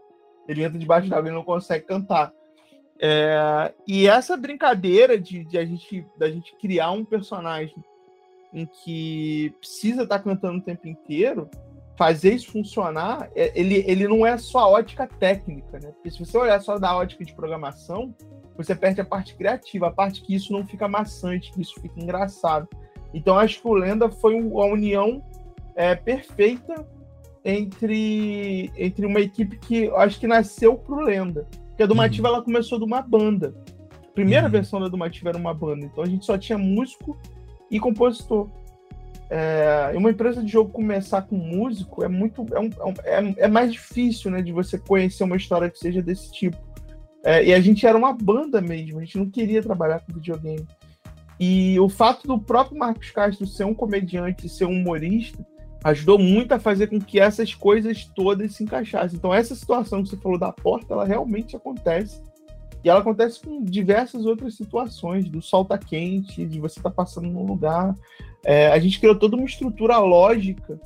Ele 0.48 0.64
entra 0.64 0.76
debaixo 0.76 1.08
d'água 1.08 1.30
e 1.30 1.32
não 1.32 1.44
consegue 1.44 1.86
cantar. 1.86 2.32
É, 3.00 3.72
e 3.86 4.08
essa 4.08 4.36
brincadeira 4.36 5.16
de, 5.16 5.44
de, 5.44 5.56
a 5.56 5.64
gente, 5.64 6.04
da 6.16 6.28
gente 6.28 6.56
criar 6.56 6.90
um 6.90 7.04
personagem 7.04 7.76
em 8.52 8.66
que 8.66 9.54
precisa 9.60 10.02
estar 10.02 10.18
tá 10.18 10.24
cantando 10.24 10.58
o 10.58 10.62
tempo 10.62 10.88
inteiro, 10.88 11.48
fazer 11.96 12.34
isso 12.34 12.50
funcionar, 12.50 13.30
é, 13.36 13.52
ele, 13.54 13.84
ele 13.86 14.08
não 14.08 14.26
é 14.26 14.36
só 14.38 14.58
a 14.58 14.68
ótica 14.68 15.06
técnica, 15.06 15.78
né? 15.78 15.92
Porque 15.92 16.10
se 16.10 16.18
você 16.18 16.36
olhar 16.36 16.60
só 16.60 16.80
da 16.80 16.96
ótica 16.96 17.24
de 17.24 17.32
programação, 17.32 18.12
você 18.56 18.74
perde 18.74 19.00
a 19.00 19.04
parte 19.04 19.36
criativa, 19.36 19.86
a 19.86 19.92
parte 19.92 20.20
que 20.20 20.34
isso 20.34 20.52
não 20.52 20.66
fica 20.66 20.88
maçante, 20.88 21.52
que 21.52 21.62
isso 21.62 21.80
fica 21.80 22.00
engraçado. 22.00 22.68
Então 23.12 23.38
acho 23.38 23.60
que 23.60 23.68
o 23.68 23.74
Lenda 23.74 24.10
foi 24.10 24.36
a 24.36 24.64
união 24.64 25.22
é, 25.74 25.94
perfeita 25.94 26.86
entre, 27.44 28.70
entre 28.76 29.06
uma 29.06 29.20
equipe 29.20 29.58
que 29.58 29.88
acho 29.90 30.18
que 30.18 30.26
nasceu 30.26 30.76
pro 30.76 31.00
Lenda. 31.00 31.46
Porque 31.68 31.82
a 31.82 31.86
Dumativa 31.86 32.28
uhum. 32.28 32.34
ela 32.34 32.44
começou 32.44 32.78
de 32.78 32.84
uma 32.84 33.00
banda. 33.00 33.54
A 34.04 34.10
primeira 34.12 34.46
uhum. 34.46 34.52
versão 34.52 34.80
da 34.80 34.88
Dumativa 34.88 35.28
era 35.28 35.38
uma 35.38 35.54
banda. 35.54 35.86
Então 35.86 36.02
a 36.02 36.06
gente 36.08 36.26
só 36.26 36.36
tinha 36.36 36.58
músico 36.58 37.16
e 37.70 37.78
compositor. 37.78 38.48
É, 39.30 39.92
uma 39.94 40.10
empresa 40.10 40.42
de 40.42 40.50
jogo 40.50 40.70
começar 40.70 41.22
com 41.22 41.36
músico 41.36 42.02
é 42.02 42.08
muito 42.08 42.46
é, 42.52 42.58
um, 42.58 42.70
é, 43.04 43.44
é, 43.44 43.48
mais 43.48 43.70
difícil 43.72 44.30
né, 44.30 44.40
de 44.40 44.52
você 44.52 44.78
conhecer 44.78 45.22
uma 45.22 45.36
história 45.36 45.70
que 45.70 45.78
seja 45.78 46.02
desse 46.02 46.32
tipo. 46.32 46.56
É, 47.24 47.44
e 47.44 47.52
a 47.52 47.60
gente 47.60 47.86
era 47.86 47.96
uma 47.96 48.12
banda 48.12 48.60
mesmo, 48.60 48.98
a 48.98 49.04
gente 49.04 49.18
não 49.18 49.28
queria 49.28 49.62
trabalhar 49.62 50.00
com 50.00 50.14
videogame. 50.14 50.66
E 51.38 51.78
o 51.78 51.88
fato 51.88 52.26
do 52.26 52.38
próprio 52.38 52.78
Marcos 52.78 53.10
Castro 53.10 53.46
ser 53.46 53.64
um 53.64 53.74
comediante 53.74 54.48
ser 54.48 54.64
um 54.64 54.72
humorista 54.72 55.46
ajudou 55.84 56.18
muito 56.18 56.52
a 56.52 56.58
fazer 56.58 56.88
com 56.88 57.00
que 57.00 57.20
essas 57.20 57.54
coisas 57.54 58.04
todas 58.04 58.54
se 58.54 58.64
encaixassem. 58.64 59.16
Então, 59.16 59.32
essa 59.32 59.54
situação 59.54 60.02
que 60.02 60.08
você 60.08 60.16
falou 60.16 60.38
da 60.38 60.52
porta, 60.52 60.92
ela 60.92 61.04
realmente 61.04 61.56
acontece. 61.56 62.20
E 62.82 62.88
ela 62.88 63.00
acontece 63.00 63.40
com 63.40 63.62
diversas 63.62 64.24
outras 64.24 64.54
situações, 64.54 65.28
do 65.28 65.42
sol 65.42 65.64
tá 65.64 65.78
quente, 65.78 66.46
de 66.46 66.60
você 66.60 66.80
tá 66.80 66.90
passando 66.90 67.28
num 67.28 67.46
lugar. 67.46 67.94
É, 68.44 68.68
a 68.68 68.78
gente 68.78 68.98
criou 68.98 69.16
toda 69.16 69.36
uma 69.36 69.44
estrutura 69.44 69.98
lógica 69.98 70.80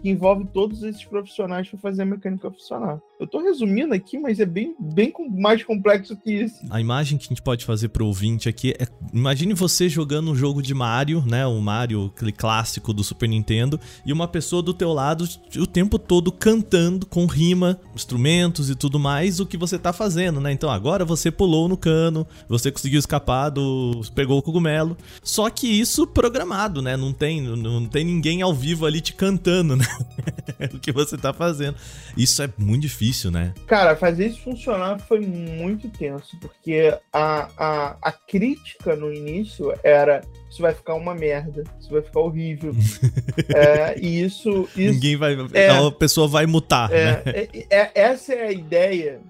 que 0.00 0.10
envolve 0.10 0.46
todos 0.46 0.82
esses 0.82 1.04
profissionais 1.04 1.68
para 1.68 1.78
fazer 1.78 2.02
a 2.02 2.06
mecânica 2.06 2.50
funcionar. 2.50 3.00
Eu 3.18 3.24
estou 3.24 3.42
resumindo 3.42 3.92
aqui, 3.92 4.16
mas 4.16 4.38
é 4.38 4.46
bem, 4.46 4.76
bem 4.78 5.12
mais 5.30 5.64
complexo 5.64 6.16
que 6.16 6.30
isso. 6.30 6.60
A 6.70 6.80
imagem 6.80 7.18
que 7.18 7.24
a 7.24 7.28
gente 7.28 7.42
pode 7.42 7.64
fazer 7.64 7.88
para 7.88 8.04
o 8.04 8.06
ouvinte 8.06 8.48
aqui 8.48 8.74
é: 8.78 8.86
imagine 9.12 9.54
você 9.54 9.88
jogando 9.88 10.30
um 10.30 10.36
jogo 10.36 10.62
de 10.62 10.72
Mario, 10.72 11.24
né? 11.26 11.44
O 11.44 11.60
Mario, 11.60 12.12
clássico 12.36 12.92
do 12.92 13.02
Super 13.02 13.28
Nintendo, 13.28 13.80
e 14.06 14.12
uma 14.12 14.28
pessoa 14.28 14.62
do 14.62 14.72
teu 14.72 14.92
lado 14.92 15.28
o 15.56 15.66
tempo 15.66 15.98
todo 15.98 16.30
cantando 16.30 17.06
com 17.06 17.26
rima, 17.26 17.80
instrumentos 17.94 18.70
e 18.70 18.76
tudo 18.76 18.98
mais, 19.00 19.40
o 19.40 19.46
que 19.46 19.56
você 19.56 19.76
está 19.76 19.92
fazendo, 19.92 20.40
né? 20.40 20.52
Então 20.52 20.70
agora 20.70 21.04
você 21.04 21.30
pulou 21.30 21.68
no 21.68 21.76
cano, 21.76 22.26
você 22.48 22.70
conseguiu 22.70 23.00
escapar 23.00 23.50
do. 23.50 24.00
pegou 24.14 24.38
o 24.38 24.42
cogumelo. 24.42 24.96
Só 25.24 25.50
que 25.50 25.66
isso 25.66 26.06
programado, 26.06 26.80
né? 26.80 26.96
Não 26.96 27.12
tem, 27.12 27.40
não 27.40 27.86
tem 27.86 28.04
ninguém 28.04 28.42
ao 28.42 28.54
vivo 28.54 28.86
ali 28.86 29.00
te 29.00 29.12
cantando, 29.12 29.74
né? 29.74 29.86
o 30.72 30.78
que 30.78 30.92
você 30.92 31.18
tá 31.18 31.32
fazendo. 31.32 31.76
Isso 32.16 32.40
é 32.42 32.48
muito 32.56 32.82
difícil, 32.82 33.07
né? 33.30 33.54
Cara, 33.66 33.96
fazer 33.96 34.28
isso 34.28 34.42
funcionar 34.42 34.98
foi 35.00 35.20
muito 35.20 35.88
tenso, 35.88 36.38
porque 36.40 36.96
a, 37.12 37.48
a, 37.56 37.96
a 38.02 38.12
crítica 38.12 38.96
no 38.96 39.12
início 39.12 39.72
era 39.82 40.20
isso 40.50 40.62
vai 40.62 40.74
ficar 40.74 40.94
uma 40.94 41.14
merda, 41.14 41.64
isso 41.78 41.90
vai 41.90 42.02
ficar 42.02 42.20
horrível. 42.20 42.72
é, 43.54 43.98
e 43.98 44.22
isso, 44.22 44.68
isso. 44.76 44.94
Ninguém 44.94 45.16
vai. 45.16 45.36
É, 45.52 45.68
a 45.68 45.90
pessoa 45.90 46.26
vai 46.26 46.46
mutar. 46.46 46.90
É, 46.92 47.04
né? 47.04 47.22
é, 47.26 47.66
é, 47.70 47.90
essa 47.94 48.32
é 48.32 48.46
a 48.46 48.52
ideia 48.52 49.20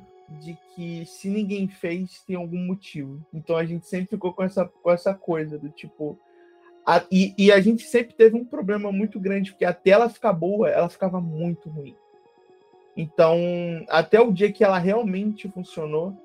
de 0.41 0.57
que 0.75 1.05
se 1.07 1.29
ninguém 1.29 1.67
fez, 1.69 2.23
tem 2.27 2.37
algum 2.37 2.64
motivo. 2.64 3.21
Então 3.35 3.57
a 3.57 3.64
gente 3.64 3.87
sempre 3.87 4.09
ficou 4.11 4.33
com 4.33 4.43
essa, 4.43 4.64
com 4.64 4.91
essa 4.91 5.14
coisa 5.14 5.59
do 5.59 5.69
tipo 5.71 6.19
a, 6.88 7.05
e, 7.12 7.35
e, 7.37 7.53
a 7.53 7.61
gente 7.61 7.83
sempre 7.83 8.14
teve 8.14 8.35
um 8.35 8.47
problema 8.47 8.91
muito 8.91 9.21
grande, 9.21 9.51
porque 9.51 9.67
até 9.67 9.91
ela 9.91 10.09
ficar 10.09 10.33
boa, 10.33 10.71
ela 10.71 10.88
ficava 10.88 11.21
muito 11.21 11.69
ruim. 11.69 11.95
Então, 12.99 13.39
até 13.89 14.21
o 14.21 14.33
dia 14.33 14.51
que 14.51 14.65
ela 14.65 14.77
realmente 14.77 15.49
funcionou, 15.49 16.17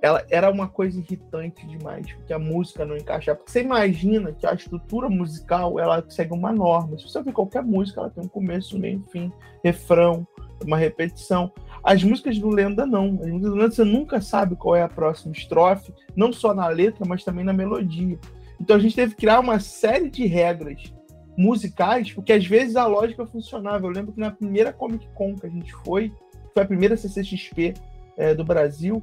ela 0.00 0.24
era 0.30 0.48
uma 0.48 0.68
coisa 0.68 1.00
irritante 1.00 1.66
demais, 1.66 2.12
porque 2.12 2.32
a 2.32 2.38
música 2.38 2.84
não 2.84 2.96
encaixava. 2.96 3.36
Porque 3.36 3.50
você 3.50 3.62
imagina 3.62 4.32
que 4.32 4.46
a 4.46 4.54
estrutura 4.54 5.08
musical 5.08 5.76
ela 5.76 6.04
segue 6.08 6.32
uma 6.32 6.52
norma. 6.52 6.96
Se 6.96 7.08
você 7.08 7.18
ouvir 7.18 7.32
qualquer 7.32 7.64
música, 7.64 8.00
ela 8.00 8.10
tem 8.10 8.22
um 8.22 8.28
começo, 8.28 8.78
meio, 8.78 9.04
fim, 9.10 9.32
refrão, 9.64 10.24
uma 10.64 10.76
repetição. 10.76 11.50
As 11.82 12.04
músicas 12.04 12.38
do 12.38 12.48
Lenda 12.48 12.86
não. 12.86 13.18
As 13.20 13.26
músicas 13.26 13.50
do 13.50 13.56
Lenda 13.56 13.70
você 13.72 13.84
nunca 13.84 14.20
sabe 14.20 14.54
qual 14.54 14.76
é 14.76 14.82
a 14.82 14.88
próxima 14.88 15.32
estrofe, 15.32 15.92
não 16.14 16.32
só 16.32 16.54
na 16.54 16.68
letra, 16.68 17.04
mas 17.04 17.24
também 17.24 17.44
na 17.44 17.52
melodia. 17.52 18.16
Então 18.60 18.76
a 18.76 18.78
gente 18.78 18.94
teve 18.94 19.16
que 19.16 19.22
criar 19.22 19.40
uma 19.40 19.58
série 19.58 20.08
de 20.08 20.24
regras 20.26 20.94
musicais, 21.38 22.12
porque 22.12 22.32
às 22.32 22.44
vezes 22.44 22.74
a 22.74 22.84
lógica 22.84 23.24
funcionava. 23.24 23.86
Eu 23.86 23.90
lembro 23.90 24.12
que 24.12 24.18
na 24.18 24.32
primeira 24.32 24.72
Comic 24.72 25.08
Con 25.14 25.36
que 25.36 25.46
a 25.46 25.48
gente 25.48 25.72
foi, 25.72 26.12
foi 26.52 26.62
a 26.64 26.66
primeira 26.66 26.96
CCXP 26.96 27.74
é, 28.16 28.34
do 28.34 28.44
Brasil, 28.44 29.00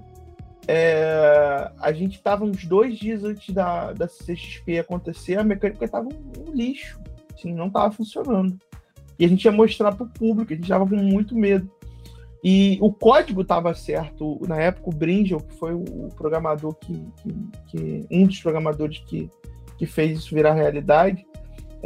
é, 0.68 1.72
a 1.80 1.94
gente 1.94 2.16
estava 2.16 2.44
uns 2.44 2.66
dois 2.66 2.98
dias 2.98 3.24
antes 3.24 3.54
da, 3.54 3.94
da 3.94 4.08
CCXP 4.08 4.80
acontecer, 4.80 5.40
a 5.40 5.44
mecânica 5.46 5.86
estava 5.86 6.10
um, 6.10 6.50
um, 6.50 6.54
lixo, 6.54 7.00
assim, 7.34 7.54
não 7.54 7.68
estava 7.68 7.90
funcionando. 7.92 8.60
E 9.18 9.24
a 9.24 9.30
gente 9.30 9.46
ia 9.46 9.52
mostrar 9.52 9.96
para 9.96 10.06
o 10.06 10.10
público, 10.10 10.52
a 10.52 10.56
gente 10.56 10.66
estava 10.66 10.86
com 10.86 10.98
muito 10.98 11.36
medo. 11.36 11.72
E 12.44 12.78
o 12.82 12.92
código 12.92 13.42
estava 13.42 13.74
certo. 13.74 14.40
Na 14.46 14.60
época, 14.60 14.90
o 14.90 14.94
Bringel, 14.94 15.40
que 15.40 15.54
foi 15.56 15.74
o 15.74 16.10
programador 16.18 16.76
que, 16.76 16.94
que, 16.94 17.34
que, 17.68 18.06
um 18.12 18.28
dos 18.28 18.40
programadores 18.42 19.00
que, 19.00 19.32
que 19.78 19.86
fez 19.86 20.20
isso 20.20 20.36
virar 20.36 20.54
realidade, 20.54 21.26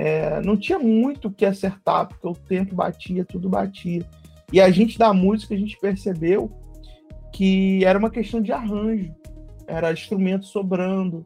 é, 0.01 0.39
não 0.41 0.55
tinha 0.55 0.79
muito 0.79 1.27
o 1.27 1.31
que 1.31 1.45
acertar, 1.45 2.07
porque 2.07 2.25
o 2.25 2.33
tempo 2.33 2.73
batia, 2.73 3.25
tudo 3.25 3.49
batia. 3.49 4.07
E 4.51 4.61
a 4.61 4.69
gente 4.69 4.97
da 4.97 5.13
música, 5.13 5.53
a 5.53 5.57
gente 5.57 5.77
percebeu 5.77 6.49
que 7.33 7.83
era 7.83 7.99
uma 7.99 8.09
questão 8.09 8.41
de 8.41 8.53
arranjo, 8.53 9.13
era 9.67 9.91
instrumento 9.91 10.45
sobrando. 10.45 11.25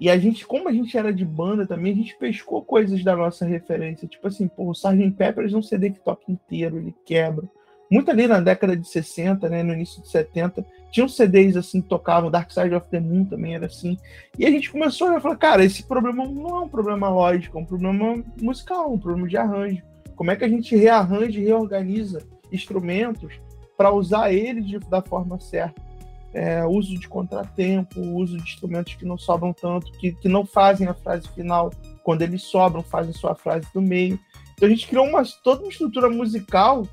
E 0.00 0.10
a 0.10 0.18
gente, 0.18 0.44
como 0.44 0.68
a 0.68 0.72
gente 0.72 0.98
era 0.98 1.12
de 1.14 1.24
banda 1.24 1.64
também, 1.64 1.92
a 1.92 1.96
gente 1.96 2.18
pescou 2.18 2.60
coisas 2.64 3.04
da 3.04 3.14
nossa 3.14 3.46
referência. 3.46 4.08
Tipo 4.08 4.26
assim, 4.26 4.48
pô, 4.48 4.64
o 4.64 4.72
Sgt. 4.72 5.12
Peppers 5.12 5.52
é 5.52 5.56
um 5.56 5.62
CD 5.62 5.90
que 5.90 6.00
toca 6.00 6.24
inteiro, 6.30 6.76
ele 6.76 6.94
quebra 7.04 7.48
muito 7.90 8.10
ali 8.10 8.26
na 8.26 8.40
década 8.40 8.76
de 8.76 8.86
60, 8.86 9.48
né, 9.48 9.62
no 9.62 9.72
início 9.72 10.02
de 10.02 10.08
70, 10.08 10.64
tinham 10.90 11.08
CDs 11.08 11.56
assim 11.56 11.80
que 11.80 11.88
tocavam, 11.88 12.30
Dark 12.30 12.50
Side 12.50 12.74
of 12.74 12.88
the 12.88 13.00
Moon 13.00 13.24
também 13.24 13.54
era 13.54 13.66
assim. 13.66 13.98
E 14.38 14.46
a 14.46 14.50
gente 14.50 14.70
começou 14.70 15.08
a 15.08 15.20
falar, 15.20 15.36
cara, 15.36 15.64
esse 15.64 15.82
problema 15.82 16.26
não 16.26 16.56
é 16.56 16.60
um 16.60 16.68
problema 16.68 17.08
lógico, 17.08 17.58
é 17.58 17.60
um 17.60 17.64
problema 17.64 18.22
musical, 18.40 18.92
um 18.92 18.98
problema 18.98 19.28
de 19.28 19.36
arranjo. 19.36 19.82
Como 20.16 20.30
é 20.30 20.36
que 20.36 20.44
a 20.44 20.48
gente 20.48 20.74
rearranja 20.74 21.38
e 21.38 21.44
reorganiza 21.44 22.22
instrumentos 22.50 23.40
para 23.76 23.92
usar 23.92 24.32
eles 24.32 24.66
de, 24.66 24.78
da 24.78 25.02
forma 25.02 25.38
certa? 25.38 25.86
É, 26.34 26.64
uso 26.66 26.98
de 26.98 27.08
contratempo, 27.08 28.00
uso 28.00 28.36
de 28.36 28.42
instrumentos 28.42 28.94
que 28.94 29.04
não 29.04 29.16
sobram 29.16 29.52
tanto, 29.52 29.90
que, 29.92 30.12
que 30.12 30.28
não 30.28 30.44
fazem 30.44 30.86
a 30.86 30.94
frase 30.94 31.28
final, 31.28 31.70
quando 32.02 32.22
eles 32.22 32.42
sobram, 32.42 32.82
fazem 32.82 33.12
sua 33.12 33.34
frase 33.34 33.66
do 33.72 33.80
meio. 33.80 34.18
Então 34.54 34.66
a 34.66 34.70
gente 34.70 34.86
criou 34.88 35.06
uma, 35.06 35.22
toda 35.42 35.62
uma 35.62 35.70
estrutura 35.70 36.10
musical 36.10 36.86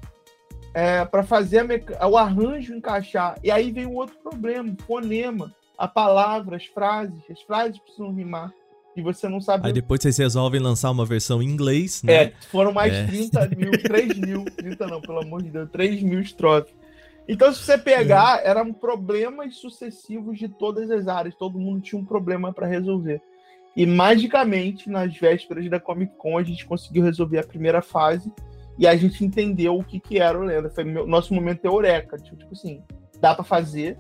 é, 0.76 1.06
para 1.06 1.24
fazer 1.24 1.66
o 2.06 2.18
arranjo 2.18 2.76
encaixar. 2.76 3.40
E 3.42 3.50
aí 3.50 3.72
vem 3.72 3.86
um 3.86 3.96
outro 3.96 4.18
problema, 4.22 4.76
fonema, 4.86 5.56
a 5.78 5.88
palavra, 5.88 6.58
as 6.58 6.66
frases, 6.66 7.18
as 7.32 7.42
frases 7.44 7.80
precisam 7.80 8.14
rimar. 8.14 8.52
E 8.94 9.02
você 9.02 9.30
não 9.30 9.40
sabe. 9.40 9.68
Aí 9.68 9.74
depois 9.74 10.02
vocês 10.02 10.18
resolvem 10.18 10.60
lançar 10.60 10.92
uma 10.92 11.06
versão 11.06 11.42
em 11.42 11.48
inglês, 11.48 12.04
né? 12.04 12.14
É, 12.14 12.34
foram 12.50 12.74
mais 12.74 12.94
é. 12.94 13.06
30 13.06 13.50
mil, 13.56 13.72
3 13.72 14.20
mil, 14.20 14.46
30 14.56 14.88
não, 14.88 15.02
pelo 15.02 15.22
amor 15.22 15.42
de 15.42 15.50
Deus, 15.50 15.70
3 15.72 16.04
mil 16.04 16.20
estrofes. 16.20 16.74
Então, 17.28 17.54
se 17.54 17.64
você 17.64 17.78
pegar, 17.78 18.42
é. 18.42 18.50
eram 18.50 18.74
problemas 18.74 19.56
sucessivos 19.56 20.38
de 20.38 20.50
todas 20.50 20.92
as 20.92 21.08
áreas, 21.08 21.36
todo 21.36 21.58
mundo 21.58 21.82
tinha 21.82 22.00
um 22.00 22.06
problema 22.06 22.54
para 22.54 22.68
resolver. 22.68 23.22
E 23.76 23.86
magicamente, 23.86 24.90
nas 24.90 25.18
vésperas 25.18 25.70
da 25.70 25.80
Comic 25.80 26.14
Con, 26.18 26.38
a 26.38 26.44
gente 26.44 26.66
conseguiu 26.66 27.04
resolver 27.04 27.40
a 27.40 27.44
primeira 27.44 27.82
fase 27.82 28.32
e 28.78 28.88
a 28.88 28.96
gente 28.96 29.24
entendeu 29.24 29.78
o 29.78 29.84
que, 29.84 30.00
que 30.00 30.20
era 30.20 30.38
o 30.38 30.44
Lenda. 30.44 30.70
Foi 30.70 30.84
meu, 30.84 31.08
nosso 31.08 31.34
momento 31.34 31.62
de 31.62 31.68
eureka. 31.68 32.18
Tipo, 32.18 32.36
tipo 32.36 32.54
assim, 32.54 32.84
dá 33.20 33.34
para 33.34 33.44
fazer, 33.44 33.98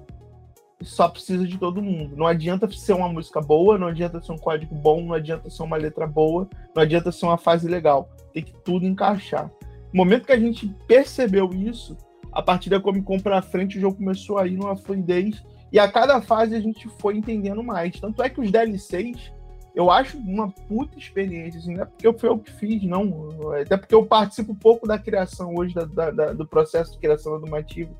só 0.81 1.07
precisa 1.07 1.47
de 1.47 1.57
todo 1.57 1.81
mundo. 1.81 2.15
Não 2.15 2.27
adianta 2.27 2.69
ser 2.69 2.93
uma 2.93 3.07
música 3.07 3.39
boa, 3.39 3.77
não 3.77 3.87
adianta 3.87 4.21
ser 4.21 4.31
um 4.31 4.37
código 4.37 4.75
bom, 4.75 5.01
não 5.01 5.13
adianta 5.13 5.49
ser 5.49 5.63
uma 5.63 5.77
letra 5.77 6.05
boa, 6.05 6.47
não 6.75 6.83
adianta 6.83 7.11
ser 7.11 7.25
uma 7.25 7.37
fase 7.37 7.67
legal. 7.67 8.09
Tem 8.33 8.43
que 8.43 8.53
tudo 8.63 8.85
encaixar. 8.85 9.49
No 9.93 10.03
momento 10.03 10.25
que 10.25 10.33
a 10.33 10.39
gente 10.39 10.67
percebeu 10.87 11.49
isso, 11.53 11.97
a 12.31 12.41
partir 12.41 12.69
da 12.69 12.81
Comic 12.81 13.05
Con 13.05 13.19
pra 13.19 13.41
frente, 13.41 13.77
o 13.77 13.81
jogo 13.81 13.97
começou 13.97 14.37
a 14.37 14.45
ir 14.45 14.57
numa 14.57 14.75
fluidez. 14.75 15.41
E 15.71 15.79
a 15.79 15.89
cada 15.89 16.21
fase 16.21 16.53
a 16.53 16.59
gente 16.59 16.87
foi 16.99 17.17
entendendo 17.17 17.63
mais. 17.63 17.97
Tanto 17.99 18.21
é 18.21 18.29
que 18.29 18.41
os 18.41 18.51
DLCs 18.51 19.31
eu 19.75 19.91
acho 19.91 20.17
uma 20.17 20.49
puta 20.49 20.97
experiência, 20.97 21.59
assim, 21.59 21.75
não 21.75 21.83
é 21.83 21.85
porque 21.85 22.07
eu 22.07 22.17
fui 22.17 22.39
que 22.39 22.51
fiz, 22.53 22.83
não. 22.83 23.51
Até 23.51 23.75
porque 23.75 23.93
eu 23.93 24.05
participo 24.05 24.55
pouco 24.55 24.87
da 24.87 24.97
criação 24.97 25.53
hoje, 25.53 25.75
da, 25.75 25.83
da, 25.83 26.11
da, 26.11 26.33
do 26.33 26.47
processo 26.47 26.93
de 26.93 26.99
criação 26.99 27.39
do 27.39 27.49
Mativo. 27.49 27.93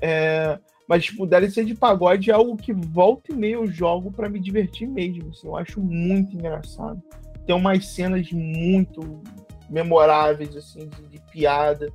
É, 0.00 0.58
mas, 0.88 1.04
tipo, 1.04 1.24
DLC 1.24 1.64
de 1.64 1.74
pagode 1.74 2.30
é 2.30 2.34
algo 2.34 2.56
que 2.56 2.72
volta 2.72 3.32
e 3.32 3.36
meia 3.36 3.54
eu 3.54 3.66
jogo 3.68 4.10
para 4.10 4.28
me 4.28 4.40
divertir 4.40 4.88
mesmo. 4.88 5.30
Assim, 5.30 5.46
eu 5.46 5.56
acho 5.56 5.80
muito 5.80 6.34
engraçado. 6.34 7.00
Tem 7.46 7.54
umas 7.54 7.86
cenas 7.86 8.30
muito 8.32 9.22
memoráveis, 9.70 10.56
assim, 10.56 10.88
de, 10.88 11.08
de 11.08 11.20
piada. 11.30 11.92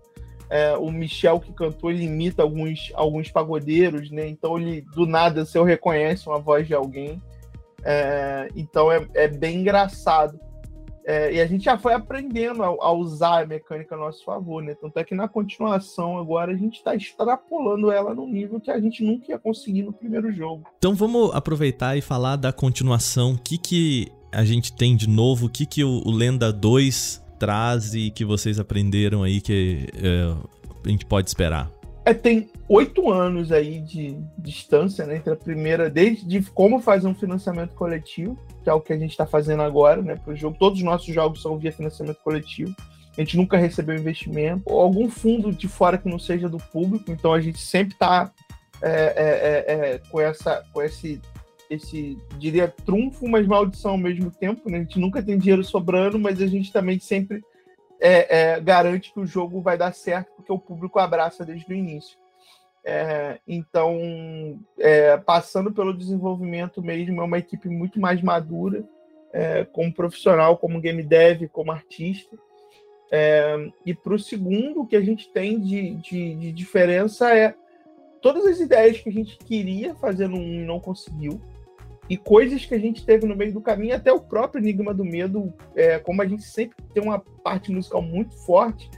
É, 0.50 0.76
o 0.78 0.90
Michel 0.90 1.40
que 1.40 1.54
cantou, 1.54 1.92
ele 1.92 2.06
imita 2.06 2.44
alguns, 2.44 2.92
alguns 2.94 3.30
pagodeiros, 3.30 4.10
né? 4.10 4.28
Então 4.28 4.58
ele, 4.58 4.82
do 4.94 5.06
nada, 5.06 5.46
se 5.46 5.58
eu 5.58 5.64
reconhece 5.64 6.28
uma 6.28 6.40
voz 6.40 6.66
de 6.66 6.74
alguém. 6.74 7.22
É, 7.84 8.50
então 8.56 8.92
é, 8.92 9.08
é, 9.14 9.28
bem 9.28 9.60
engraçado. 9.62 10.40
É, 11.04 11.34
e 11.34 11.42
a 11.42 11.48
gente 11.48 11.64
já 11.66 11.78
foi 11.80 11.94
aprendendo 11.94 12.64
a, 12.64 12.68
a, 12.68 12.92
usar 12.92 13.42
a 13.42 13.46
mecânica 13.46 13.96
a 13.96 13.98
nosso 13.98 14.24
favor, 14.24 14.62
né? 14.62 14.76
Tanto 14.76 14.98
é 14.98 15.04
que 15.04 15.16
na 15.16 15.28
continuação 15.28 16.18
agora 16.18 16.52
a 16.52 16.56
gente 16.56 16.76
está 16.76 16.96
extrapolando 16.96 17.92
ela 17.92 18.14
num 18.14 18.28
nível 18.28 18.60
que 18.60 18.70
a 18.70 18.80
gente 18.80 19.04
nunca 19.04 19.32
ia 19.32 19.40
conseguir 19.40 19.82
no 19.82 19.92
primeiro 19.92 20.32
jogo. 20.32 20.64
Então 20.78 20.94
vamos 20.94 21.34
aproveitar 21.34 21.98
e 21.98 22.02
falar 22.02 22.36
da 22.36 22.54
continuação. 22.54 23.34
O 23.34 23.38
que, 23.40 23.58
que 23.58 24.12
a 24.32 24.46
gente 24.46 24.74
tem 24.74 24.96
de 24.96 25.10
novo? 25.10 25.48
O 25.48 25.50
que, 25.50 25.66
que 25.66 25.84
o, 25.84 26.04
o 26.06 26.12
Lenda 26.12 26.54
2 26.54 27.22
traz 27.40 27.96
e 27.96 28.12
que 28.12 28.24
vocês 28.24 28.60
aprenderam 28.60 29.24
aí 29.24 29.42
que 29.42 29.88
é, 29.96 30.36
a 30.86 30.90
gente 30.90 31.06
pode 31.08 31.28
esperar? 31.28 31.81
É, 32.04 32.14
tem 32.14 32.50
oito 32.68 33.12
anos 33.12 33.52
aí 33.52 33.80
de 33.80 34.18
distância 34.38 35.06
né, 35.06 35.18
entre 35.18 35.34
a 35.34 35.36
primeira, 35.36 35.90
desde 35.90 36.26
de 36.26 36.42
como 36.52 36.80
fazer 36.80 37.08
um 37.08 37.14
financiamento 37.14 37.76
coletivo, 37.76 38.40
que 38.64 38.70
é 38.70 38.74
o 38.74 38.82
que 38.82 38.92
a 38.92 38.98
gente 38.98 39.12
está 39.12 39.26
fazendo 39.26 39.62
agora, 39.62 40.02
né, 40.02 40.16
para 40.16 40.34
o 40.34 40.36
jogo. 40.36 40.58
Todos 40.58 40.80
os 40.80 40.86
nossos 40.86 41.14
jogos 41.14 41.42
são 41.42 41.58
via 41.58 41.72
financiamento 41.72 42.18
coletivo. 42.24 42.74
A 43.16 43.22
gente 43.22 43.38
nunca 43.38 43.58
recebeu 43.58 43.96
investimento, 43.96 44.64
ou 44.66 44.80
algum 44.80 45.10
fundo 45.10 45.52
de 45.52 45.68
fora 45.68 45.98
que 45.98 46.10
não 46.10 46.18
seja 46.18 46.50
do 46.50 46.58
público, 46.58 47.12
então 47.12 47.34
a 47.34 47.42
gente 47.42 47.60
sempre 47.60 47.94
está 47.94 48.32
é, 48.82 48.90
é, 48.90 49.74
é, 49.74 49.94
é, 49.94 50.02
com, 50.10 50.20
essa, 50.20 50.64
com 50.74 50.82
esse, 50.82 51.22
esse, 51.70 52.18
diria, 52.40 52.68
trunfo, 52.68 53.28
mas 53.28 53.46
maldição 53.46 53.92
ao 53.92 53.98
mesmo 53.98 54.32
tempo. 54.32 54.70
Né? 54.72 54.78
A 54.78 54.82
gente 54.82 54.98
nunca 54.98 55.22
tem 55.22 55.38
dinheiro 55.38 55.64
sobrando, 55.64 56.18
mas 56.18 56.42
a 56.42 56.48
gente 56.48 56.72
também 56.72 57.00
sempre 57.00 57.44
é, 58.02 58.54
é, 58.54 58.60
garante 58.60 59.14
que 59.14 59.20
o 59.20 59.26
jogo 59.26 59.62
vai 59.62 59.78
dar 59.78 59.94
certo, 59.94 60.32
porque 60.36 60.52
o 60.52 60.58
público 60.58 60.98
abraça 60.98 61.46
desde 61.46 61.72
o 61.72 61.76
início. 61.76 62.18
É, 62.84 63.40
então, 63.48 64.60
é, 64.80 65.16
passando 65.18 65.72
pelo 65.72 65.96
desenvolvimento 65.96 66.82
mesmo, 66.82 67.22
é 67.22 67.24
uma 67.24 67.38
equipe 67.38 67.70
muito 67.70 68.00
mais 68.00 68.20
madura, 68.22 68.84
é, 69.32 69.64
como 69.66 69.94
profissional, 69.94 70.58
como 70.58 70.82
game 70.82 71.04
dev, 71.04 71.48
como 71.50 71.72
artista. 71.72 72.36
É, 73.12 73.70
e 73.86 73.94
para 73.94 74.16
o 74.16 74.20
segundo, 74.20 74.82
o 74.82 74.88
que 74.88 74.96
a 74.96 75.02
gente 75.02 75.30
tem 75.30 75.60
de, 75.60 75.96
de, 75.96 76.36
de 76.36 76.52
diferença 76.52 77.36
é 77.38 77.54
todas 78.20 78.46
as 78.46 78.60
ideias 78.60 79.00
que 79.00 79.10
a 79.10 79.14
gente 79.14 79.38
queria 79.38 79.94
fazer 79.96 80.28
no 80.28 80.38
1 80.38 80.40
e 80.40 80.66
não 80.66 80.80
conseguiu, 80.80 81.40
e 82.12 82.18
coisas 82.18 82.66
que 82.66 82.76
a 82.76 82.78
gente 82.78 83.06
teve 83.06 83.26
no 83.26 83.38
meio 83.38 83.54
do 83.54 83.62
caminho, 83.62 83.96
até 83.96 84.12
o 84.12 84.20
próprio 84.20 84.62
Enigma 84.62 84.94
do 84.94 85.06
Medo, 85.06 85.54
é, 85.74 85.98
como 85.98 86.22
a 86.22 86.26
gente 86.26 86.44
sempre 86.44 86.76
tem 86.94 87.02
uma 87.02 87.20
parte 87.42 87.72
musical 87.72 88.02
muito 88.02 88.36
forte, 88.40 88.92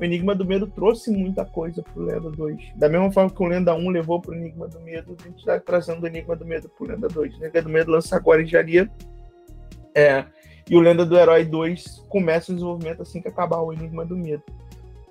o 0.00 0.02
Enigma 0.02 0.34
do 0.34 0.44
Medo 0.44 0.66
trouxe 0.66 1.12
muita 1.12 1.44
coisa 1.44 1.80
pro 1.80 2.02
Lenda 2.02 2.28
2. 2.28 2.72
Da 2.74 2.88
mesma 2.88 3.12
forma 3.12 3.30
que 3.30 3.40
o 3.40 3.46
Lenda 3.46 3.72
1 3.72 3.88
levou 3.90 4.20
pro 4.20 4.34
Enigma 4.34 4.66
do 4.66 4.80
Medo, 4.80 5.16
a 5.16 5.28
gente 5.28 5.38
está 5.38 5.60
trazendo 5.60 6.02
o 6.02 6.08
Enigma 6.08 6.34
do 6.34 6.44
Medo 6.44 6.68
pro 6.68 6.88
Lenda 6.88 7.06
2. 7.06 7.34
O 7.34 7.36
Enigma 7.36 7.62
do 7.62 7.68
Medo 7.68 7.92
lança 7.92 8.16
agora 8.16 8.42
em 8.42 8.46
Jaria. 8.46 8.90
É, 9.94 10.24
e 10.68 10.76
o 10.76 10.80
Lenda 10.80 11.06
do 11.06 11.16
Herói 11.16 11.44
2 11.44 12.04
começa 12.08 12.50
o 12.50 12.54
desenvolvimento 12.56 13.00
assim 13.00 13.22
que 13.22 13.28
acabar 13.28 13.60
o 13.60 13.72
Enigma 13.72 14.04
do 14.04 14.16
Medo. 14.16 14.42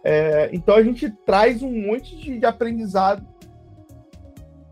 É, 0.03 0.49
então 0.51 0.75
a 0.75 0.83
gente 0.83 1.09
traz 1.25 1.63
um 1.63 1.71
monte 1.71 2.17
de, 2.17 2.37
de 2.37 2.45
aprendizado 2.45 3.25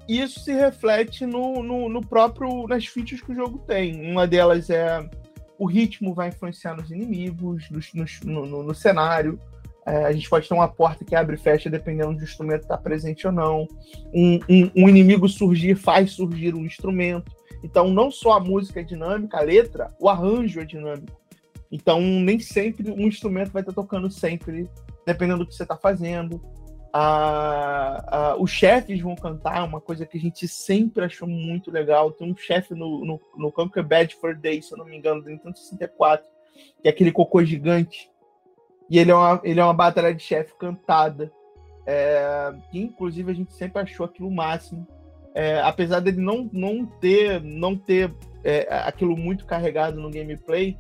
isso 0.08 0.40
se 0.42 0.54
reflete 0.54 1.26
no, 1.26 1.64
no, 1.64 1.90
no, 1.90 2.02
próprio 2.02 2.68
nas 2.68 2.86
features 2.86 3.22
que 3.22 3.32
o 3.32 3.36
jogo 3.36 3.60
tem. 3.60 4.10
Uma 4.12 4.28
delas 4.28 4.70
é 4.70 5.08
o 5.58 5.66
ritmo 5.66 6.14
vai 6.14 6.30
influenciar 6.30 6.76
nos 6.76 6.92
inimigos, 6.92 7.70
no, 7.72 8.46
no, 8.46 8.64
no 8.64 8.76
cenário. 8.76 9.40
É, 9.86 10.06
a 10.06 10.12
gente 10.12 10.30
pode 10.30 10.48
ter 10.48 10.54
uma 10.54 10.68
porta 10.68 11.04
que 11.04 11.16
abre 11.16 11.36
e 11.36 11.40
fecha 11.40 11.70
dependendo 11.70 12.16
do 12.16 12.24
instrumento 12.24 12.64
estar 12.64 12.78
tá 12.78 12.84
presente 12.84 13.28
ou 13.28 13.34
não. 13.34 13.68
Um, 14.14 14.40
um, 14.50 14.72
um, 14.76 14.90
inimigo 14.90 15.28
surgir 15.28 15.76
faz 15.76 16.12
surgir 16.12 16.56
um 16.56 16.66
instrumento. 16.66 17.32
Então, 17.64 17.90
não 17.90 18.12
só 18.12 18.34
a 18.34 18.40
música 18.40 18.82
é 18.82 18.84
dinâmica, 18.84 19.38
a 19.38 19.42
letra, 19.42 19.94
o 20.00 20.10
arranjo 20.10 20.60
é 20.60 20.66
dinâmico. 20.66 21.22
Então, 21.72 22.00
nem 22.02 22.40
sempre 22.40 22.92
um 22.92 23.08
instrumento 23.08 23.52
vai 23.52 23.62
estar 23.62 23.74
tocando 23.74 24.10
sempre, 24.10 24.70
dependendo 25.06 25.40
do 25.40 25.48
que 25.48 25.56
você 25.56 25.64
está 25.64 25.78
fazendo 25.78 26.42
a, 26.96 28.18
a, 28.18 28.36
os 28.38 28.52
chefes 28.52 29.02
vão 29.02 29.16
cantar, 29.16 29.64
uma 29.64 29.82
coisa 29.82 30.06
que 30.06 30.16
a 30.16 30.22
gente 30.22 30.48
sempre 30.48 31.04
achou 31.04 31.28
muito 31.28 31.72
legal. 31.72 32.12
Tem 32.12 32.32
um 32.32 32.38
chefe 32.38 32.76
no, 32.76 33.04
no, 33.04 33.20
no 33.36 33.52
Conquer 33.52 33.84
Bad 33.84 34.16
for 34.16 34.36
Day, 34.36 34.62
se 34.62 34.72
eu 34.72 34.78
não 34.78 34.86
me 34.86 34.96
engano, 34.96 35.24
do 35.24 35.30
Nintendo 35.30 35.58
64, 35.58 36.24
que 36.82 36.88
é 36.88 36.92
aquele 36.92 37.12
cocô 37.12 37.44
gigante. 37.44 38.12
E 38.90 39.00
ele 39.00 39.10
é 39.10 39.16
uma, 39.16 39.42
ele 39.44 39.60
é 39.60 39.64
uma 39.64 39.74
batalha 39.74 40.14
de 40.14 40.22
chefe 40.22 40.54
cantada. 40.56 41.32
É, 41.86 42.54
que 42.72 42.80
inclusive 42.80 43.30
a 43.30 43.36
gente 43.36 43.54
sempre 43.54 43.82
achou 43.82 44.06
aquilo 44.06 44.30
máximo. 44.30 44.88
É, 45.34 45.60
apesar 45.62 46.00
dele 46.00 46.22
não, 46.22 46.48
não 46.54 46.86
ter, 46.86 47.42
não 47.42 47.76
ter 47.76 48.14
é, 48.44 48.68
aquilo 48.70 49.18
muito 49.18 49.46
carregado 49.46 50.00
no 50.00 50.12
gameplay, 50.12 50.78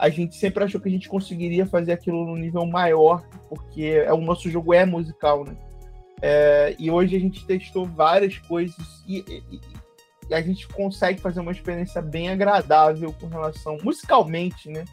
a 0.00 0.08
gente 0.08 0.34
sempre 0.34 0.64
achou 0.64 0.80
que 0.80 0.88
a 0.88 0.92
gente 0.92 1.10
conseguiria 1.10 1.66
fazer 1.66 1.92
aquilo 1.92 2.24
num 2.24 2.36
nível 2.36 2.64
maior, 2.64 3.22
porque 3.50 4.02
é, 4.06 4.10
o 4.10 4.20
nosso 4.20 4.50
jogo 4.50 4.72
é 4.72 4.86
musical, 4.86 5.44
né? 5.44 5.54
É, 6.22 6.74
e 6.78 6.90
hoje 6.90 7.14
a 7.16 7.20
gente 7.20 7.46
testou 7.46 7.84
várias 7.84 8.38
coisas 8.38 8.78
e, 9.06 9.18
e, 9.28 9.60
e, 10.28 10.34
a 10.34 10.40
gente 10.40 10.66
consegue 10.68 11.20
fazer 11.20 11.40
uma 11.40 11.52
experiência 11.52 12.00
bem 12.00 12.30
agradável 12.30 13.14
com 13.20 13.26
relação, 13.26 13.76
musicalmente, 13.82 14.70
né? 14.70 14.86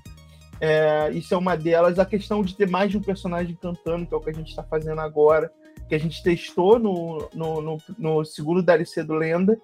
É, 0.60 1.10
isso 1.12 1.34
é 1.34 1.38
uma 1.38 1.56
delas. 1.56 2.00
A 2.00 2.06
questão 2.06 2.44
de 2.44 2.54
ter 2.54 2.70
mais 2.70 2.92
de 2.92 2.98
um 2.98 3.02
personagem 3.02 3.56
cantando, 3.56 4.06
que 4.06 4.14
é 4.14 4.18
o 4.18 4.22
que 4.22 4.30
a 4.30 4.34
gente 4.34 4.50
está 4.50 4.64
fazendo 4.64 5.00
agora, 5.00 5.50
que 5.88 5.96
a 5.96 6.00
gente 6.00 6.22
testou 6.22 6.78
no, 6.78 7.30
no, 7.34 7.62
no, 7.62 7.78
no 7.98 8.26
segundo 8.26 8.62
DLC 8.62 9.04
do 9.04 9.14
Lenda, 9.14 9.58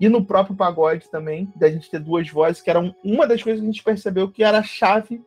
e 0.00 0.08
no 0.08 0.24
próprio 0.24 0.56
pagode 0.56 1.10
também, 1.10 1.52
da 1.54 1.70
gente 1.70 1.90
ter 1.90 2.00
duas 2.00 2.26
vozes, 2.30 2.62
que 2.62 2.70
era 2.70 2.80
uma 3.04 3.26
das 3.26 3.42
coisas 3.42 3.60
que 3.60 3.68
a 3.68 3.70
gente 3.70 3.84
percebeu 3.84 4.30
que 4.30 4.42
era 4.42 4.58
a 4.58 4.62
chave 4.62 5.22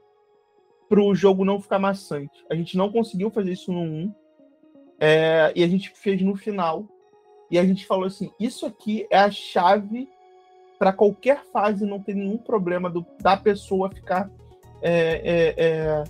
para 0.90 1.00
o 1.00 1.14
jogo 1.14 1.46
não 1.46 1.62
ficar 1.62 1.78
maçante. 1.78 2.44
A 2.50 2.56
gente 2.56 2.76
não 2.76 2.92
conseguiu 2.92 3.30
fazer 3.30 3.52
isso 3.52 3.72
no 3.72 3.82
1. 3.82 4.16
É, 5.00 5.52
e 5.56 5.64
a 5.64 5.68
gente 5.68 5.92
fez 5.92 6.22
no 6.24 6.36
final. 6.36 6.86
E 7.52 7.60
a 7.60 7.64
gente 7.64 7.86
falou 7.86 8.06
assim: 8.06 8.32
isso 8.40 8.66
aqui 8.66 9.06
é 9.12 9.20
a 9.20 9.30
chave 9.30 10.10
para 10.80 10.92
qualquer 10.92 11.44
fase 11.46 11.86
não 11.86 12.02
ter 12.02 12.16
nenhum 12.16 12.38
problema 12.38 12.90
do, 12.90 13.06
da 13.22 13.38
pessoa 13.38 13.92
ficar 13.92 14.30
é, 14.82 15.22
é, 15.24 15.56
é, 15.58 16.04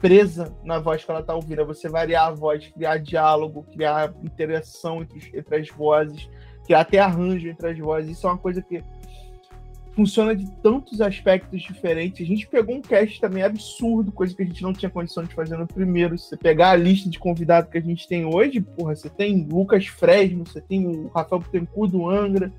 presa 0.00 0.54
na 0.64 0.78
voz 0.78 1.04
que 1.04 1.10
ela 1.10 1.20
está 1.20 1.34
ouvindo. 1.34 1.60
É 1.60 1.64
você 1.64 1.88
variar 1.88 2.26
a 2.26 2.32
voz, 2.32 2.66
criar 2.66 2.98
diálogo, 2.98 3.64
criar 3.72 4.12
interação 4.24 5.02
entre, 5.02 5.38
entre 5.38 5.56
as 5.56 5.68
vozes, 5.68 6.28
criar 6.68 6.80
até 6.80 6.98
arranjo 6.98 7.48
entre 7.48 7.66
as 7.66 7.78
vozes. 7.78 8.18
Isso 8.18 8.26
é 8.26 8.30
uma 8.30 8.38
coisa 8.38 8.60
que 8.60 8.84
funciona 9.96 10.36
de 10.36 10.48
tantos 10.62 11.00
aspectos 11.00 11.62
diferentes. 11.62 12.24
A 12.24 12.28
gente 12.28 12.46
pegou 12.46 12.76
um 12.76 12.82
cast 12.82 13.18
também 13.20 13.42
absurdo, 13.42 14.12
coisa 14.12 14.36
que 14.36 14.42
a 14.42 14.46
gente 14.46 14.62
não 14.62 14.72
tinha 14.72 14.90
condição 14.90 15.24
de 15.24 15.34
fazer 15.34 15.56
no 15.56 15.66
primeiro. 15.66 16.16
Se 16.18 16.28
você 16.28 16.36
pegar 16.36 16.70
a 16.70 16.76
lista 16.76 17.08
de 17.08 17.18
convidados 17.18 17.70
que 17.70 17.78
a 17.78 17.80
gente 17.80 18.06
tem 18.06 18.24
hoje, 18.26 18.60
porra, 18.60 18.94
você 18.94 19.08
tem 19.08 19.48
Lucas 19.50 19.86
Fresno, 19.86 20.46
você 20.46 20.60
tem 20.60 20.86
o 20.86 21.08
Rafael 21.08 21.40
Bittencourt 21.40 21.90
do 21.90 22.08
Angra, 22.08 22.52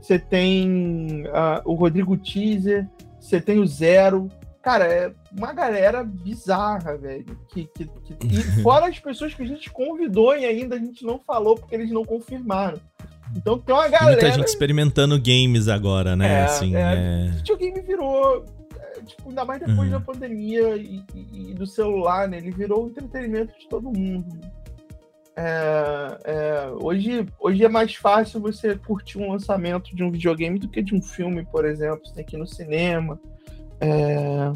você 0.00 0.18
tem 0.18 1.24
uh, 1.26 1.60
o 1.64 1.74
Rodrigo 1.74 2.16
Teaser, 2.16 2.88
você 3.18 3.40
tem 3.40 3.58
o 3.58 3.66
Zero. 3.66 4.28
Cara, 4.62 4.84
é 4.86 5.12
uma 5.36 5.52
galera 5.52 6.04
bizarra, 6.04 6.96
velho. 6.96 7.36
Que, 7.48 7.68
que, 7.74 7.84
que... 7.84 8.26
E 8.26 8.42
fora 8.62 8.86
as 8.86 8.98
pessoas 8.98 9.34
que 9.34 9.42
a 9.42 9.46
gente 9.46 9.70
convidou 9.70 10.36
e 10.36 10.46
ainda 10.46 10.76
a 10.76 10.78
gente 10.78 11.04
não 11.04 11.18
falou 11.18 11.56
porque 11.56 11.74
eles 11.74 11.90
não 11.90 12.04
confirmaram. 12.04 12.80
Então 13.36 13.58
tem 13.58 13.74
uma 13.74 13.88
galera. 13.88 14.12
Muita 14.12 14.30
gente 14.32 14.48
experimentando 14.48 15.20
games 15.20 15.68
agora, 15.68 16.16
né? 16.16 16.40
É, 16.40 16.44
assim, 16.44 16.76
é... 16.76 16.80
é... 16.80 17.30
videogame 17.36 17.80
virou. 17.80 18.44
É, 18.78 19.02
tipo, 19.02 19.28
ainda 19.28 19.44
mais 19.44 19.60
depois 19.60 19.78
uhum. 19.78 19.90
da 19.90 20.00
pandemia 20.00 20.76
e, 20.76 21.02
e, 21.14 21.50
e, 21.50 21.54
do 21.54 21.66
celular, 21.66 22.28
né? 22.28 22.38
Ele 22.38 22.50
virou 22.50 22.84
o 22.84 22.88
entretenimento 22.88 23.58
de 23.58 23.68
todo 23.68 23.90
mundo. 23.90 24.38
É, 25.36 26.18
é, 26.24 26.70
hoje, 26.82 27.26
hoje 27.38 27.64
é 27.64 27.68
mais 27.68 27.94
fácil 27.94 28.40
você 28.40 28.76
curtir 28.76 29.18
um 29.18 29.30
lançamento 29.30 29.94
de 29.94 30.02
um 30.02 30.10
videogame 30.10 30.58
do 30.58 30.68
que 30.68 30.82
de 30.82 30.94
um 30.94 31.00
filme, 31.00 31.46
por 31.46 31.64
exemplo. 31.64 32.00
Você 32.04 32.14
tem 32.14 32.24
que 32.24 32.36
ir 32.36 32.38
no 32.38 32.46
cinema. 32.46 33.18
É, 33.80 34.52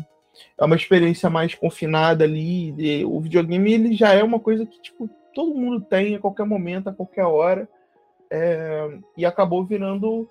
é 0.58 0.64
uma 0.64 0.76
experiência 0.76 1.30
mais 1.30 1.54
confinada 1.54 2.24
ali. 2.24 3.04
o 3.04 3.20
videogame 3.20 3.72
ele 3.72 3.94
já 3.94 4.12
é 4.12 4.22
uma 4.22 4.40
coisa 4.40 4.66
que 4.66 4.80
tipo, 4.82 5.08
todo 5.32 5.54
mundo 5.54 5.80
tem 5.80 6.16
a 6.16 6.18
qualquer 6.18 6.44
momento, 6.44 6.88
a 6.88 6.92
qualquer 6.92 7.24
hora 7.24 7.68
é, 8.35 8.99
e 9.16 9.25
acabou 9.25 9.64
virando 9.64 10.29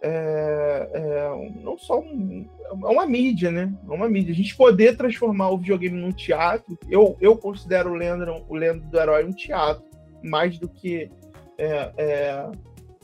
é, 0.00 0.90
é, 0.94 1.50
não 1.62 1.76
só 1.76 2.00
um, 2.00 2.46
é 2.70 2.88
uma 2.88 3.06
mídia, 3.06 3.50
né? 3.50 3.72
É 3.86 3.92
uma 3.92 4.08
mídia. 4.08 4.32
A 4.32 4.36
gente 4.36 4.56
poder 4.56 4.96
transformar 4.96 5.50
o 5.50 5.58
videogame 5.58 6.00
num 6.00 6.12
teatro, 6.12 6.78
eu, 6.88 7.16
eu 7.20 7.36
considero 7.36 7.90
o 7.90 7.94
Lenda, 7.94 8.42
o 8.48 8.54
Lenda 8.54 8.80
do 8.80 8.98
Herói 8.98 9.24
um 9.24 9.32
teatro, 9.32 9.84
mais 10.22 10.58
do 10.58 10.68
que 10.68 11.10
é, 11.58 11.92
é, 11.96 12.50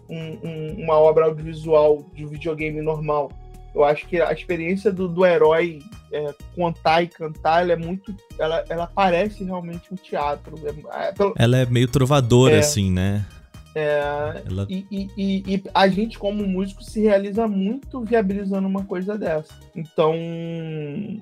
um, 0.08 0.48
um, 0.48 0.84
uma 0.84 0.94
obra 0.94 1.26
audiovisual 1.26 2.06
de 2.14 2.24
um 2.24 2.28
videogame 2.28 2.80
normal. 2.80 3.30
Eu 3.74 3.84
acho 3.84 4.06
que 4.08 4.20
a 4.20 4.32
experiência 4.32 4.90
do, 4.90 5.06
do 5.06 5.24
herói 5.24 5.78
é, 6.12 6.34
contar 6.56 7.02
e 7.02 7.06
cantar, 7.06 7.62
ela 7.62 7.72
é 7.72 7.76
muito. 7.76 8.14
Ela, 8.38 8.64
ela 8.68 8.86
parece 8.86 9.44
realmente 9.44 9.92
um 9.92 9.96
teatro. 9.96 10.56
É, 10.92 11.12
pelo... 11.12 11.34
Ela 11.38 11.58
é 11.58 11.66
meio 11.66 11.86
trovadora, 11.86 12.58
assim, 12.58 12.90
né? 12.90 13.24
É, 13.74 14.42
Ela... 14.46 14.66
e, 14.68 14.86
e, 14.90 15.54
e, 15.54 15.62
a 15.72 15.86
gente, 15.86 16.18
como 16.18 16.46
músico, 16.46 16.82
se 16.82 17.00
realiza 17.00 17.46
muito 17.46 18.00
viabilizando 18.00 18.66
uma 18.66 18.84
coisa 18.84 19.16
dessa. 19.16 19.54
Então, 19.74 20.14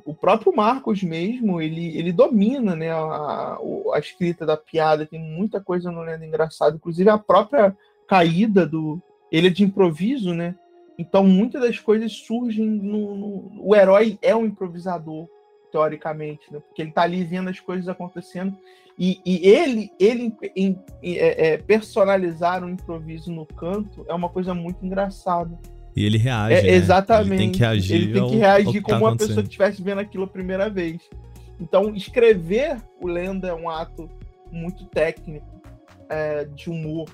o 0.05 0.15
próprio 0.15 0.55
Marcos 0.55 1.03
mesmo, 1.03 1.61
ele, 1.61 1.97
ele 1.99 2.13
domina 2.13 2.75
né, 2.75 2.91
a, 2.91 3.59
a 3.93 3.99
escrita 3.99 4.47
da 4.47 4.57
piada, 4.57 5.07
tem 5.07 5.21
muita 5.21 5.61
coisa 5.61 5.91
no 5.91 6.03
Lendo 6.03 6.25
Engraçado, 6.25 6.77
inclusive 6.77 7.09
a 7.11 7.19
própria 7.19 7.77
caída 8.07 8.67
do. 8.67 9.01
Ele 9.31 9.49
é 9.49 9.51
de 9.51 9.63
improviso, 9.63 10.33
né? 10.33 10.55
Então, 10.99 11.25
muitas 11.25 11.61
das 11.61 11.79
coisas 11.79 12.13
surgem 12.13 12.67
no, 12.67 13.15
no. 13.15 13.53
O 13.63 13.77
herói 13.77 14.19
é 14.23 14.35
um 14.35 14.47
improvisador, 14.47 15.29
teoricamente, 15.71 16.53
né? 16.53 16.61
Porque 16.61 16.83
ele 16.83 16.93
tá 16.93 17.03
ali 17.03 17.25
vendo 17.25 17.51
as 17.51 17.61
coisas 17.61 17.89
acontecendo 17.89 18.57
e, 18.99 19.21
e 19.25 19.47
ele, 19.47 19.93
ele 20.01 20.35
em, 20.57 20.77
é, 21.03 21.53
é, 21.53 21.59
personalizar 21.59 22.65
um 22.65 22.71
improviso 22.71 23.31
no 23.31 23.47
canto 23.47 24.05
é 24.09 24.13
uma 24.13 24.29
coisa 24.29 24.53
muito 24.53 24.85
engraçada. 24.85 25.57
E 25.95 26.05
ele 26.05 26.19
reage. 26.19 26.55
É, 26.55 26.63
né? 26.63 26.69
Exatamente. 26.71 27.31
Ele 27.31 27.39
tem 27.39 27.53
que 27.53 27.59
reagir. 27.61 27.97
Ele 27.97 28.13
tem 28.13 28.29
que 28.29 28.37
reagir 28.37 28.73
que 28.73 28.81
como 28.81 29.01
tá 29.01 29.07
uma 29.07 29.17
pessoa 29.17 29.43
que 29.43 29.49
estivesse 29.49 29.81
vendo 29.81 30.01
aquilo 30.01 30.25
a 30.25 30.29
primeira 30.29 30.69
vez. 30.69 31.01
Então, 31.61 31.95
escrever 31.95 32.77
o 33.01 33.07
Lenda 33.07 33.49
é 33.49 33.55
um 33.55 33.71
ato 33.71 34.11
muito 34.51 34.85
técnico, 34.87 35.47
é, 36.09 36.45
de 36.45 36.69
humor. 36.69 37.09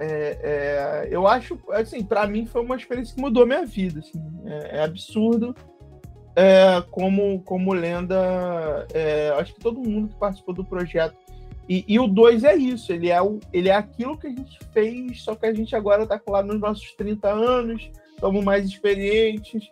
É, 0.00 0.38
é, 0.42 1.08
eu 1.10 1.26
acho, 1.26 1.58
assim, 1.72 2.02
para 2.02 2.26
mim 2.26 2.46
foi 2.46 2.62
uma 2.62 2.76
experiência 2.76 3.14
que 3.14 3.20
mudou 3.20 3.46
minha 3.46 3.66
vida. 3.66 4.00
Assim, 4.00 4.22
é 4.46 4.82
absurdo 4.82 5.54
é, 6.38 6.80
como, 6.92 7.42
como 7.42 7.72
lenda, 7.72 8.86
é, 8.94 9.30
acho 9.40 9.54
que 9.54 9.60
todo 9.60 9.80
mundo 9.80 10.06
que 10.06 10.14
participou 10.14 10.54
do 10.54 10.64
projeto. 10.64 11.16
E, 11.68 11.84
e 11.88 11.98
o 11.98 12.06
2 12.06 12.44
é 12.44 12.54
isso, 12.54 12.92
ele 12.92 13.10
é, 13.10 13.20
o, 13.20 13.40
ele 13.52 13.68
é 13.68 13.74
aquilo 13.74 14.16
que 14.16 14.28
a 14.28 14.30
gente 14.30 14.56
fez, 14.72 15.20
só 15.20 15.34
que 15.34 15.46
a 15.46 15.52
gente 15.52 15.74
agora 15.74 16.04
está 16.04 16.20
lá 16.28 16.40
nos 16.40 16.60
nossos 16.60 16.92
30 16.92 17.28
anos, 17.28 17.90
estamos 18.14 18.44
mais 18.44 18.64
experientes, 18.64 19.68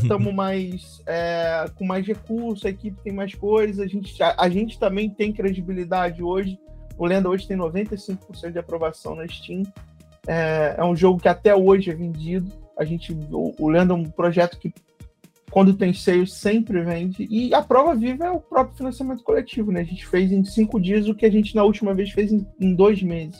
estamos 0.00 0.28
é, 0.28 0.30
mais 0.32 1.02
é, 1.04 1.64
com 1.74 1.84
mais 1.84 2.06
recursos, 2.06 2.64
a 2.64 2.70
equipe 2.70 3.02
tem 3.02 3.12
mais 3.12 3.34
coisas, 3.34 3.80
a 3.80 3.86
gente, 3.88 4.22
a, 4.22 4.36
a, 4.38 4.48
gente 4.48 4.78
também 4.78 5.10
tem 5.10 5.32
credibilidade 5.32 6.22
hoje. 6.22 6.60
O 6.96 7.06
Lenda 7.06 7.28
hoje 7.28 7.48
tem 7.48 7.56
95% 7.56 8.52
de 8.52 8.58
aprovação 8.58 9.16
na 9.16 9.26
Steam. 9.26 9.64
É, 10.28 10.76
é, 10.78 10.84
um 10.84 10.94
jogo 10.94 11.20
que 11.20 11.28
até 11.28 11.56
hoje 11.56 11.90
é 11.90 11.94
vendido. 11.94 12.52
A 12.78 12.84
gente, 12.84 13.12
o, 13.32 13.52
o 13.58 13.68
Lenda 13.68 13.92
é 13.92 13.96
um 13.96 14.04
projeto 14.04 14.58
que 14.58 14.72
quando 15.52 15.74
tem 15.74 15.92
seios, 15.92 16.32
sempre 16.32 16.82
vende. 16.82 17.28
E 17.30 17.54
a 17.54 17.60
prova 17.60 17.94
viva 17.94 18.24
é 18.24 18.30
o 18.30 18.40
próprio 18.40 18.74
financiamento 18.74 19.22
coletivo, 19.22 19.70
né? 19.70 19.80
A 19.80 19.84
gente 19.84 20.06
fez 20.06 20.32
em 20.32 20.42
cinco 20.42 20.80
dias 20.80 21.06
o 21.06 21.14
que 21.14 21.26
a 21.26 21.30
gente 21.30 21.54
na 21.54 21.62
última 21.62 21.92
vez 21.92 22.10
fez 22.10 22.32
em, 22.32 22.46
em 22.58 22.74
dois 22.74 23.02
meses. 23.02 23.38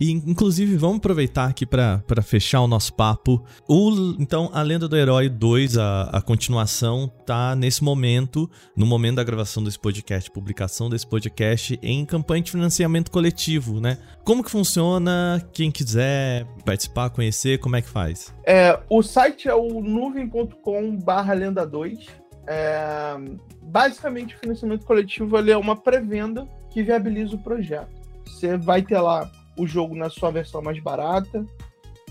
E, 0.00 0.10
inclusive, 0.10 0.76
vamos 0.76 0.96
aproveitar 0.96 1.46
aqui 1.46 1.64
para 1.64 2.22
fechar 2.22 2.60
o 2.60 2.66
nosso 2.66 2.92
papo. 2.94 3.44
O, 3.68 4.14
então, 4.18 4.50
A 4.52 4.62
Lenda 4.62 4.88
do 4.88 4.96
Herói 4.96 5.28
2, 5.28 5.78
a, 5.78 6.02
a 6.12 6.22
continuação, 6.22 7.08
tá 7.24 7.54
nesse 7.54 7.82
momento, 7.82 8.50
no 8.76 8.86
momento 8.86 9.16
da 9.16 9.24
gravação 9.24 9.62
desse 9.62 9.78
podcast, 9.78 10.30
publicação 10.30 10.90
desse 10.90 11.06
podcast, 11.06 11.78
em 11.82 12.04
campanha 12.04 12.42
de 12.42 12.50
financiamento 12.50 13.10
coletivo, 13.10 13.80
né? 13.80 13.98
Como 14.24 14.42
que 14.42 14.50
funciona? 14.50 15.44
Quem 15.52 15.70
quiser 15.70 16.46
participar, 16.64 17.10
conhecer, 17.10 17.58
como 17.58 17.76
é 17.76 17.82
que 17.82 17.88
faz? 17.88 18.34
É, 18.44 18.78
o 18.88 19.02
site 19.02 19.48
é 19.48 19.54
o 19.54 19.80
nuvem.com 19.80 20.96
barra 20.96 21.32
lenda 21.34 21.66
2. 21.66 22.24
É, 22.46 23.16
basicamente, 23.62 24.34
o 24.34 24.38
financiamento 24.38 24.84
coletivo 24.84 25.38
é 25.38 25.56
uma 25.56 25.76
pré-venda 25.76 26.46
que 26.70 26.82
viabiliza 26.82 27.36
o 27.36 27.38
projeto. 27.38 28.02
Você 28.26 28.56
vai 28.56 28.82
ter 28.82 28.98
lá 28.98 29.30
o 29.56 29.66
jogo 29.66 29.94
na 29.94 30.10
sua 30.10 30.30
versão 30.30 30.62
mais 30.62 30.78
barata. 30.80 31.44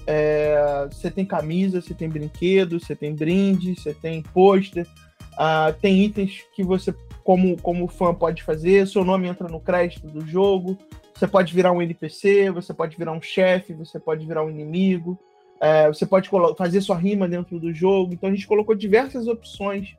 É, 0.06 0.88
você 0.91 1.10
tem 1.10 1.25
camisa, 1.25 1.82
você 1.82 1.93
tem 1.93 2.10
brinquedo, 2.10 2.79
você 2.79 2.95
tem 2.95 3.15
brinde, 3.15 3.75
você 3.75 3.93
tem 3.93 4.21
pôster, 4.21 4.86
uh, 5.34 5.73
tem 5.82 6.03
itens 6.03 6.43
que 6.53 6.63
você, 6.63 6.93
como, 7.23 7.60
como 7.62 7.88
fã, 7.88 8.13
pode 8.13 8.43
fazer. 8.43 8.88
Seu 8.88 9.03
nome 9.03 9.27
entra 9.27 9.47
no 9.47 9.60
crédito 9.60 10.08
do 10.08 10.25
jogo. 10.25 10.77
Você 11.13 11.27
pode 11.27 11.53
virar 11.53 11.71
um 11.71 11.82
NPC, 11.82 12.51
você 12.51 12.73
pode 12.73 12.97
virar 12.97 13.13
um 13.13 13.21
chefe, 13.21 13.73
você 13.73 13.99
pode 13.99 14.25
virar 14.25 14.43
um 14.43 14.49
inimigo. 14.49 15.17
É, 15.62 15.88
você 15.88 16.06
pode 16.06 16.29
fazer 16.58 16.82
sua 16.82 16.97
rima 16.97 17.27
dentro 17.27 17.60
do 17.60 17.73
jogo. 17.73 18.13
Então 18.13 18.29
a 18.29 18.34
gente 18.34 18.47
colocou 18.47 18.75
diversas 18.75 19.27
opções 19.27 19.95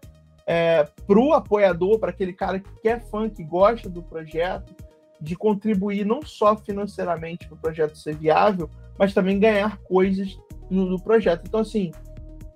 é, 0.46 0.86
para 1.06 1.18
o 1.18 1.32
apoiador, 1.32 1.98
para 1.98 2.10
aquele 2.10 2.34
cara 2.34 2.60
que 2.60 2.88
é 2.88 3.00
fã, 3.00 3.30
que 3.30 3.42
gosta 3.42 3.88
do 3.88 4.02
projeto 4.02 4.74
de 5.20 5.36
contribuir 5.36 6.04
não 6.04 6.22
só 6.22 6.56
financeiramente 6.56 7.46
para 7.46 7.54
o 7.54 7.58
projeto 7.58 7.96
ser 7.96 8.16
viável, 8.16 8.68
mas 8.98 9.14
também 9.14 9.38
ganhar 9.38 9.78
coisas 9.78 10.38
no, 10.70 10.86
no 10.86 11.02
projeto. 11.02 11.44
Então, 11.46 11.60
assim, 11.60 11.92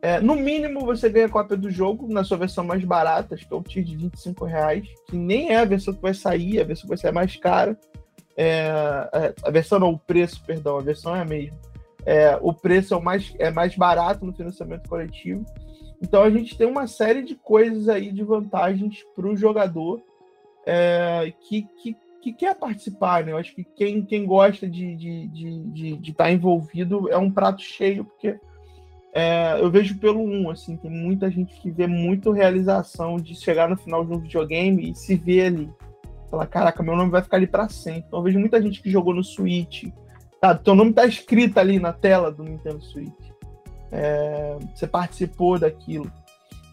é, 0.01 0.21
no 0.21 0.37
mínimo 0.37 0.81
você 0.85 1.09
ganha 1.09 1.29
cópia 1.29 1.57
do 1.57 1.71
jogo 1.71 2.07
na 2.13 2.23
sua 2.23 2.37
versão 2.37 2.65
mais 2.65 2.85
barata, 2.85 3.35
acho 3.35 3.47
que 3.47 3.53
é 3.53 3.57
o 3.57 3.63
tier 3.63 3.85
de 3.85 3.97
25 3.97 4.45
reais, 4.45 4.87
que 5.09 5.17
nem 5.17 5.51
é 5.51 5.57
a 5.57 5.65
versão 5.65 5.93
que 5.93 6.03
vai 6.03 6.15
sair, 6.15 6.61
a 6.61 6.65
versão 6.65 6.83
que 6.83 6.89
vai 6.89 6.99
sair 6.99 7.13
mais 7.13 7.37
cara. 7.37 7.77
É, 8.37 8.71
é, 9.13 9.35
a 9.43 9.51
versão 9.51 9.81
não, 9.81 9.91
o 9.91 9.99
preço, 9.99 10.43
perdão, 10.45 10.79
a 10.79 10.83
versão 10.83 11.17
é 11.17 11.21
a 11.21 11.25
mesma. 11.25 11.59
É, 12.07 12.39
o 12.41 12.53
preço 12.55 12.95
é, 12.95 12.97
o 12.97 13.03
mais, 13.03 13.35
é 13.39 13.51
mais 13.51 13.75
barato 13.75 14.25
no 14.25 14.33
financiamento 14.33 14.89
coletivo. 14.89 15.45
Então 16.01 16.23
a 16.23 16.31
gente 16.31 16.57
tem 16.57 16.67
uma 16.67 16.87
série 16.87 17.23
de 17.23 17.35
coisas 17.35 17.89
aí 17.89 18.13
de 18.13 18.23
vantagens 18.23 19.05
para 19.17 19.27
o 19.27 19.37
jogador 19.37 20.01
é, 20.65 21.33
que, 21.41 21.63
que 21.83 21.97
que 22.21 22.33
quer 22.33 22.55
participar, 22.55 23.25
né? 23.25 23.33
Eu 23.33 23.39
acho 23.39 23.55
que 23.55 23.65
quem, 23.65 24.05
quem 24.05 24.27
gosta 24.27 24.69
de 24.69 24.93
estar 24.93 25.33
de, 25.33 25.73
de, 25.73 25.97
de, 25.97 26.13
tá 26.13 26.31
envolvido 26.31 27.11
é 27.11 27.17
um 27.17 27.31
prato 27.31 27.63
cheio, 27.63 28.05
porque 28.05 28.39
é, 29.13 29.61
eu 29.61 29.71
vejo 29.71 29.99
pelo 29.99 30.21
um, 30.21 30.51
assim, 30.51 30.77
tem 30.77 30.91
muita 30.91 31.31
gente 31.31 31.59
que 31.61 31.71
vê 31.71 31.87
muito 31.87 32.31
realização 32.31 33.17
de 33.17 33.35
chegar 33.35 33.69
no 33.69 33.77
final 33.77 34.05
de 34.05 34.13
um 34.13 34.21
videogame 34.21 34.91
e 34.91 34.95
se 34.95 35.17
ver 35.17 35.47
ali. 35.47 35.71
Falar, 36.31 36.47
caraca, 36.47 36.83
meu 36.83 36.95
nome 36.95 37.11
vai 37.11 37.23
ficar 37.23 37.39
ali 37.39 37.47
para 37.47 37.69
sempre. 37.69 38.05
Então 38.07 38.19
eu 38.19 38.23
vejo 38.23 38.39
muita 38.39 38.61
gente 38.61 38.83
que 38.83 38.91
jogou 38.91 39.15
no 39.15 39.25
Switch. 39.25 39.85
Tá, 40.41 40.55
teu 40.55 40.75
nome 40.75 40.93
tá 40.93 41.07
escrito 41.07 41.59
ali 41.59 41.81
na 41.81 41.93
tela 41.93 42.31
do 42.31 42.45
Nintendo 42.45 42.83
Switch. 42.83 43.29
É, 43.91 44.59
você 44.75 44.87
participou 44.87 45.59
daquilo. 45.59 46.13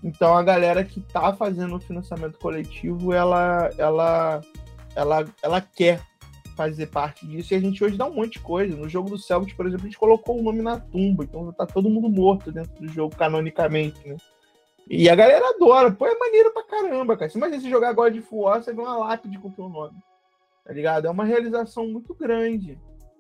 Então 0.04 0.38
a 0.38 0.44
galera 0.44 0.84
que 0.84 1.00
tá 1.02 1.34
fazendo 1.34 1.76
o 1.76 1.80
financiamento 1.80 2.38
coletivo, 2.38 3.12
ela, 3.12 3.72
ela, 3.78 4.42
ela, 4.96 5.26
ela 5.42 5.62
quer 5.62 6.02
fazer 6.56 6.88
parte 6.88 7.28
disso. 7.28 7.54
E 7.54 7.58
a 7.58 7.60
gente 7.60 7.84
hoje 7.84 7.98
dá 7.98 8.06
um 8.06 8.14
monte 8.14 8.34
de 8.34 8.40
coisa. 8.40 8.76
No 8.76 8.88
jogo 8.88 9.10
do 9.10 9.18
Selbit, 9.18 9.56
por 9.56 9.68
exemplo, 9.68 9.86
a 9.86 9.90
gente 9.90 10.00
colocou 10.00 10.40
o 10.40 10.44
nome 10.44 10.62
na 10.62 10.80
tumba. 10.80 11.24
Então 11.24 11.52
tá 11.52 11.66
todo 11.66 11.90
mundo 11.90 12.10
morto 12.10 12.52
dentro 12.52 12.74
do 12.82 12.88
jogo, 12.88 13.16
canonicamente, 13.16 14.08
né? 14.08 14.16
E 14.90 15.10
a 15.10 15.16
galera 15.16 15.50
adora. 15.50 15.92
Pô, 15.92 16.06
é 16.06 16.18
maneiro 16.18 16.52
pra 16.52 16.64
caramba, 16.64 17.18
cara. 17.18 17.30
Você 17.30 17.38
imagina 17.38 17.62
se 17.62 17.70
jogar 17.70 17.94
God 17.94 18.18
of 18.18 18.28
War, 18.32 18.64
você 18.64 18.74
vê 18.74 18.82
uma 18.82 18.98
lápide 18.98 19.38
com 19.38 19.50
o 19.50 19.52
teu 19.52 19.68
nome. 19.68 19.98
Tá 20.64 20.74
ligado? 20.74 21.08
É 21.08 21.10
uma 21.10 21.26
realização 21.26 21.88
muito 21.88 22.14
grande. 22.14 22.78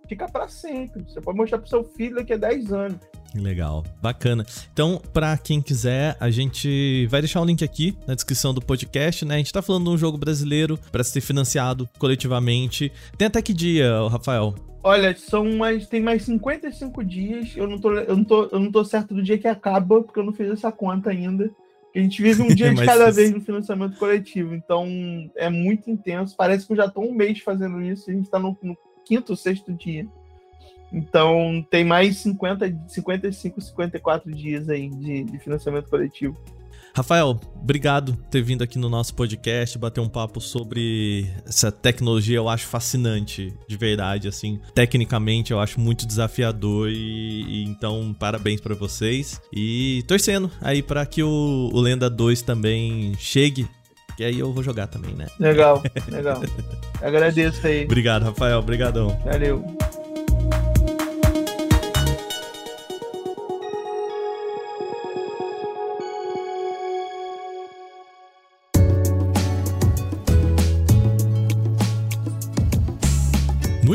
Fica 0.08 0.28
para 0.28 0.48
sempre. 0.48 1.04
Você 1.04 1.20
pode 1.20 1.38
mostrar 1.38 1.58
pro 1.58 1.70
seu 1.70 1.84
filho 1.84 2.16
daqui 2.16 2.34
a 2.34 2.38
10 2.38 2.72
anos. 2.72 3.00
Legal, 3.36 3.84
bacana. 4.02 4.46
Então, 4.72 5.02
para 5.14 5.38
quem 5.38 5.62
quiser, 5.62 6.16
a 6.20 6.30
gente 6.30 7.06
vai 7.08 7.22
deixar 7.22 7.40
o 7.42 7.44
um 7.44 7.46
link 7.46 7.64
aqui 7.64 7.98
na 8.08 8.16
descrição 8.16 8.54
do 8.54 8.62
podcast, 8.62 9.26
né? 9.26 9.36
A 9.36 9.38
gente 9.38 9.52
tá 9.52 9.62
falando 9.62 9.86
de 9.86 9.90
um 9.90 9.98
jogo 9.98 10.18
brasileiro 10.18 10.80
para 10.92 11.04
ser 11.04 11.22
financiado 11.22 11.88
coletivamente. 12.00 12.92
Tem 13.18 13.28
até 13.28 13.42
que 13.42 13.54
dia, 13.54 14.08
Rafael? 14.10 14.56
Olha, 14.84 15.16
são 15.18 15.58
mais 15.58 15.88
tem 15.88 16.00
mais 16.00 16.24
55 16.24 17.04
dias. 17.04 17.54
Eu 17.58 17.68
não 17.68 17.80
tô 17.80 17.92
eu 17.92 18.16
não 18.16 18.24
tô 18.24 18.44
eu 18.46 18.60
não 18.60 18.72
tô 18.72 18.86
certo 18.86 19.14
do 19.14 19.24
dia 19.24 19.38
que 19.38 19.48
acaba, 19.48 20.02
porque 20.02 20.20
eu 20.20 20.24
não 20.24 20.32
fiz 20.32 20.50
essa 20.50 20.72
conta 20.72 21.10
ainda. 21.10 21.52
A 21.96 22.00
gente 22.00 22.22
vive 22.22 22.42
um 22.42 22.48
dia 22.54 22.74
de 22.74 22.86
cada 22.86 23.10
vez 23.12 23.32
no 23.32 23.42
financiamento 23.42 23.98
coletivo, 23.98 24.54
então 24.54 24.88
é 25.36 25.50
muito 25.50 25.90
intenso. 25.90 26.36
Parece 26.38 26.68
que 26.68 26.74
eu 26.74 26.78
já 26.78 26.90
tô 26.90 27.02
um 27.02 27.14
mês 27.14 27.40
fazendo 27.40 27.82
isso, 27.82 28.10
a 28.10 28.14
gente 28.14 28.30
tá 28.30 28.38
no, 28.38 28.56
no 28.62 28.78
quinto 29.04 29.32
ou 29.32 29.36
sexto 29.36 29.74
dia. 29.74 30.08
Então 30.92 31.66
tem 31.70 31.84
mais 31.84 32.18
50, 32.18 32.84
55, 32.88 33.62
54 33.62 34.32
dias 34.32 34.70
aí 34.70 34.90
de, 34.90 35.24
de 35.24 35.40
financiamento 35.40 35.90
coletivo. 35.90 36.38
Rafael, 36.96 37.38
obrigado 37.62 38.14
por 38.14 38.24
ter 38.28 38.42
vindo 38.42 38.64
aqui 38.64 38.80
no 38.80 38.90
nosso 38.90 39.14
podcast, 39.14 39.78
bater 39.78 40.00
um 40.00 40.08
papo 40.08 40.40
sobre 40.40 41.30
essa 41.46 41.70
tecnologia, 41.70 42.38
eu 42.38 42.48
acho 42.48 42.66
fascinante, 42.68 43.54
de 43.68 43.76
verdade, 43.76 44.30
assim. 44.30 44.62
Tecnicamente 44.74 45.52
eu 45.52 45.60
acho 45.60 45.78
muito 45.78 46.08
desafiador 46.08 46.90
e, 46.90 47.44
e 47.44 47.64
então 47.66 48.16
parabéns 48.18 48.62
para 48.62 48.74
vocês 48.74 49.42
e 49.52 50.06
torcendo 50.08 50.50
aí 50.62 50.82
para 50.82 51.06
que 51.06 51.22
o, 51.22 51.70
o 51.74 51.82
Lenda 51.82 52.10
2 52.10 52.42
também 52.42 53.14
chegue 53.20 53.68
que 54.16 54.24
aí 54.24 54.40
eu 54.40 54.54
vou 54.54 54.64
jogar 54.64 54.88
também, 54.88 55.14
né? 55.14 55.28
Legal, 55.38 55.84
legal. 56.10 56.42
Agradeço 57.02 57.68
aí. 57.68 57.84
Obrigado, 57.86 58.24
Rafael. 58.24 58.60
Obrigadão. 58.60 59.10
Valeu. 59.26 59.66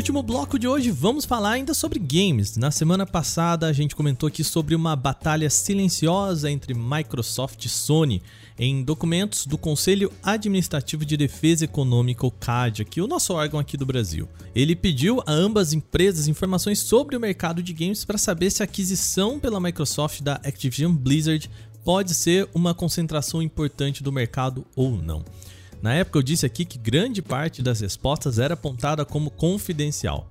Último 0.01 0.23
bloco 0.23 0.57
de 0.57 0.67
hoje, 0.67 0.89
vamos 0.89 1.25
falar 1.25 1.51
ainda 1.51 1.75
sobre 1.75 1.99
games. 1.99 2.57
Na 2.57 2.71
semana 2.71 3.05
passada, 3.05 3.67
a 3.67 3.71
gente 3.71 3.95
comentou 3.95 4.25
aqui 4.25 4.43
sobre 4.43 4.73
uma 4.73 4.95
batalha 4.95 5.47
silenciosa 5.47 6.49
entre 6.49 6.73
Microsoft 6.73 7.63
e 7.65 7.69
Sony 7.69 8.19
em 8.57 8.81
documentos 8.81 9.45
do 9.45 9.59
Conselho 9.59 10.11
Administrativo 10.23 11.05
de 11.05 11.15
Defesa 11.15 11.65
Econômica, 11.65 12.25
o 12.25 12.31
CAD, 12.31 12.81
aqui, 12.81 12.99
o 12.99 13.05
nosso 13.05 13.31
órgão 13.33 13.59
aqui 13.59 13.77
do 13.77 13.85
Brasil. 13.85 14.27
Ele 14.55 14.75
pediu 14.75 15.21
a 15.27 15.31
ambas 15.31 15.71
empresas 15.71 16.27
informações 16.27 16.79
sobre 16.79 17.15
o 17.15 17.19
mercado 17.19 17.61
de 17.61 17.71
games 17.71 18.03
para 18.03 18.17
saber 18.17 18.49
se 18.49 18.63
a 18.63 18.65
aquisição 18.65 19.39
pela 19.39 19.61
Microsoft 19.61 20.21
da 20.23 20.33
Activision 20.43 20.95
Blizzard 20.95 21.47
pode 21.83 22.15
ser 22.15 22.49
uma 22.55 22.73
concentração 22.73 23.39
importante 23.39 24.01
do 24.01 24.11
mercado 24.11 24.65
ou 24.75 24.97
não. 24.97 25.23
Na 25.81 25.93
época 25.95 26.19
eu 26.19 26.23
disse 26.23 26.45
aqui 26.45 26.63
que 26.63 26.77
grande 26.77 27.21
parte 27.21 27.61
das 27.61 27.79
respostas 27.79 28.37
era 28.37 28.53
apontada 28.53 29.03
como 29.03 29.31
confidencial. 29.31 30.29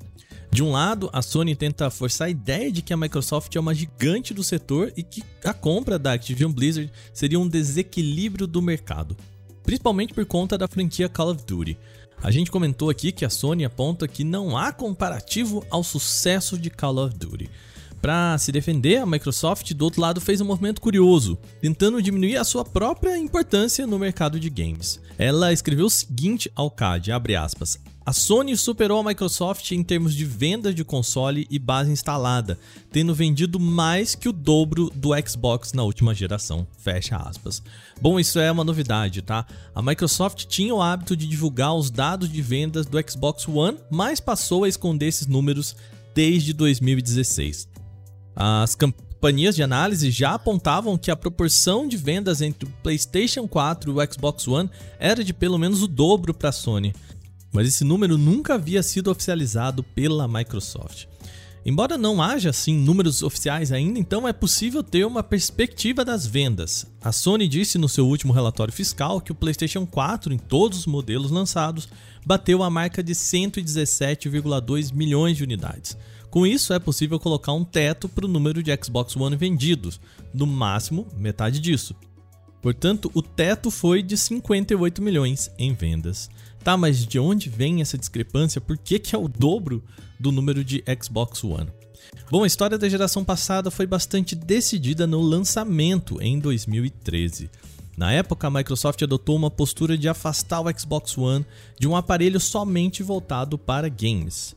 De 0.53 0.63
um 0.63 0.73
lado, 0.73 1.09
a 1.13 1.23
Sony 1.23 1.55
tenta 1.55 1.91
forçar 1.91 2.27
a 2.27 2.31
ideia 2.31 2.73
de 2.73 2.83
que 2.83 2.93
a 2.93 2.97
Microsoft 2.97 3.55
é 3.55 3.61
uma 3.61 3.75
gigante 3.75 4.35
do 4.35 4.43
setor 4.43 4.93
e 4.97 5.03
que 5.03 5.23
a 5.45 5.53
compra 5.53 5.99
da 5.99 6.13
Activision 6.13 6.53
Blizzard 6.53 6.91
seria 7.13 7.39
um 7.39 7.49
desequilíbrio 7.49 8.47
do 8.47 8.61
mercado, 8.61 9.17
principalmente 9.63 10.13
por 10.13 10.27
conta 10.27 10.59
da 10.59 10.67
franquia 10.67 11.09
Call 11.09 11.31
of 11.31 11.45
Duty. 11.45 11.79
A 12.23 12.31
gente 12.31 12.51
comentou 12.51 12.91
aqui 12.91 13.13
que 13.13 13.25
a 13.25 13.31
Sony 13.31 13.65
aponta 13.65 14.07
que 14.07 14.25
não 14.25 14.57
há 14.57 14.73
comparativo 14.73 15.65
ao 15.71 15.83
sucesso 15.83 16.59
de 16.59 16.69
Call 16.69 16.99
of 16.99 17.17
Duty. 17.17 17.49
Para 18.01 18.39
se 18.39 18.51
defender, 18.51 18.97
a 18.97 19.07
Microsoft 19.07 19.73
do 19.75 19.85
outro 19.85 20.01
lado 20.01 20.21
fez 20.21 20.41
um 20.41 20.45
movimento 20.47 20.81
curioso, 20.81 21.39
tentando 21.61 22.03
diminuir 22.03 22.37
a 22.37 22.45
sua 22.45 22.65
própria 22.65 23.19
importância 23.19 23.87
no 23.87 23.99
mercado 23.99 24.41
de 24.41 24.49
games. 24.49 25.01
Ela 25.19 25.53
escreveu 25.53 25.87
o 25.87 25.91
seguinte 25.91 26.51
ao 26.55 26.71
CAD, 26.71 27.13
abre 27.13 27.37
aspas, 27.37 27.79
a 28.05 28.13
Sony 28.13 28.57
superou 28.57 28.99
a 28.99 29.05
Microsoft 29.05 29.71
em 29.71 29.85
termos 29.85 30.15
de 30.15 30.25
venda 30.25 30.75
de 30.75 30.83
console 30.83 31.47
e 31.51 31.59
base 31.59 31.93
instalada, 31.93 32.59
tendo 32.91 33.15
vendido 33.15 33.61
mais 33.61 34.15
que 34.15 34.29
o 34.29 34.33
dobro 34.33 34.91
do 34.97 35.11
Xbox 35.25 35.75
na 35.75 35.83
última 35.85 36.15
geração. 36.15 36.67
Fecha 36.79 37.17
aspas. 37.17 37.63
Bom, 38.01 38.19
isso 38.19 38.41
é 38.41 38.51
uma 38.51 38.65
novidade, 38.65 39.23
tá? 39.23 39.47
A 39.75 39.83
Microsoft 39.83 40.47
tinha 40.47 40.75
o 40.75 40.81
hábito 40.81 41.15
de 41.15 41.27
divulgar 41.27 41.75
os 41.77 41.91
dados 41.91 42.29
de 42.29 42.41
vendas 42.41 42.87
do 42.87 42.99
Xbox 43.09 43.47
One, 43.47 43.79
mas 43.91 44.19
passou 44.19 44.65
a 44.65 44.69
esconder 44.69 45.07
esses 45.07 45.27
números 45.27 45.77
desde 46.15 46.53
2016. 46.55 47.69
As 48.35 48.75
companhias 48.75 49.55
de 49.55 49.63
análise 49.63 50.11
já 50.11 50.35
apontavam 50.35 50.97
que 50.97 51.11
a 51.11 51.17
proporção 51.17 51.87
de 51.87 51.97
vendas 51.97 52.41
entre 52.41 52.69
o 52.69 52.73
PlayStation 52.83 53.47
4 53.47 53.91
e 53.91 53.95
o 53.95 54.13
Xbox 54.13 54.49
One 54.49 54.71
era 54.99 55.23
de 55.23 55.35
pelo 55.35 55.59
menos 55.59 55.83
o 55.83 55.89
dobro 55.89 56.33
para 56.33 56.49
a 56.49 56.53
Sony, 56.53 56.95
mas 57.53 57.69
esse 57.69 57.85
número 57.85 58.17
nunca 58.17 58.55
havia 58.55 58.83
sido 58.83 59.11
oficializado 59.11 59.83
pela 59.83 60.27
Microsoft. 60.27 61.07
Embora 61.65 61.99
não 61.99 62.23
haja 62.23 62.49
assim 62.49 62.75
números 62.75 63.23
oficiais 63.23 63.71
ainda, 63.71 63.99
então 63.99 64.27
é 64.27 64.33
possível 64.33 64.83
ter 64.83 65.05
uma 65.05 65.23
perspectiva 65.23 66.03
das 66.03 66.27
vendas. 66.27 66.87
A 67.03 67.13
Sony 67.13 67.47
disse 67.47 67.77
no 67.77 67.89
seu 67.89 68.07
último 68.07 68.33
relatório 68.33 68.73
fiscal 68.73 69.21
que 69.21 69.31
o 69.31 69.35
PlayStation 69.35 69.85
4, 69.85 70.33
em 70.33 70.39
todos 70.39 70.79
os 70.79 70.87
modelos 70.87 71.31
lançados, 71.31 71.87
bateu 72.25 72.63
a 72.63 72.71
marca 72.71 73.03
de 73.03 73.13
117,2 73.13 74.95
milhões 74.95 75.37
de 75.37 75.45
unidades. 75.45 75.99
Com 76.31 76.47
isso, 76.47 76.73
é 76.73 76.79
possível 76.79 77.19
colocar 77.19 77.53
um 77.53 77.65
teto 77.65 78.09
para 78.09 78.25
o 78.25 78.29
número 78.29 78.63
de 78.63 78.71
Xbox 78.83 79.17
One 79.17 79.37
vendidos, 79.37 80.01
no 80.33 80.47
máximo 80.47 81.09
metade 81.17 81.59
disso. 81.59 81.95
Portanto, 82.63 83.11
o 83.15 83.23
teto 83.23 83.71
foi 83.71 84.03
de 84.03 84.17
58 84.17 85.03
milhões 85.03 85.51
em 85.59 85.75
vendas. 85.75 86.31
Tá, 86.63 86.77
mas 86.77 87.05
de 87.07 87.19
onde 87.19 87.49
vem 87.49 87.81
essa 87.81 87.99
discrepância? 87.99 88.61
Por 88.61 88.79
que, 88.79 88.99
que 88.99 89.17
é 89.17 89.19
o 89.19 89.27
dobro 89.27 89.83
do 90.21 90.31
número 90.31 90.63
de 90.63 90.85
Xbox 91.03 91.43
One? 91.43 91.71
Bom, 92.31 92.45
a 92.45 92.47
história 92.47 92.79
da 92.79 92.89
geração 92.89 93.25
passada 93.25 93.71
foi 93.71 93.87
bastante 93.87 94.35
decidida 94.37 95.07
no 95.07 95.21
lançamento 95.21 96.21
em 96.23 96.39
2013. 96.39 97.51
Na 97.97 98.13
época, 98.13 98.47
a 98.47 98.51
Microsoft 98.51 99.03
adotou 99.03 99.37
uma 99.37 99.51
postura 99.51 99.99
de 99.99 100.09
afastar 100.09 100.61
o 100.61 100.79
Xbox 100.79 101.19
One 101.19 101.45
de 101.79 101.89
um 101.89 101.97
aparelho 101.97 102.39
somente 102.39 103.03
voltado 103.03 103.59
para 103.59 103.89
games. 103.89 104.55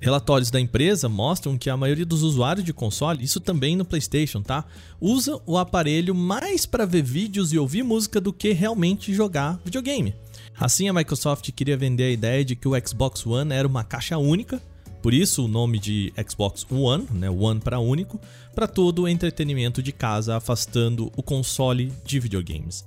Relatórios 0.00 0.50
da 0.50 0.60
empresa 0.60 1.08
mostram 1.08 1.58
que 1.58 1.68
a 1.68 1.76
maioria 1.76 2.06
dos 2.06 2.22
usuários 2.22 2.64
de 2.64 2.72
console, 2.72 3.24
isso 3.24 3.40
também 3.40 3.76
no 3.76 3.84
PlayStation, 3.84 4.42
tá? 4.42 4.64
Usa 5.00 5.40
o 5.44 5.58
aparelho 5.58 6.14
mais 6.14 6.64
para 6.64 6.86
ver 6.86 7.02
vídeos 7.02 7.52
e 7.52 7.58
ouvir 7.58 7.82
música 7.82 8.20
do 8.20 8.32
que 8.32 8.52
realmente 8.52 9.12
jogar 9.12 9.60
videogame. 9.64 10.14
Assim, 10.58 10.88
a 10.88 10.92
Microsoft 10.92 11.50
queria 11.52 11.76
vender 11.76 12.04
a 12.04 12.10
ideia 12.10 12.44
de 12.44 12.54
que 12.54 12.68
o 12.68 12.74
Xbox 12.86 13.26
One 13.26 13.52
era 13.52 13.66
uma 13.66 13.82
caixa 13.82 14.18
única, 14.18 14.62
por 15.02 15.14
isso 15.14 15.44
o 15.44 15.48
nome 15.48 15.78
de 15.78 16.12
Xbox 16.28 16.66
One, 16.70 17.06
né, 17.12 17.30
One 17.30 17.60
para 17.60 17.78
único, 17.78 18.20
para 18.54 18.66
todo 18.66 19.02
o 19.02 19.08
entretenimento 19.08 19.82
de 19.82 19.92
casa, 19.92 20.36
afastando 20.36 21.12
o 21.16 21.22
console 21.22 21.92
de 22.04 22.18
videogames. 22.18 22.84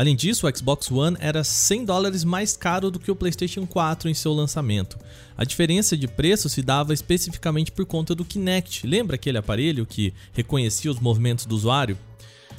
Além 0.00 0.16
disso, 0.16 0.48
o 0.48 0.56
Xbox 0.56 0.90
One 0.90 1.14
era 1.20 1.44
100 1.44 1.84
dólares 1.84 2.24
mais 2.24 2.56
caro 2.56 2.90
do 2.90 2.98
que 2.98 3.10
o 3.10 3.14
PlayStation 3.14 3.66
4 3.66 4.08
em 4.08 4.14
seu 4.14 4.32
lançamento. 4.32 4.98
A 5.36 5.44
diferença 5.44 5.94
de 5.94 6.08
preço 6.08 6.48
se 6.48 6.62
dava 6.62 6.94
especificamente 6.94 7.70
por 7.70 7.84
conta 7.84 8.14
do 8.14 8.24
Kinect. 8.24 8.86
Lembra 8.86 9.16
aquele 9.16 9.36
aparelho 9.36 9.84
que 9.84 10.14
reconhecia 10.32 10.90
os 10.90 10.98
movimentos 10.98 11.44
do 11.44 11.54
usuário? 11.54 11.98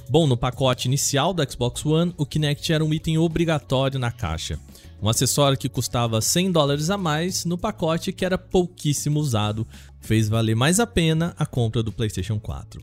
Bom, 0.08 0.28
no 0.28 0.38
pacote 0.38 0.88
inicial 0.88 1.34
do 1.34 1.42
Xbox 1.52 1.84
One, 1.84 2.14
o 2.16 2.28
Kinect 2.28 2.72
era 2.72 2.86
um 2.86 2.94
item 2.94 3.18
obrigatório 3.18 3.98
na 3.98 4.12
caixa. 4.12 4.60
Um 5.02 5.10
acessório 5.10 5.58
que 5.58 5.68
custava 5.68 6.22
100 6.22 6.52
dólares 6.52 6.92
a 6.92 6.98
mais 6.98 7.44
no 7.44 7.58
pacote 7.58 8.14
que 8.14 8.24
era 8.24 8.38
pouquíssimo 8.38 9.20
usado, 9.20 9.66
fez 10.00 10.30
valer 10.30 10.56
mais 10.56 10.80
a 10.80 10.86
pena 10.86 11.34
a 11.40 11.48
compra 11.48 11.82
do 11.82 11.92
PlayStation 11.92 12.40
4. 12.40 12.80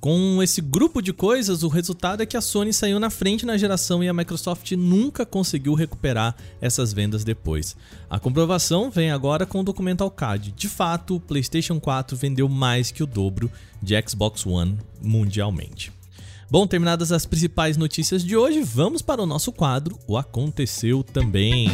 Com 0.00 0.42
esse 0.42 0.60
grupo 0.60 1.00
de 1.00 1.12
coisas, 1.12 1.62
o 1.62 1.68
resultado 1.68 2.22
é 2.22 2.26
que 2.26 2.36
a 2.36 2.40
Sony 2.40 2.72
saiu 2.72 3.00
na 3.00 3.10
frente 3.10 3.46
na 3.46 3.56
geração 3.56 4.04
e 4.04 4.08
a 4.08 4.12
Microsoft 4.12 4.70
nunca 4.72 5.24
conseguiu 5.24 5.74
recuperar 5.74 6.36
essas 6.60 6.92
vendas 6.92 7.24
depois. 7.24 7.74
A 8.08 8.18
comprovação 8.18 8.90
vem 8.90 9.10
agora 9.10 9.46
com 9.46 9.60
o 9.60 9.64
Documental 9.64 10.10
Card. 10.10 10.52
De 10.52 10.68
fato, 10.68 11.16
o 11.16 11.20
PlayStation 11.20 11.80
4 11.80 12.16
vendeu 12.16 12.48
mais 12.48 12.90
que 12.90 13.02
o 13.02 13.06
dobro 13.06 13.50
de 13.82 13.94
Xbox 14.06 14.46
One 14.46 14.78
mundialmente. 15.02 15.92
Bom, 16.48 16.66
terminadas 16.66 17.10
as 17.10 17.26
principais 17.26 17.76
notícias 17.76 18.22
de 18.22 18.36
hoje, 18.36 18.62
vamos 18.62 19.02
para 19.02 19.20
o 19.20 19.26
nosso 19.26 19.50
quadro 19.50 19.98
O 20.06 20.16
Aconteceu 20.16 21.02
Também. 21.02 21.68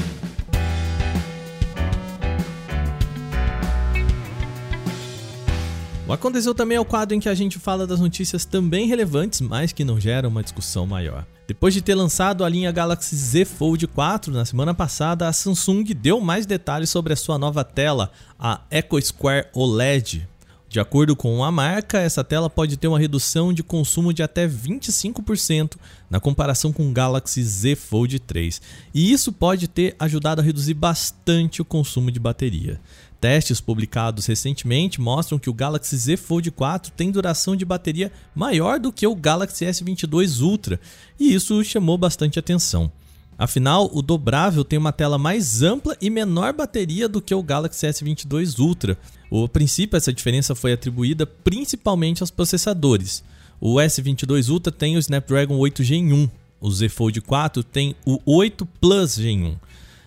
O 6.07 6.13
Aconteceu 6.13 6.53
também 6.53 6.77
é 6.77 6.81
o 6.81 6.85
quadro 6.85 7.15
em 7.15 7.21
que 7.21 7.29
a 7.29 7.35
gente 7.35 7.61
fala 7.61 7.87
das 7.87 8.01
notícias 8.01 8.45
também 8.45 8.89
relevantes, 8.89 9.41
mas 9.41 9.73
que 9.73 9.85
não 9.85 10.01
geram 10.01 10.29
uma 10.29 10.43
discussão 10.43 10.85
maior. 10.85 11.25
Depois 11.47 11.73
de 11.73 11.81
ter 11.81 11.95
lançado 11.95 12.45
a 12.45 12.49
linha 12.49 12.73
Galaxy 12.73 13.15
Z 13.15 13.45
Fold 13.45 13.87
4 13.87 14.33
na 14.33 14.45
semana 14.45 14.75
passada, 14.75 15.29
a 15.29 15.33
Samsung 15.33 15.85
deu 15.95 16.21
mais 16.21 16.45
detalhes 16.45 16.91
sobre 16.91 17.13
a 17.13 17.17
sua 17.17 17.39
nova 17.39 17.63
tela, 17.63 18.11
a 18.39 18.61
Echo 18.69 19.01
Square 19.01 19.47
OLED. 19.55 20.29
De 20.69 20.81
acordo 20.81 21.15
com 21.15 21.45
a 21.45 21.53
marca, 21.53 21.99
essa 21.99 22.25
tela 22.25 22.49
pode 22.49 22.79
ter 22.79 22.89
uma 22.89 22.99
redução 22.99 23.53
de 23.53 23.63
consumo 23.63 24.11
de 24.11 24.23
até 24.23 24.49
25% 24.49 25.77
na 26.09 26.19
comparação 26.19 26.73
com 26.73 26.89
o 26.89 26.93
Galaxy 26.93 27.45
Z 27.45 27.77
Fold 27.77 28.19
3, 28.19 28.61
e 28.95 29.13
isso 29.13 29.31
pode 29.31 29.69
ter 29.69 29.95
ajudado 29.99 30.41
a 30.41 30.45
reduzir 30.45 30.73
bastante 30.73 31.61
o 31.61 31.65
consumo 31.65 32.11
de 32.11 32.19
bateria. 32.19 32.81
Testes 33.23 33.61
publicados 33.61 34.27
recentemente 34.27 35.01
mostram 35.01 35.39
que 35.39 35.49
o 35.49 35.55
Galaxy 35.55 35.97
Z 35.97 36.17
Fold 36.17 36.51
4 36.51 36.91
tem 36.91 37.09
duração 37.09 37.55
de 37.55 37.65
bateria 37.65 38.11
maior 38.35 38.81
do 38.81 38.93
que 38.93 39.07
o 39.07 39.15
Galaxy 39.15 39.65
S22 39.65 40.41
Ultra, 40.43 40.81
e 41.21 41.33
isso 41.33 41.63
chamou 41.63 41.97
bastante 41.97 42.41
atenção. 42.41 42.91
Afinal, 43.39 43.89
o 43.95 44.03
dobrável 44.03 44.65
tem 44.65 44.77
uma 44.77 44.91
tela 44.91 45.19
mais 45.19 45.63
ampla 45.63 45.97
e 46.01 46.11
menor 46.11 46.53
bateria 46.53 47.09
do 47.09 47.23
que 47.23 47.33
o 47.33 47.45
Galaxy 47.45 47.87
S22 47.87 48.59
Ultra. 48.59 48.99
O 49.31 49.47
princípio, 49.47 49.97
essa 49.97 50.13
diferença 50.13 50.57
foi 50.57 50.73
atribuída 50.73 51.25
principalmente 51.25 52.25
aos 52.25 52.31
processadores. 52.33 53.23
O 53.61 53.77
S22 53.77 54.49
Ultra 54.49 54.73
tem 54.73 54.97
o 54.97 54.99
Snapdragon 54.99 55.57
8 55.59 55.85
Gen 55.85 56.13
1, 56.13 56.29
o 56.61 56.71
Z 56.73 56.89
Fold 56.89 57.21
4 57.21 57.63
tem 57.63 57.95
o 58.05 58.19
8 58.27 58.67
Plus 58.81 59.15
Gen 59.15 59.45
1. 59.45 59.57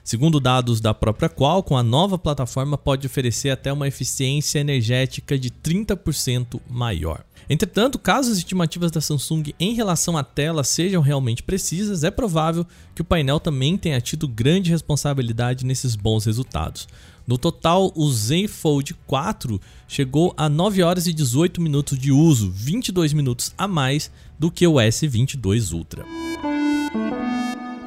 Segundo 0.06 0.40
dados 0.40 0.80
da 0.80 0.94
própria 0.94 1.28
Qualcomm, 1.28 1.80
a 1.80 1.82
nova 1.82 2.16
plataforma 2.16 2.78
pode 2.78 3.08
oferecer 3.08 3.50
até 3.50 3.74
uma 3.74 3.88
eficiência 3.88 4.60
energética 4.60 5.36
de 5.36 5.50
30% 5.50 6.62
maior. 6.70 7.26
Entretanto, 7.50 7.98
caso 7.98 8.32
as 8.32 8.38
estimativas 8.38 8.92
da 8.92 9.02
Samsung 9.02 9.46
em 9.60 9.74
relação 9.74 10.16
à 10.16 10.24
tela 10.24 10.64
sejam 10.64 11.02
realmente 11.02 11.42
precisas, 11.42 12.04
é 12.04 12.12
provável 12.12 12.68
que 12.94 13.02
o 13.02 13.06
painel 13.06 13.40
também 13.40 13.78
tenha 13.78 14.00
tido 14.00 14.28
grande 14.28 14.70
responsabilidade 14.70 15.66
nesses 15.66 15.96
bons 15.96 16.24
resultados. 16.26 16.88
No 17.26 17.40
total, 17.40 17.92
o 17.96 18.12
Z 18.12 18.48
Fold 18.48 18.94
4 19.08 19.60
chegou 19.88 20.36
a 20.38 20.48
9 20.48 20.84
horas 20.84 21.08
e 21.08 21.14
18 21.14 21.60
minutos 21.60 21.98
de 21.98 22.12
uso, 22.12 22.52
22 22.52 23.12
minutos 23.12 23.56
a 23.58 23.68
mais 23.68 24.12
do 24.38 24.52
que 24.52 24.68
o 24.68 24.74
S22 24.76 25.74
Ultra. 25.74 26.06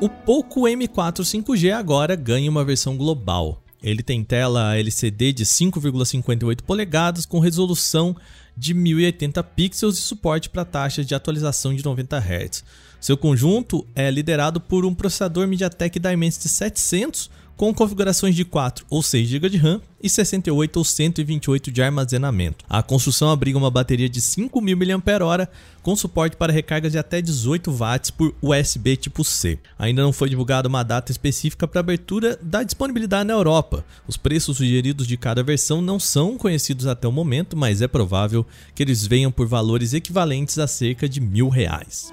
O 0.00 0.08
Poco 0.08 0.60
M4 0.60 1.24
5G 1.24 1.72
agora 1.72 2.14
ganha 2.14 2.48
uma 2.48 2.64
versão 2.64 2.96
global. 2.96 3.60
Ele 3.82 4.00
tem 4.00 4.22
tela 4.22 4.76
LCD 4.76 5.32
de 5.32 5.44
5,58 5.44 6.62
polegadas 6.62 7.26
com 7.26 7.40
resolução 7.40 8.16
de 8.56 8.74
1080 8.74 9.42
pixels 9.42 9.98
e 9.98 10.00
suporte 10.00 10.50
para 10.50 10.64
taxas 10.64 11.04
de 11.04 11.16
atualização 11.16 11.74
de 11.74 11.84
90 11.84 12.16
Hz. 12.16 12.64
Seu 13.00 13.16
conjunto 13.16 13.84
é 13.92 14.08
liderado 14.08 14.60
por 14.60 14.86
um 14.86 14.94
processador 14.94 15.48
MediaTek 15.48 15.98
Dimensity 15.98 16.48
700 16.48 17.28
com 17.58 17.74
configurações 17.74 18.36
de 18.36 18.44
4 18.44 18.86
ou 18.88 19.02
6 19.02 19.28
GB 19.28 19.50
de 19.50 19.56
RAM 19.58 19.80
e 20.00 20.08
68 20.08 20.76
ou 20.76 20.84
128 20.84 21.72
de 21.72 21.82
armazenamento. 21.82 22.64
A 22.70 22.84
construção 22.84 23.30
abriga 23.30 23.58
uma 23.58 23.70
bateria 23.70 24.08
de 24.08 24.20
5.000 24.20 24.96
mAh 24.96 25.48
com 25.82 25.96
suporte 25.96 26.36
para 26.36 26.52
recargas 26.52 26.92
de 26.92 26.98
até 26.98 27.20
18 27.20 27.72
watts 27.72 28.12
por 28.12 28.32
USB 28.40 28.96
tipo 28.96 29.24
C. 29.24 29.58
Ainda 29.76 30.02
não 30.02 30.12
foi 30.12 30.28
divulgada 30.30 30.68
uma 30.68 30.84
data 30.84 31.10
específica 31.10 31.66
para 31.66 31.80
abertura 31.80 32.38
da 32.40 32.62
disponibilidade 32.62 33.26
na 33.26 33.34
Europa. 33.34 33.84
Os 34.06 34.16
preços 34.16 34.56
sugeridos 34.58 35.04
de 35.04 35.16
cada 35.16 35.42
versão 35.42 35.82
não 35.82 35.98
são 35.98 36.38
conhecidos 36.38 36.86
até 36.86 37.08
o 37.08 37.12
momento, 37.12 37.56
mas 37.56 37.82
é 37.82 37.88
provável 37.88 38.46
que 38.72 38.84
eles 38.84 39.04
venham 39.04 39.32
por 39.32 39.48
valores 39.48 39.94
equivalentes 39.94 40.60
a 40.60 40.68
cerca 40.68 41.08
de 41.08 41.20
mil 41.20 41.48
reais. 41.48 42.12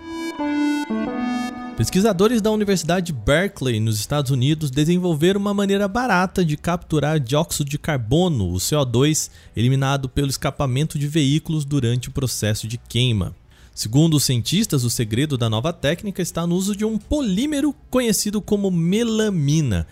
Pesquisadores 1.77 2.41
da 2.41 2.49
Universidade 2.51 3.11
Berkeley, 3.11 3.81
nos 3.81 3.99
Estados 3.99 4.31
Unidos, 4.31 4.71
desenvolveram 4.71 5.41
uma 5.41 5.53
maneira 5.53 5.89
barata 5.89 6.45
de 6.45 6.55
capturar 6.55 7.19
dióxido 7.19 7.69
de 7.69 7.77
carbono, 7.77 8.49
o 8.49 8.55
CO2, 8.55 9.29
eliminado 9.57 10.07
pelo 10.07 10.29
escapamento 10.29 10.97
de 10.97 11.05
veículos 11.05 11.65
durante 11.65 12.07
o 12.07 12.13
processo 12.13 12.65
de 12.65 12.77
queima. 12.77 13.35
Segundo 13.73 14.15
os 14.15 14.23
cientistas, 14.23 14.85
o 14.85 14.89
segredo 14.89 15.37
da 15.37 15.49
nova 15.49 15.73
técnica 15.73 16.21
está 16.21 16.47
no 16.47 16.55
uso 16.55 16.73
de 16.77 16.85
um 16.85 16.97
polímero 16.97 17.75
conhecido 17.89 18.41
como 18.41 18.71
melamina, 18.71 19.85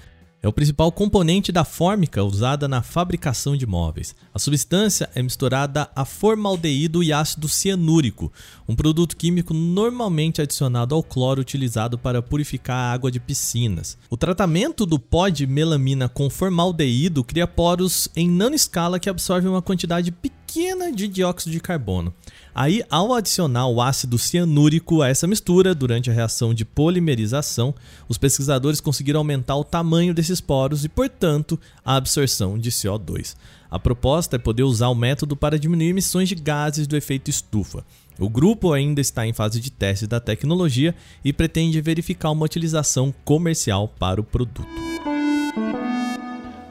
é 0.44 0.48
o 0.48 0.52
principal 0.52 0.92
componente 0.92 1.54
da 1.54 1.64
fórmica 1.64 2.22
usada 2.22 2.68
na 2.68 2.82
fabricação 2.82 3.56
de 3.56 3.66
móveis. 3.66 4.14
A 4.34 4.38
substância 4.38 5.10
é 5.16 5.24
misturada 5.24 5.90
a 5.96 6.04
formaldeído 6.04 7.02
e 7.02 7.14
ácido 7.14 7.48
cianúrico, 7.48 8.30
um 8.68 8.76
produto 8.76 9.16
químico 9.16 9.54
normalmente 9.54 10.42
adicionado 10.42 10.94
ao 10.94 11.02
cloro 11.02 11.40
utilizado 11.40 11.98
para 11.98 12.22
purificar 12.22 12.76
a 12.76 12.92
água 12.92 13.10
de 13.10 13.22
piscinas. 13.22 13.98
O 14.10 14.18
tratamento 14.18 14.86
do 14.86 15.00
pó 15.00 15.30
de 15.30 15.48
melamina 15.48 16.10
com 16.10 16.30
formaldeído 16.30 17.24
cria 17.24 17.48
poros 17.48 18.10
em 18.14 18.30
nanoescala 18.30 19.00
que 19.00 19.10
absorvem 19.10 19.50
uma 19.50 19.62
quantidade 19.62 20.12
pequena 20.12 20.92
de 20.92 21.08
dióxido 21.08 21.54
de 21.54 21.62
carbono. 21.62 22.14
Aí, 22.56 22.84
ao 22.90 23.14
adicionar 23.14 23.68
o 23.68 23.82
ácido 23.82 24.18
cianúrico 24.18 25.02
a 25.02 25.10
essa 25.10 25.26
mistura 25.26 25.74
durante 25.74 26.12
a 26.12 26.14
reação 26.14 26.54
de 26.54 26.64
polimerização, 26.64 27.74
os 28.08 28.18
pesquisadores 28.18 28.80
conseguiram 28.80 29.20
aumentar 29.22 29.56
o 29.56 29.64
tamanho 29.64 30.14
desses 30.14 30.40
poros 30.40 30.86
e, 30.86 30.90
portanto, 30.90 31.60
a 31.84 31.96
absorção 31.96 32.58
de 32.58 32.70
CO2. 32.70 33.36
A 33.72 33.80
proposta 33.80 34.36
é 34.36 34.40
poder 34.40 34.62
usar 34.62 34.90
o 34.90 34.96
método 34.96 35.36
para 35.36 35.58
diminuir 35.58 35.90
emissões 35.90 36.30
de 36.30 36.36
gases 36.36 36.86
do 36.86 36.96
efeito 36.96 37.32
estufa. 37.32 37.84
O 38.20 38.30
grupo 38.30 38.72
ainda 38.72 39.02
está 39.02 39.26
em 39.26 39.34
fase 39.34 39.60
de 39.60 39.72
teste 39.72 40.06
da 40.06 40.20
tecnologia 40.20 40.94
e 41.26 41.34
pretende 41.34 41.82
verificar 41.82 42.30
uma 42.30 42.46
utilização 42.46 43.12
comercial 43.26 43.88
para 43.88 44.22
o 44.22 44.24
produto. 44.24 44.64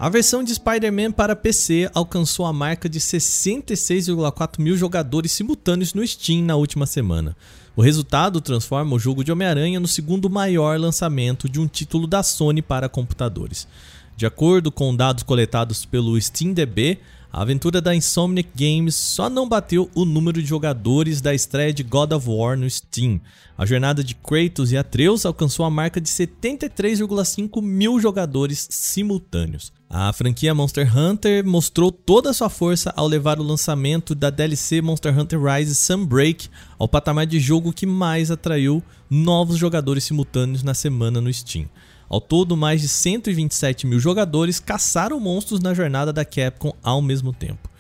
A 0.03 0.09
versão 0.09 0.43
de 0.43 0.53
Spider-Man 0.53 1.13
para 1.13 1.37
PC 1.37 1.89
alcançou 1.95 2.45
a 2.45 2.53
marca 2.53 2.89
de 2.89 2.99
66,4 2.99 4.59
mil 4.59 4.77
jogadores 4.77 5.31
simultâneos 5.31 5.95
no 5.95 6.05
Steam 6.05 6.43
na 6.43 6.57
última 6.57 6.87
semana. 6.87 7.37
O 7.77 7.83
resultado 7.83 8.41
transforma 8.41 8.97
o 8.97 8.99
jogo 8.99 9.23
de 9.23 9.31
Homem-Aranha 9.31 9.79
no 9.79 9.87
segundo 9.87 10.29
maior 10.29 10.77
lançamento 10.77 11.49
de 11.49 11.61
um 11.61 11.69
título 11.69 12.09
da 12.09 12.21
Sony 12.25 12.61
para 12.61 12.89
computadores. 12.89 13.69
De 14.17 14.27
acordo 14.27 14.73
com 14.73 14.97
dados 14.97 15.23
coletados 15.23 15.85
pelo 15.85 16.21
SteamDB, 16.21 16.99
a 17.33 17.41
aventura 17.41 17.81
da 17.81 17.95
Insomniac 17.95 18.51
Games 18.55 18.95
só 18.95 19.31
não 19.31 19.49
bateu 19.49 19.91
o 19.95 20.05
número 20.05 20.43
de 20.43 20.47
jogadores 20.47 21.23
da 21.23 21.35
estreia 21.35 21.73
de 21.73 21.83
God 21.83 22.13
of 22.13 22.29
War 22.29 22.59
no 22.59 22.69
Steam. 22.69 23.23
A 23.57 23.65
jornada 23.65 24.05
de 24.05 24.15
Kratos 24.15 24.71
e 24.71 24.77
Atreus 24.77 25.25
alcançou 25.25 25.65
a 25.65 25.71
marca 25.71 25.99
de 25.99 26.11
73,5 26.11 27.63
mil 27.63 27.99
jogadores 27.99 28.69
simultâneos. 28.71 29.73
A 29.89 30.13
franquia 30.13 30.55
Monster 30.55 30.95
Hunter 30.95 31.43
mostrou 31.47 31.91
toda 31.91 32.31
a 32.31 32.35
sua 32.35 32.51
força 32.51 32.93
ao 32.95 33.07
levar 33.07 33.41
o 33.41 33.43
lançamento 33.43 34.15
da 34.15 34.29
DLC 34.29 34.83
Monster 34.83 35.19
Hunter 35.19 35.41
Rise 35.43 35.75
Sunbreak 35.75 36.51
ao 36.79 36.87
patamar 36.87 37.25
de 37.25 37.41
jogo 37.41 37.73
que 37.73 37.87
mais 37.87 38.31
atraiu 38.31 38.83
novos 39.09 39.57
jogadores 39.57 40.05
simultâneos 40.05 40.63
na 40.63 40.75
semana 40.75 41.19
no 41.19 41.33
Steam. 41.33 41.67
Ao 42.13 42.21
todo, 42.21 42.59
mais 42.59 42.83
de 42.83 42.89
127 42.89 43.87
mil 43.87 43.99
jogadores 43.99 44.61
caçaram 44.61 45.19
monstros 45.19 45.61
na 45.61 45.73
jornada 45.73 46.13
da 46.13 46.27
Capcom 46.27 46.75
ao 46.83 47.01
mesmo 47.01 47.33
tempo. 47.33 47.71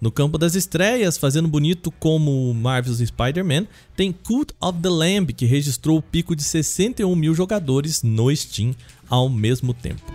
No 0.00 0.10
campo 0.10 0.38
das 0.38 0.54
estreias, 0.54 1.18
fazendo 1.18 1.46
bonito 1.46 1.90
como 2.00 2.54
Marvel's 2.54 3.06
Spider-Man, 3.06 3.66
tem 3.94 4.10
Cult 4.10 4.54
of 4.58 4.78
the 4.78 4.88
Lamb, 4.88 5.34
que 5.34 5.44
registrou 5.44 5.98
o 5.98 6.02
pico 6.02 6.34
de 6.34 6.42
61 6.42 7.14
mil 7.14 7.34
jogadores 7.34 8.02
no 8.02 8.34
Steam 8.34 8.74
ao 9.10 9.28
mesmo 9.28 9.74
tempo. 9.74 10.10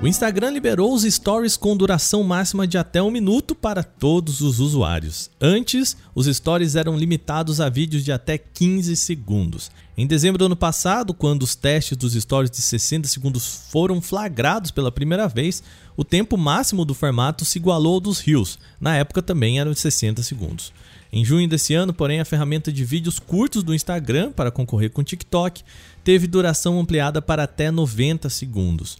O 0.00 0.06
Instagram 0.06 0.52
liberou 0.52 0.94
os 0.94 1.02
stories 1.02 1.58
com 1.58 1.76
duração 1.76 2.22
máxima 2.22 2.66
de 2.66 2.78
até 2.78 3.02
um 3.02 3.10
minuto 3.10 3.54
para 3.54 3.82
todos 3.82 4.40
os 4.40 4.60
usuários. 4.60 5.28
Antes, 5.38 5.94
os 6.14 6.26
stories 6.26 6.74
eram 6.74 6.96
limitados 6.96 7.60
a 7.60 7.68
vídeos 7.68 8.02
de 8.02 8.12
até 8.12 8.38
15 8.38 8.96
segundos. 8.96 9.70
Em 9.98 10.06
dezembro 10.06 10.38
do 10.38 10.44
ano 10.44 10.54
passado, 10.54 11.12
quando 11.12 11.42
os 11.42 11.56
testes 11.56 11.98
dos 11.98 12.12
stories 12.12 12.52
de 12.52 12.58
60 12.58 13.08
segundos 13.08 13.64
foram 13.68 14.00
flagrados 14.00 14.70
pela 14.70 14.92
primeira 14.92 15.26
vez, 15.26 15.60
o 15.96 16.04
tempo 16.04 16.36
máximo 16.36 16.84
do 16.84 16.94
formato 16.94 17.44
se 17.44 17.58
igualou 17.58 17.94
ao 17.94 18.00
dos 18.00 18.20
Reels. 18.20 18.60
Na 18.80 18.94
época 18.94 19.20
também 19.20 19.58
eram 19.58 19.72
de 19.72 19.80
60 19.80 20.22
segundos. 20.22 20.72
Em 21.12 21.24
junho 21.24 21.48
desse 21.48 21.74
ano, 21.74 21.92
porém, 21.92 22.20
a 22.20 22.24
ferramenta 22.24 22.70
de 22.70 22.84
vídeos 22.84 23.18
curtos 23.18 23.64
do 23.64 23.74
Instagram 23.74 24.30
para 24.30 24.52
concorrer 24.52 24.90
com 24.90 25.00
o 25.00 25.04
TikTok 25.04 25.64
teve 26.04 26.28
duração 26.28 26.78
ampliada 26.78 27.20
para 27.20 27.42
até 27.42 27.68
90 27.68 28.30
segundos. 28.30 28.98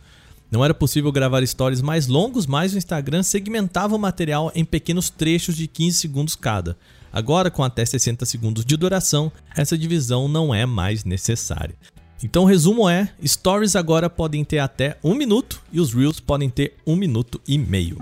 Não 0.50 0.64
era 0.64 0.74
possível 0.74 1.12
gravar 1.12 1.46
stories 1.46 1.80
mais 1.80 2.08
longos, 2.08 2.44
mas 2.44 2.74
o 2.74 2.78
Instagram 2.78 3.22
segmentava 3.22 3.94
o 3.94 4.00
material 4.00 4.50
em 4.52 4.64
pequenos 4.64 5.10
trechos 5.10 5.54
de 5.54 5.68
15 5.68 5.96
segundos 5.96 6.34
cada. 6.34 6.76
Agora, 7.12 7.50
com 7.50 7.62
até 7.62 7.84
60 7.84 8.24
segundos 8.26 8.64
de 8.64 8.76
duração, 8.76 9.32
essa 9.56 9.76
divisão 9.76 10.28
não 10.28 10.54
é 10.54 10.66
mais 10.66 11.04
necessária. 11.04 11.74
Então, 12.22 12.42
o 12.42 12.46
resumo 12.46 12.88
é: 12.88 13.12
stories 13.24 13.76
agora 13.76 14.10
podem 14.10 14.44
ter 14.44 14.58
até 14.58 14.98
um 15.02 15.14
minuto 15.14 15.62
e 15.72 15.80
os 15.80 15.92
reels 15.92 16.20
podem 16.20 16.50
ter 16.50 16.74
um 16.86 16.96
minuto 16.96 17.40
e 17.46 17.56
meio. 17.56 17.98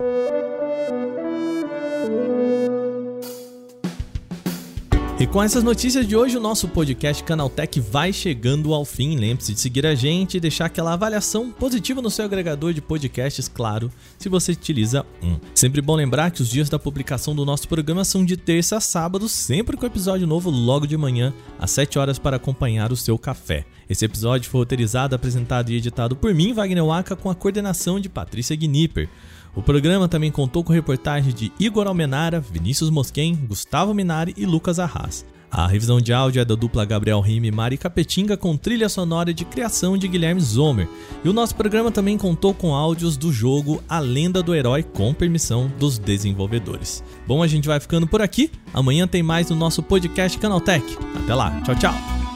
E 5.19 5.25
com 5.25 5.41
essas 5.41 5.63
notícias 5.63 6.07
de 6.07 6.15
hoje, 6.15 6.37
o 6.37 6.39
nosso 6.39 6.67
podcast 6.67 7.23
Canaltech 7.23 7.79
vai 7.79 8.13
chegando 8.13 8.71
ao 8.71 8.85
fim. 8.85 9.15
Lembre-se 9.15 9.51
de 9.51 9.59
seguir 9.59 9.83
a 9.83 9.95
gente 9.95 10.37
e 10.37 10.39
deixar 10.39 10.65
aquela 10.65 10.93
avaliação 10.93 11.49
positiva 11.49 12.03
no 12.03 12.11
seu 12.11 12.23
agregador 12.23 12.71
de 12.71 12.81
podcasts, 12.81 13.47
claro, 13.47 13.91
se 14.19 14.29
você 14.29 14.51
utiliza 14.51 15.03
um. 15.23 15.39
Sempre 15.55 15.81
bom 15.81 15.95
lembrar 15.95 16.29
que 16.29 16.43
os 16.43 16.47
dias 16.47 16.69
da 16.69 16.77
publicação 16.77 17.35
do 17.35 17.43
nosso 17.43 17.67
programa 17.67 18.05
são 18.05 18.23
de 18.23 18.37
terça 18.37 18.77
a 18.77 18.79
sábado, 18.79 19.27
sempre 19.27 19.75
com 19.75 19.87
episódio 19.87 20.27
novo 20.27 20.51
logo 20.51 20.85
de 20.85 20.95
manhã, 20.95 21.33
às 21.57 21.71
7 21.71 21.97
horas, 21.97 22.19
para 22.19 22.35
acompanhar 22.35 22.91
o 22.91 22.95
seu 22.95 23.17
café. 23.17 23.65
Esse 23.89 24.05
episódio 24.05 24.51
foi 24.51 24.61
roteirizado, 24.61 25.15
apresentado 25.15 25.71
e 25.71 25.77
editado 25.77 26.15
por 26.15 26.31
mim, 26.35 26.53
Wagner 26.53 26.85
Waka, 26.85 27.15
com 27.15 27.31
a 27.31 27.35
coordenação 27.35 27.99
de 27.99 28.07
Patrícia 28.07 28.55
Gnipper. 28.55 29.09
O 29.57 29.63
programa 29.63 30.07
também 30.07 30.31
contou 30.31 30.63
com 30.63 30.71
reportagens 30.71 31.33
de 31.33 31.51
Igor 31.59 31.87
Almenara, 31.87 32.39
Vinícius 32.39 32.91
Mosquen, 32.91 33.33
Gustavo 33.33 33.91
Minari 33.91 34.35
e 34.37 34.45
Lucas 34.45 34.77
Arras. 34.77 35.25
A 35.49 35.65
revisão 35.65 35.99
de 35.99 36.13
áudio 36.13 36.41
é 36.41 36.45
da 36.45 36.53
dupla 36.53 36.85
Gabriel 36.85 37.21
Rime 37.21 37.47
e 37.47 37.51
Mari 37.51 37.75
Capetinga 37.75 38.37
com 38.37 38.55
trilha 38.55 38.87
sonora 38.87 39.33
de 39.33 39.45
criação 39.45 39.97
de 39.97 40.07
Guilherme 40.07 40.41
Zomer. 40.41 40.87
E 41.23 41.29
o 41.29 41.33
nosso 41.33 41.55
programa 41.55 41.89
também 41.89 42.19
contou 42.19 42.53
com 42.53 42.75
áudios 42.75 43.17
do 43.17 43.31
jogo 43.33 43.81
A 43.89 43.97
Lenda 43.97 44.43
do 44.43 44.53
Herói 44.53 44.83
com 44.83 45.11
permissão 45.11 45.71
dos 45.79 45.97
desenvolvedores. 45.97 47.03
Bom, 47.25 47.41
a 47.41 47.47
gente 47.47 47.67
vai 47.67 47.79
ficando 47.79 48.05
por 48.05 48.21
aqui. 48.21 48.51
Amanhã 48.73 49.07
tem 49.07 49.23
mais 49.23 49.49
no 49.49 49.55
nosso 49.55 49.81
podcast 49.81 50.37
Canaltech. 50.37 50.85
Até 51.23 51.33
lá. 51.33 51.61
Tchau, 51.61 51.75
tchau. 51.75 52.26